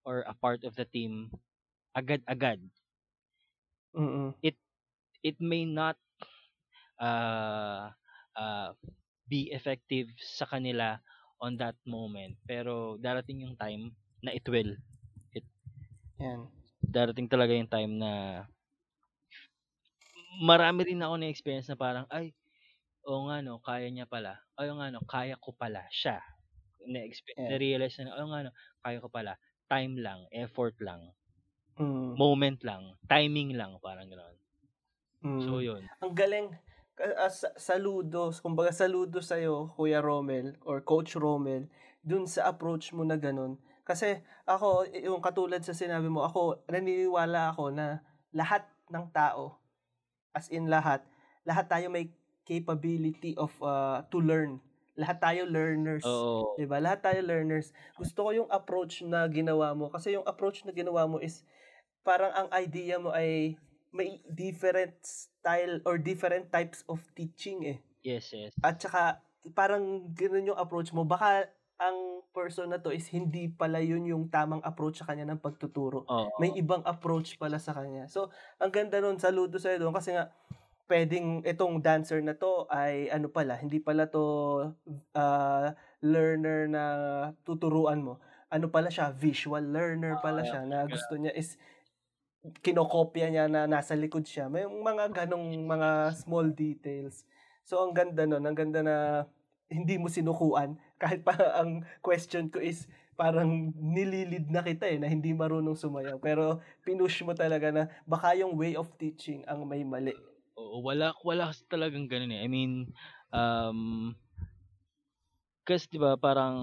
or 0.05 0.25
a 0.25 0.35
part 0.37 0.65
of 0.65 0.75
the 0.77 0.87
team 0.89 1.31
agad-agad. 1.97 2.61
Mm. 3.95 4.35
It 5.23 5.41
may 5.41 5.65
not 5.65 5.97
uh 7.01 7.91
uh 8.37 8.71
be 9.29 9.51
effective 9.53 10.09
sa 10.21 10.47
kanila 10.47 11.01
on 11.41 11.57
that 11.59 11.77
moment. 11.87 12.37
Pero 12.47 12.97
darating 13.01 13.45
yung 13.47 13.57
time 13.57 13.93
na 14.23 14.33
it 14.35 14.47
will. 14.49 14.77
Yan. 16.21 16.62
Darating 16.83 17.31
talaga 17.31 17.55
yung 17.55 17.71
time 17.71 17.93
na 17.97 18.11
marami 20.43 20.89
rin 20.89 21.03
ako 21.03 21.15
na 21.21 21.29
experience 21.29 21.69
na 21.69 21.77
parang 21.77 22.09
ay 22.09 22.33
o 23.03 23.27
nga 23.29 23.43
no, 23.43 23.59
kaya 23.59 23.91
niya 23.91 24.07
pala. 24.07 24.39
O 24.55 24.63
nga 24.63 24.89
no, 24.95 25.03
kaya 25.03 25.35
ko 25.37 25.51
pala 25.53 25.83
siya. 25.91 26.23
Na-expe- 26.87 27.35
Yeah. 27.35 27.51
Na-realize 27.55 27.99
na, 28.03 28.15
o 28.15 28.31
nga 28.31 28.47
no, 28.47 28.53
kaya 28.83 28.99
ko 29.03 29.11
pala. 29.11 29.35
Time 29.67 29.99
lang, 29.99 30.27
effort 30.31 30.79
lang, 30.79 31.11
Mm. 31.79 32.15
moment 32.15 32.61
lang, 32.63 32.95
timing 33.11 33.57
lang, 33.59 33.75
parang 33.83 34.07
gano'n. 34.07 34.37
Mm. 35.23 35.41
So, 35.47 35.59
yun. 35.63 35.83
Ang 36.03 36.15
galing. 36.15 36.49
Ka- 36.93 37.17
ah, 37.17 37.33
sa- 37.33 37.55
saludo, 37.57 38.31
kumbaga 38.39 38.69
saludo 38.71 39.19
sa'yo, 39.25 39.73
Kuya 39.75 39.99
Romel, 40.05 40.59
or 40.67 40.85
Coach 40.85 41.17
Romel, 41.17 41.67
dun 42.05 42.29
sa 42.29 42.51
approach 42.53 42.93
mo 42.93 43.03
na 43.07 43.17
ganun. 43.17 43.57
Kasi 43.83 44.23
ako, 44.47 44.87
yung 44.95 45.19
katulad 45.19 45.63
sa 45.63 45.75
sinabi 45.75 46.07
mo, 46.07 46.23
ako, 46.23 46.63
naniniwala 46.71 47.51
ako 47.55 47.75
na 47.75 48.03
lahat 48.31 48.67
ng 48.89 49.07
tao, 49.11 49.59
as 50.33 50.49
in 50.49 50.71
lahat, 50.71 51.03
lahat 51.43 51.67
tayo 51.67 51.91
may 51.91 52.15
capability 52.47 53.35
of 53.39 53.51
uh, 53.63 54.03
to 54.11 54.19
learn. 54.23 54.59
Lahat 54.99 55.19
tayo 55.23 55.49
learners. 55.49 56.05
Oo. 56.05 56.55
'Di 56.59 56.69
ba? 56.69 56.83
Lahat 56.83 57.01
tayo 57.01 57.25
learners. 57.25 57.73
Gusto 57.97 58.29
ko 58.29 58.31
yung 58.45 58.51
approach 58.53 59.01
na 59.07 59.25
ginawa 59.31 59.73
mo 59.73 59.89
kasi 59.89 60.13
yung 60.13 60.27
approach 60.29 60.67
na 60.69 60.75
ginawa 60.75 61.09
mo 61.09 61.17
is 61.17 61.47
parang 62.05 62.35
ang 62.35 62.49
idea 62.53 63.01
mo 63.01 63.15
ay 63.15 63.57
may 63.93 64.21
different 64.29 64.93
style 65.05 65.81
or 65.85 65.97
different 65.97 66.49
types 66.53 66.85
of 66.89 67.01
teaching 67.17 67.65
eh. 67.65 67.79
Yes, 68.03 68.33
yes. 68.35 68.53
At 68.61 68.81
saka 68.83 69.23
parang 69.55 70.13
ganoon 70.13 70.53
yung 70.53 70.61
approach 70.61 70.91
mo. 70.91 71.07
Baka 71.07 71.49
ang 71.83 72.23
person 72.31 72.71
na 72.71 72.79
to 72.79 72.95
is 72.95 73.11
hindi 73.11 73.51
pala 73.51 73.83
yun 73.83 74.07
yung 74.07 74.31
tamang 74.31 74.63
approach 74.63 75.03
sa 75.03 75.07
kanya 75.11 75.27
ng 75.27 75.43
pagtuturo. 75.43 76.07
Oo. 76.07 76.31
May 76.39 76.55
ibang 76.55 76.87
approach 76.87 77.35
pala 77.43 77.59
sa 77.59 77.75
kanya. 77.75 78.07
So, 78.07 78.31
ang 78.63 78.71
ganda 78.71 79.03
nun, 79.03 79.19
saludo 79.19 79.59
sa'yo 79.59 79.83
doon 79.83 79.91
kasi 79.91 80.15
nga, 80.15 80.31
pwedeng 80.87 81.43
itong 81.43 81.81
dancer 81.81 82.21
na 82.21 82.37
to 82.37 82.69
ay 82.69 83.09
ano 83.09 83.33
pala, 83.33 83.57
hindi 83.57 83.81
pala 83.81 84.07
to 84.07 84.23
uh, 85.17 85.67
learner 86.05 86.69
na 86.71 86.85
tuturuan 87.43 88.05
mo. 88.05 88.23
Ano 88.53 88.69
pala 88.69 88.93
siya, 88.93 89.11
visual 89.11 89.65
learner 89.65 90.21
pala 90.21 90.45
Ah, 90.45 90.47
siya 90.47 90.61
na 90.69 90.85
gusto 90.85 91.17
niya 91.17 91.33
is 91.33 91.57
kinokopya 92.61 93.31
niya 93.33 93.47
na 93.49 93.65
nasa 93.71 93.97
likod 93.97 94.27
siya. 94.27 94.51
May 94.51 94.67
mga 94.67 95.25
ganong 95.25 95.47
mga 95.67 96.13
small 96.19 96.51
details. 96.53 97.25
So, 97.63 97.81
ang 97.87 97.95
ganda 97.95 98.27
nun. 98.27 98.43
Ang 98.43 98.57
ganda 98.59 98.81
na 98.83 98.97
hindi 99.73 99.97
mo 99.97 100.07
sinukuan. 100.13 100.77
Kahit 101.03 101.25
pa 101.27 101.35
ang 101.59 101.83
question 102.05 102.53
ko 102.53 102.61
is 102.63 102.87
parang 103.19 103.75
nililid 103.77 104.49
na 104.49 104.65
kita 104.65 104.89
eh, 104.89 104.97
na 105.01 105.09
hindi 105.11 105.33
marunong 105.37 105.77
sumayaw. 105.77 106.17
Pero 106.23 106.61
pinush 106.87 107.25
mo 107.27 107.33
talaga 107.37 107.69
na 107.75 107.89
baka 108.09 108.33
yung 108.39 108.57
way 108.57 108.77
of 108.79 108.89
teaching 108.97 109.45
ang 109.49 109.65
may 109.69 109.85
mali. 109.85 110.15
Oo, 110.57 110.85
wala 110.85 111.17
wala 111.25 111.51
kasi 111.53 111.65
talagang 111.69 112.07
ganun 112.09 112.33
eh. 112.37 112.41
I 112.45 112.49
mean, 112.49 112.93
um 113.33 114.13
kasi 115.63 115.87
'di 115.89 115.99
ba 116.03 116.19
parang 116.19 116.57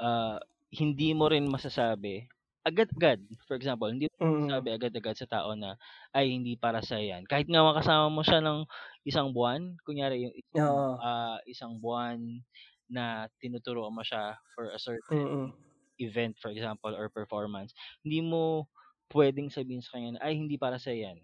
ah, 0.00 0.38
hindi 0.74 1.14
mo 1.16 1.30
rin 1.30 1.46
masasabi 1.48 2.26
agad-agad. 2.64 3.20
For 3.44 3.60
example, 3.60 3.92
hindi 3.92 4.08
mo 4.08 4.16
Mm. 4.24 4.48
masasabi 4.48 4.68
agad-agad 4.72 5.16
sa 5.20 5.28
tao 5.28 5.52
na 5.52 5.76
ay 6.16 6.32
hindi 6.32 6.56
para 6.56 6.80
sa 6.80 6.96
yan. 6.96 7.28
Kahit 7.28 7.44
nga 7.48 7.60
makasama 7.60 8.08
mo 8.08 8.24
siya 8.24 8.40
ng 8.40 8.64
isang 9.06 9.32
buwan, 9.36 9.76
kunyari 9.86 10.24
yung 10.28 10.34
isang, 10.36 10.62
Oo. 10.62 11.04
ah, 11.04 11.38
isang 11.48 11.78
buwan 11.82 12.42
na 12.90 13.28
tinuturuan 13.40 13.92
mo 13.94 14.02
siya 14.04 14.36
for 14.56 14.70
a 14.72 14.78
certain 14.80 15.04
Mm. 15.10 15.54
event 16.00 16.36
for 16.42 16.50
example 16.52 16.92
or 16.96 17.08
performance, 17.12 17.72
hindi 18.04 18.20
mo 18.24 18.68
pwedeng 19.14 19.48
sabihin 19.52 19.82
sa 19.84 19.96
kanya 19.98 20.18
na 20.18 20.22
ay 20.26 20.34
hindi 20.40 20.56
para 20.60 20.78
sa 20.80 20.90
yan. 20.94 21.22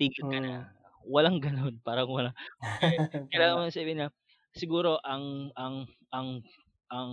Tigil 0.00 0.24
ka 0.30 0.38
na. 0.48 0.56
Mm. 0.58 0.80
Walang 1.08 1.40
ganun, 1.44 1.80
parang 1.84 2.10
wala 2.12 2.32
kailangan 3.32 3.66
mo 3.66 3.70
sabihin 3.72 4.00
na 4.06 4.08
siguro 4.56 4.98
ang 5.06 5.50
ang 5.58 5.86
ang 6.12 6.42
ang 6.90 7.12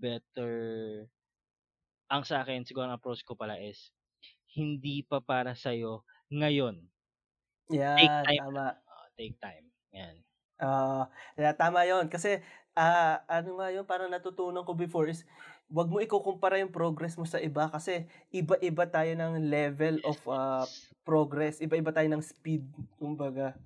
better 0.00 0.52
ang 2.12 2.22
sa 2.28 2.44
akin 2.44 2.64
siguro 2.68 2.84
ang 2.88 2.96
approach 2.96 3.24
ko 3.24 3.32
pala 3.36 3.56
is 3.60 3.92
hindi 4.52 5.02
pa 5.06 5.20
para 5.24 5.54
sa 5.56 5.72
ngayon. 6.32 6.88
Take 7.96 8.12
Yan, 8.12 8.28
time. 8.28 8.36
tama. 8.36 8.76
Oo, 9.14 9.18
take 9.22 9.38
time. 9.38 9.66
Yan. 9.94 10.24
Ah, 10.58 11.10
yeah, 11.34 11.50
tama 11.54 11.82
'yon 11.86 12.06
kasi 12.06 12.38
ah, 12.78 13.22
ano 13.26 13.58
nga 13.58 13.70
'yun 13.74 13.86
parang 13.86 14.10
natutunan 14.10 14.62
ko 14.66 14.74
before 14.74 15.06
is 15.10 15.26
wag 15.70 15.90
mo 15.90 15.98
ikukumpara 15.98 16.58
yung 16.62 16.70
progress 16.74 17.18
mo 17.18 17.26
sa 17.26 17.42
iba 17.42 17.66
kasi 17.70 18.06
iba-iba 18.30 18.86
tayo 18.86 19.10
ng 19.18 19.50
level 19.50 19.98
of 20.06 20.18
ah, 20.30 20.70
progress, 21.02 21.58
iba-iba 21.58 21.90
tayo 21.90 22.06
ng 22.10 22.22
speed 22.22 22.66
kumbaga. 22.98 23.58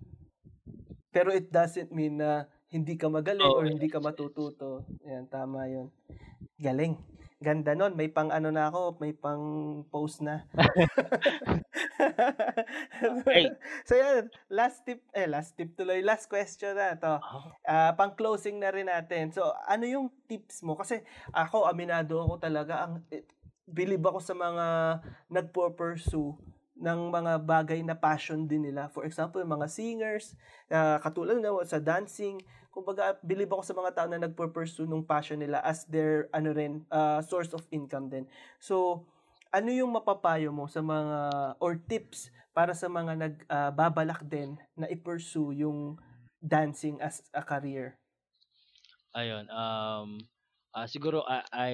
Pero 1.12 1.32
it 1.32 1.48
doesn't 1.52 1.92
mean 1.92 2.20
na 2.20 2.48
hindi 2.68 2.96
ka 3.00 3.08
magaling 3.08 3.52
Oo, 3.52 3.56
or 3.56 3.68
hindi 3.68 3.88
ka 3.88 4.00
matututo. 4.00 4.84
Yan, 5.08 5.28
tama 5.28 5.68
'yon. 5.68 5.88
Galing. 6.60 6.96
Ganda 7.38 7.70
nun, 7.78 7.94
may 7.94 8.10
pang 8.10 8.34
ano 8.34 8.50
na 8.50 8.66
ako, 8.66 8.98
may 8.98 9.14
pang 9.14 9.38
post 9.94 10.26
na. 10.26 10.42
Hey. 13.30 13.46
so 13.86 13.94
yan, 13.94 14.26
last 14.50 14.82
tip, 14.82 15.06
eh 15.14 15.30
last 15.30 15.54
tip 15.54 15.70
tuloy, 15.78 16.02
last 16.02 16.26
question 16.26 16.74
na 16.74 16.98
to. 16.98 17.22
Ah, 17.62 17.94
pang 17.94 18.10
closing 18.18 18.58
na 18.58 18.74
rin 18.74 18.90
natin. 18.90 19.30
So, 19.30 19.54
ano 19.70 19.86
yung 19.86 20.10
tips 20.26 20.66
mo? 20.66 20.74
Kasi 20.74 20.98
ako, 21.30 21.70
aminado 21.70 22.18
ako 22.18 22.42
talaga. 22.42 22.90
Ang, 22.90 23.06
eh, 23.14 23.22
believe 23.70 24.02
ako 24.02 24.18
sa 24.18 24.34
mga 24.34 24.66
nagpo-pursue 25.30 26.34
ng 26.78 27.00
mga 27.10 27.32
bagay 27.46 27.86
na 27.86 27.94
passion 27.94 28.50
din 28.50 28.66
nila. 28.66 28.90
For 28.90 29.06
example, 29.06 29.38
mga 29.46 29.70
singers, 29.70 30.34
ah, 30.74 30.98
katulad 30.98 31.38
na 31.38 31.54
sa 31.62 31.78
dancing. 31.78 32.42
Kumbaga, 32.78 33.18
believe 33.26 33.50
ako 33.50 33.62
sa 33.66 33.74
mga 33.74 33.90
tao 33.96 34.06
na 34.06 34.22
nagpo-pursue 34.22 34.86
ng 34.86 35.02
passion 35.02 35.38
nila 35.42 35.58
as 35.66 35.82
their 35.90 36.30
ano 36.30 36.54
rin, 36.54 36.86
ah, 36.94 37.18
source 37.26 37.50
of 37.58 37.66
income 37.74 38.06
din. 38.06 38.24
So, 38.62 39.02
ano 39.50 39.70
yung 39.74 39.90
mapapayo 39.90 40.54
mo 40.54 40.70
sa 40.70 40.78
mga 40.84 41.18
or 41.58 41.74
tips 41.90 42.30
para 42.54 42.72
sa 42.78 42.86
mga 42.86 43.12
nagbabalak 43.18 44.22
din 44.30 44.54
na 44.78 44.86
i-pursue 44.86 45.58
yung 45.66 45.98
dancing 46.38 47.02
as 47.02 47.26
a 47.34 47.42
career? 47.42 47.98
ayun. 49.16 49.46
Um 49.50 50.08
ah, 50.74 50.86
siguro 50.88 51.24
I, 51.26 51.42
I 51.52 51.72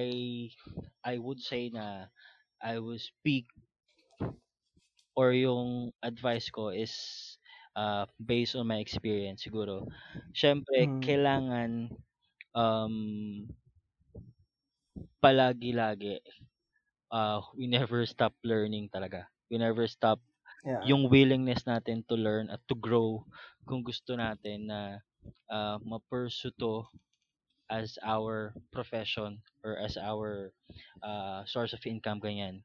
I 1.03 1.15
would 1.19 1.39
say 1.39 1.69
na 1.71 2.07
I 2.61 2.79
will 2.79 2.99
speak 2.99 3.47
or 5.15 5.31
yung 5.33 5.91
advice 6.03 6.47
ko 6.51 6.69
is 6.71 6.93
uh, 7.75 8.05
based 8.19 8.55
on 8.55 8.67
my 8.67 8.79
experience 8.79 9.43
siguro. 9.45 9.87
Syempre, 10.35 10.79
Mm. 10.79 11.03
kailangan 11.03 11.91
um 12.55 12.95
palagi-lagi 15.23 16.15
uh, 17.17 17.39
we 17.57 17.65
never 17.67 18.05
stop 18.05 18.33
learning 18.43 18.85
talaga. 18.95 19.27
We 19.51 19.57
never 19.57 19.85
stop 19.87 20.19
Yeah. 20.65 20.91
yung 20.91 21.09
willingness 21.09 21.63
natin 21.65 22.05
to 22.09 22.15
learn 22.17 22.47
at 22.53 22.61
to 22.69 22.75
grow 22.77 23.25
kung 23.67 23.81
gusto 23.83 24.13
natin 24.17 24.69
na 24.71 24.81
uh, 25.49 25.77
ma-pursue 25.83 26.53
to 26.61 26.85
as 27.71 27.97
our 28.05 28.53
profession 28.75 29.41
or 29.65 29.77
as 29.81 29.97
our 29.97 30.53
uh, 31.03 31.41
source 31.45 31.73
of 31.73 31.83
income 31.87 32.19
ganyan. 32.21 32.63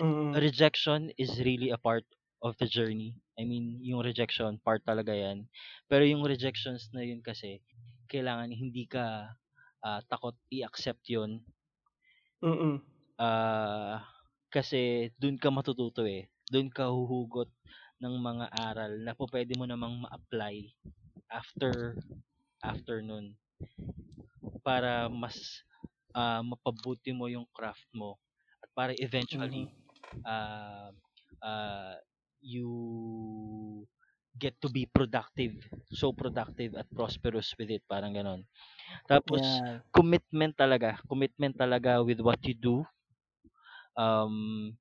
Mm. 0.00 0.44
Rejection 0.44 1.12
is 1.16 1.40
really 1.40 1.70
a 1.70 1.78
part 1.78 2.04
of 2.44 2.54
the 2.60 2.68
journey. 2.68 3.16
I 3.40 3.48
mean, 3.48 3.80
yung 3.80 4.04
rejection 4.04 4.60
part 4.60 4.84
talaga 4.84 5.16
yan. 5.16 5.48
Pero 5.88 6.04
yung 6.04 6.22
rejections 6.28 6.92
na 6.92 7.00
yun 7.02 7.24
kasi 7.24 7.64
kailangan 8.12 8.52
hindi 8.52 8.84
ka 8.84 9.32
ah, 9.80 10.00
takot 10.06 10.36
i-accept 10.52 11.08
yun 11.08 11.40
Mm. 12.44 12.76
Ah, 13.16 14.04
kasi 14.52 15.08
dun 15.16 15.40
ka 15.40 15.48
matututo 15.48 16.04
eh. 16.04 16.28
Dun 16.52 16.68
ka 16.68 16.92
huhugot 16.92 17.48
ng 18.04 18.14
mga 18.20 18.46
aral 18.52 18.92
na 19.00 19.16
po 19.16 19.24
pwede 19.32 19.56
mo 19.56 19.64
namang 19.64 20.04
ma-apply 20.04 20.68
after 21.32 21.96
after 22.60 23.00
nun 23.00 23.32
para 24.60 25.08
mas 25.08 25.64
ah, 26.12 26.44
mapabuti 26.44 27.16
mo 27.16 27.32
yung 27.32 27.48
craft 27.56 27.88
mo 27.96 28.20
at 28.60 28.68
para 28.76 28.92
eventually 29.00 29.72
ah 30.26 30.92
ah, 31.40 31.96
you 32.44 32.68
get 34.38 34.54
to 34.60 34.68
be 34.68 34.84
productive 34.86 35.54
so 35.90 36.10
productive 36.12 36.74
at 36.74 36.86
prosperous 36.90 37.54
with 37.58 37.70
it 37.70 37.82
parang 37.86 38.12
ganon 38.18 38.42
tapos 39.08 39.62
Yeah. 39.62 39.80
commitment 39.94 40.54
talaga 40.58 40.98
commitment 41.10 41.54
talaga 41.58 42.02
with 42.04 42.20
what 42.22 42.40
you 42.46 42.54
do 42.56 42.76
um 43.96 44.76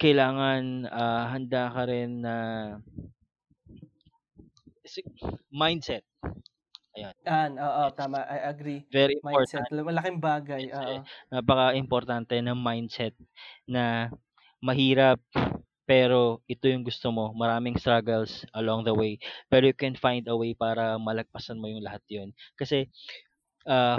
kailangan 0.00 0.86
ah, 0.94 1.24
handa 1.34 1.62
ka 1.74 1.82
rin 1.90 2.22
na 2.24 2.36
si- 4.84 5.04
mindset 5.50 6.04
Ayan. 6.96 7.14
Yan, 7.26 7.52
oo, 7.66 7.84
tama. 7.98 8.18
I 8.26 8.38
agree. 8.50 8.80
Very 8.90 9.20
Mindset. 9.24 9.68
important. 9.68 9.86
Malaking 9.88 10.18
bagay. 10.26 10.62
Oo. 10.74 10.98
Napaka-importante 11.32 12.40
ng 12.40 12.56
mindset 12.56 13.12
na 13.68 14.08
mahirap 14.64 15.20
pero 15.88 16.44
ito 16.46 16.68
yung 16.68 16.84
gusto 16.84 17.08
mo. 17.08 17.32
Maraming 17.32 17.80
struggles 17.80 18.44
along 18.52 18.84
the 18.84 18.92
way. 18.92 19.16
Pero 19.48 19.72
you 19.72 19.76
can 19.76 19.96
find 19.96 20.28
a 20.28 20.36
way 20.36 20.52
para 20.52 21.00
malagpasan 21.00 21.56
mo 21.56 21.66
yung 21.72 21.84
lahat 21.84 22.04
yun. 22.12 22.30
Kasi 22.60 22.92
uh, 23.66 23.98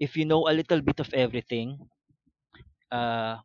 if 0.00 0.16
you 0.16 0.24
know 0.28 0.46
a 0.48 0.54
little 0.54 0.82
bit 0.84 1.00
of 1.00 1.08
everything, 1.16 1.80
uh, 2.92 3.38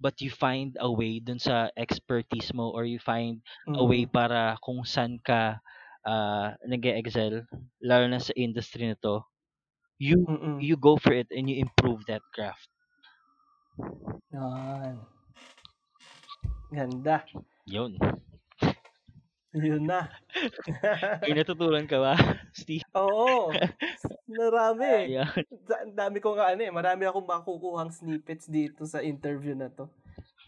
but 0.00 0.20
you 0.20 0.30
find 0.30 0.76
a 0.80 0.90
way 0.90 1.20
dun 1.20 1.38
sa 1.38 1.70
expertise 1.78 2.52
mo 2.54 2.70
or 2.74 2.84
you 2.84 2.98
find 2.98 3.42
a 3.76 3.84
way 3.84 4.04
Mm. 4.04 4.10
para 4.10 4.56
kung 4.62 4.82
saan 4.86 5.18
ka 5.22 5.58
uh, 6.06 6.48
nag-excel, 6.66 7.46
lalo 7.82 8.04
na 8.08 8.20
sa 8.22 8.34
industry 8.36 8.88
na 8.90 8.98
to, 9.02 9.22
you 9.98 10.28
Mm-mm. 10.28 10.58
you 10.58 10.76
go 10.76 10.96
for 10.98 11.12
it 11.14 11.28
and 11.30 11.50
you 11.50 11.58
improve 11.62 12.02
that 12.06 12.22
craft. 12.34 12.68
Yan. 14.32 15.11
Ganda. 16.72 17.20
Yun. 17.68 18.00
Yun 19.52 19.84
na. 19.84 20.08
May 21.20 21.36
natutunan 21.36 21.84
ka 21.84 22.00
ba, 22.00 22.16
Steve? 22.56 22.80
Oo. 22.96 23.52
Marami. 24.40 25.20
Ang 25.84 25.92
dami 25.92 26.24
ko 26.24 26.32
nga 26.32 26.56
ano 26.56 26.64
eh. 26.64 26.72
Marami 26.72 27.04
akong 27.04 27.28
makukuhang 27.28 27.92
snippets 27.92 28.48
dito 28.48 28.88
sa 28.88 29.04
interview 29.04 29.52
na 29.52 29.68
to. 29.68 29.92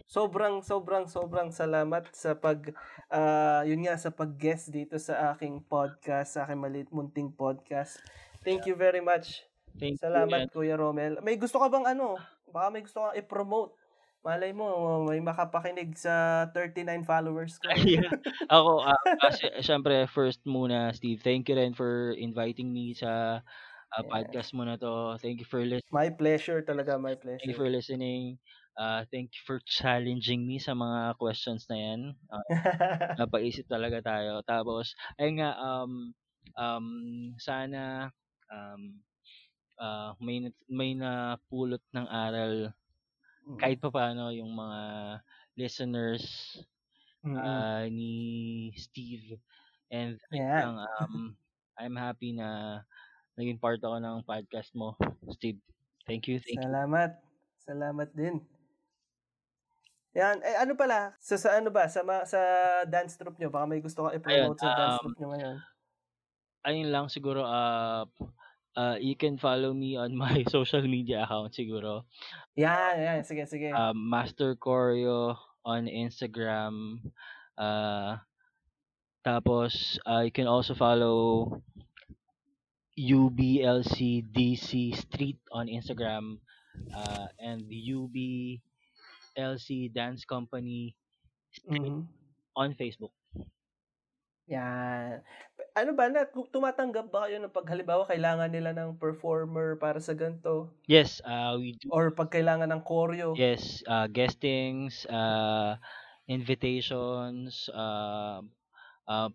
Sobrang, 0.09 0.65
sobrang, 0.65 1.05
sobrang 1.05 1.53
salamat 1.53 2.09
sa 2.17 2.33
pag, 2.33 2.73
ah, 3.13 3.61
yun 3.69 3.85
nga, 3.85 4.01
sa 4.01 4.09
pag-guest 4.09 4.73
dito 4.73 4.97
sa 4.97 5.37
aking 5.37 5.61
podcast, 5.69 6.41
sa 6.41 6.49
aking 6.49 6.61
maliit 6.65 6.89
munting 6.89 7.29
podcast. 7.29 8.01
Thank 8.41 8.65
you 8.65 8.73
very 8.73 9.05
much. 9.05 9.45
Thank 9.77 10.01
Salamat, 10.01 10.49
you. 10.49 10.53
Kuya 10.55 10.81
Romel. 10.81 11.21
May 11.21 11.37
gusto 11.37 11.61
ka 11.61 11.69
bang 11.69 11.85
ano? 11.93 12.17
Baka 12.49 12.73
may 12.73 12.83
gusto 12.87 13.05
kang 13.05 13.17
i-promote. 13.21 13.84
Malay 14.25 14.57
mo, 14.57 15.05
may 15.05 15.21
makapakinig 15.21 15.93
sa 16.01 16.49
39 16.57 17.05
followers 17.05 17.61
ko. 17.61 17.69
Ayan. 17.73 18.09
Ako, 18.53 18.85
uh, 18.85 19.01
kasi, 19.21 19.49
syempre, 19.65 20.05
first 20.09 20.41
muna, 20.45 20.93
Steve, 20.97 21.21
thank 21.23 21.49
you 21.49 21.57
rin 21.57 21.73
for 21.75 22.13
inviting 22.17 22.73
me 22.73 22.93
sa 22.95 23.41
uh, 23.93 24.03
Yeah. 24.03 24.09
podcast 24.09 24.53
mo 24.57 24.65
na 24.65 24.77
to. 24.81 25.17
Thank 25.21 25.41
you 25.41 25.49
for 25.49 25.61
listening. 25.65 25.93
My 25.93 26.11
pleasure 26.13 26.61
talaga, 26.63 27.01
my 27.01 27.15
Thank 27.41 27.49
you 27.53 27.55
pleasure. 27.55 27.59
for 27.59 27.69
listening. 27.71 28.39
Uh, 28.79 29.05
thank 29.13 29.31
you 29.35 29.43
for 29.47 29.59
challenging 29.67 30.47
me 30.47 30.59
sa 30.59 30.75
mga 30.75 31.15
questions 31.19 31.67
na 31.71 31.77
yan. 31.79 32.01
Uh, 32.31 32.45
napaisip 33.21 33.67
talaga 33.71 34.03
tayo. 34.03 34.43
Tapos, 34.47 34.95
ayun 35.21 35.43
nga, 35.43 35.53
um, 35.59 35.93
um, 36.59 36.87
sana 37.39 38.11
um, 38.51 38.99
uh, 39.79 40.13
may, 40.23 40.51
may 40.71 40.93
napulot 40.97 41.83
ng 41.95 42.07
aral 42.09 42.73
kahit 43.61 43.79
pa 43.81 43.93
paano 43.93 44.33
yung 44.33 44.53
mga 44.53 44.81
listeners 45.55 46.25
Mm-mm. 47.25 47.37
uh, 47.37 47.85
ni 47.89 48.15
Steve 48.77 49.39
and 49.93 50.17
Yan. 50.33 50.63
ang 50.65 50.77
um, 50.81 51.15
I'm 51.81 51.99
happy 51.99 52.31
na 52.31 52.81
naging 53.35 53.59
part 53.59 53.83
ako 53.83 53.99
ng 53.99 54.23
podcast 54.23 54.71
mo, 54.79 54.95
Steve. 55.35 55.59
Thank 56.07 56.31
you, 56.31 56.39
thank 56.39 56.63
you. 56.63 56.71
Salamat. 56.71 57.19
Salamat 57.67 58.09
din. 58.15 58.39
Yan. 60.15 60.39
Eh, 60.47 60.57
ano 60.63 60.79
pala? 60.79 61.19
Sa, 61.19 61.35
sa 61.35 61.59
ano 61.59 61.75
ba? 61.75 61.91
Sa, 61.91 62.07
ma- 62.07 62.23
sa 62.23 62.39
dance 62.87 63.19
troupe 63.19 63.35
nyo? 63.43 63.51
Baka 63.51 63.67
may 63.67 63.83
gusto 63.83 64.07
ka 64.07 64.15
i-promote 64.15 64.63
sa 64.63 64.71
dance 64.79 64.99
um, 65.03 65.03
troupe 65.03 65.19
nyo 65.19 65.29
ngayon. 65.35 65.57
Ayun 66.65 66.91
lang 66.95 67.07
siguro 67.11 67.43
uh, 67.43 68.07
uh, 68.77 68.97
you 69.01 69.17
can 69.17 69.39
follow 69.39 69.73
me 69.73 69.97
on 69.97 70.15
my 70.19 70.45
social 70.49 70.83
media 70.83 71.23
account 71.25 71.55
siguro. 71.55 72.05
Yan, 72.57 73.01
yan. 73.01 73.19
Sige, 73.25 73.47
sige. 73.49 73.73
Um, 73.73 74.11
Master 74.11 74.55
Choreo 74.55 75.37
on 75.65 75.87
Instagram. 75.87 77.01
Uh, 77.59 78.17
tapos 79.25 79.99
uh, 80.05 80.21
you 80.21 80.31
can 80.35 80.47
also 80.47 80.75
follow 80.75 81.49
UBLCDC 82.95 84.95
Street 84.95 85.39
on 85.51 85.67
Instagram 85.67 86.39
uh, 86.95 87.27
and 87.43 87.67
UBLC 87.67 88.63
Dance 89.91 90.25
Company 90.25 90.95
Street 91.51 91.83
Mhm. 91.83 92.07
on 92.55 92.75
Facebook. 92.75 93.11
Yan. 94.47 95.23
Ano 95.75 95.91
ba? 95.91 96.07
Na, 96.07 96.23
tumatanggap 96.31 97.11
ba 97.11 97.27
kayo 97.27 97.43
ng 97.43 97.51
pag 97.51 97.67
halimbawa 97.67 98.07
kailangan 98.07 98.47
nila 98.47 98.71
ng 98.71 98.95
performer 98.95 99.75
para 99.75 99.99
sa 99.99 100.15
ganito? 100.15 100.71
Yes, 100.87 101.19
uh, 101.27 101.59
we 101.59 101.75
do. 101.83 101.91
Or 101.91 102.15
pag 102.15 102.31
kailangan 102.31 102.71
ng 102.71 102.83
choreo? 102.87 103.35
Yes, 103.35 103.83
uh, 103.91 104.07
guestings, 104.07 105.03
uh, 105.11 105.75
invitations, 106.31 107.67
uh, 107.75 108.39
uh, 109.11 109.29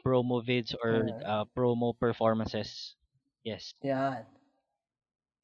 promo 0.00 0.40
vids 0.40 0.72
or 0.80 1.04
uh, 1.20 1.44
promo 1.52 1.92
performances. 1.92 2.96
Yes. 3.44 3.76
Yan. 3.84 4.24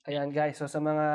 Ayan 0.08 0.32
guys, 0.32 0.56
so 0.56 0.64
sa 0.64 0.80
mga 0.80 1.06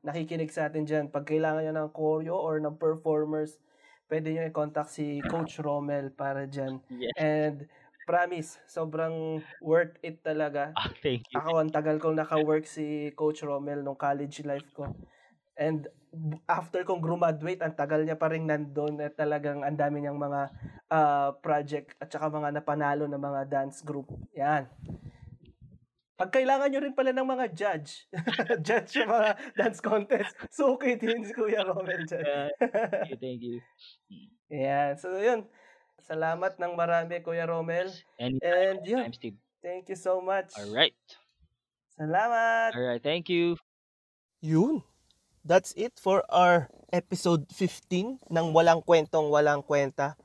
nakikinig 0.00 0.48
sa 0.48 0.72
atin 0.72 0.88
dyan, 0.88 1.12
pag 1.12 1.28
kailangan 1.28 1.68
nyo 1.68 1.72
ng 1.76 1.90
choreo 1.92 2.40
or 2.40 2.56
ng 2.64 2.80
performers, 2.80 3.60
pwede 4.08 4.32
nyo 4.32 4.48
i-contact 4.48 4.88
si 4.88 5.20
Coach 5.28 5.60
Rommel 5.60 6.08
para 6.08 6.48
dyan. 6.48 6.80
Yes. 6.88 7.12
And 7.20 7.68
promise, 8.04 8.60
sobrang 8.68 9.40
worth 9.60 9.96
it 10.04 10.20
talaga. 10.20 10.72
Ah, 10.76 10.92
thank 11.02 11.24
you. 11.32 11.36
Ako, 11.40 11.60
ang 11.60 11.72
tagal 11.72 11.96
kong 11.98 12.16
naka-work 12.22 12.68
si 12.68 13.10
Coach 13.16 13.42
Rommel 13.42 13.82
nung 13.82 13.98
college 13.98 14.44
life 14.44 14.68
ko. 14.76 14.92
And 15.56 15.88
after 16.46 16.86
kong 16.86 17.02
graduate, 17.02 17.62
ang 17.64 17.74
tagal 17.74 18.06
niya 18.06 18.20
pa 18.20 18.30
rin 18.30 18.46
nandun 18.46 19.02
at 19.02 19.18
talagang 19.18 19.66
ang 19.66 19.74
dami 19.74 20.02
niyang 20.02 20.18
mga 20.20 20.40
ah, 20.92 21.30
project 21.40 21.98
at 21.98 22.12
saka 22.12 22.30
mga 22.30 22.60
napanalo 22.60 23.10
na 23.10 23.18
mga 23.18 23.48
dance 23.50 23.82
group. 23.82 24.12
Yan. 24.36 24.70
Pag 26.14 26.30
kailangan 26.30 26.70
nyo 26.70 26.80
rin 26.80 26.94
pala 26.94 27.10
ng 27.10 27.26
mga 27.26 27.46
judge, 27.50 28.06
judge 28.66 28.94
sa 28.94 29.02
mga 29.02 29.30
dance 29.58 29.82
contest, 29.82 30.30
so 30.46 30.78
okay 30.78 30.94
din 30.94 31.26
si 31.26 31.34
Kuya 31.34 31.66
Rommel 31.66 32.06
dyan. 32.06 32.22
Yeah, 32.22 32.48
thank 32.70 33.10
you, 33.10 33.18
thank 33.18 33.42
you. 33.42 33.58
Yan. 34.64 34.94
So, 34.94 35.18
yun. 35.18 35.50
Salamat 36.04 36.60
ng 36.60 36.72
marami, 36.76 37.24
Kuya 37.24 37.48
Rommel. 37.48 37.88
Anytime, 38.20 38.44
And 38.44 38.78
yun, 38.84 39.00
anytime, 39.08 39.16
Steve. 39.16 39.36
thank 39.64 39.88
you 39.88 39.96
so 39.96 40.20
much. 40.20 40.52
All 40.60 40.68
right. 40.68 40.92
Salamat. 41.96 42.76
All 42.76 42.84
right. 42.84 43.02
Thank 43.02 43.32
you. 43.32 43.56
Yun. 44.44 44.82
That's 45.44 45.72
it 45.76 45.96
for 46.00 46.24
our 46.28 46.68
episode 46.92 47.48
15 47.52 48.20
ng 48.28 48.46
Walang 48.52 48.84
Kwentong 48.84 49.28
Walang 49.28 49.64
Kwenta. 49.64 50.16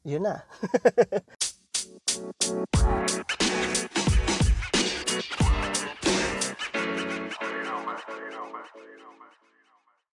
Yun 0.07 0.23
na. 0.23 0.39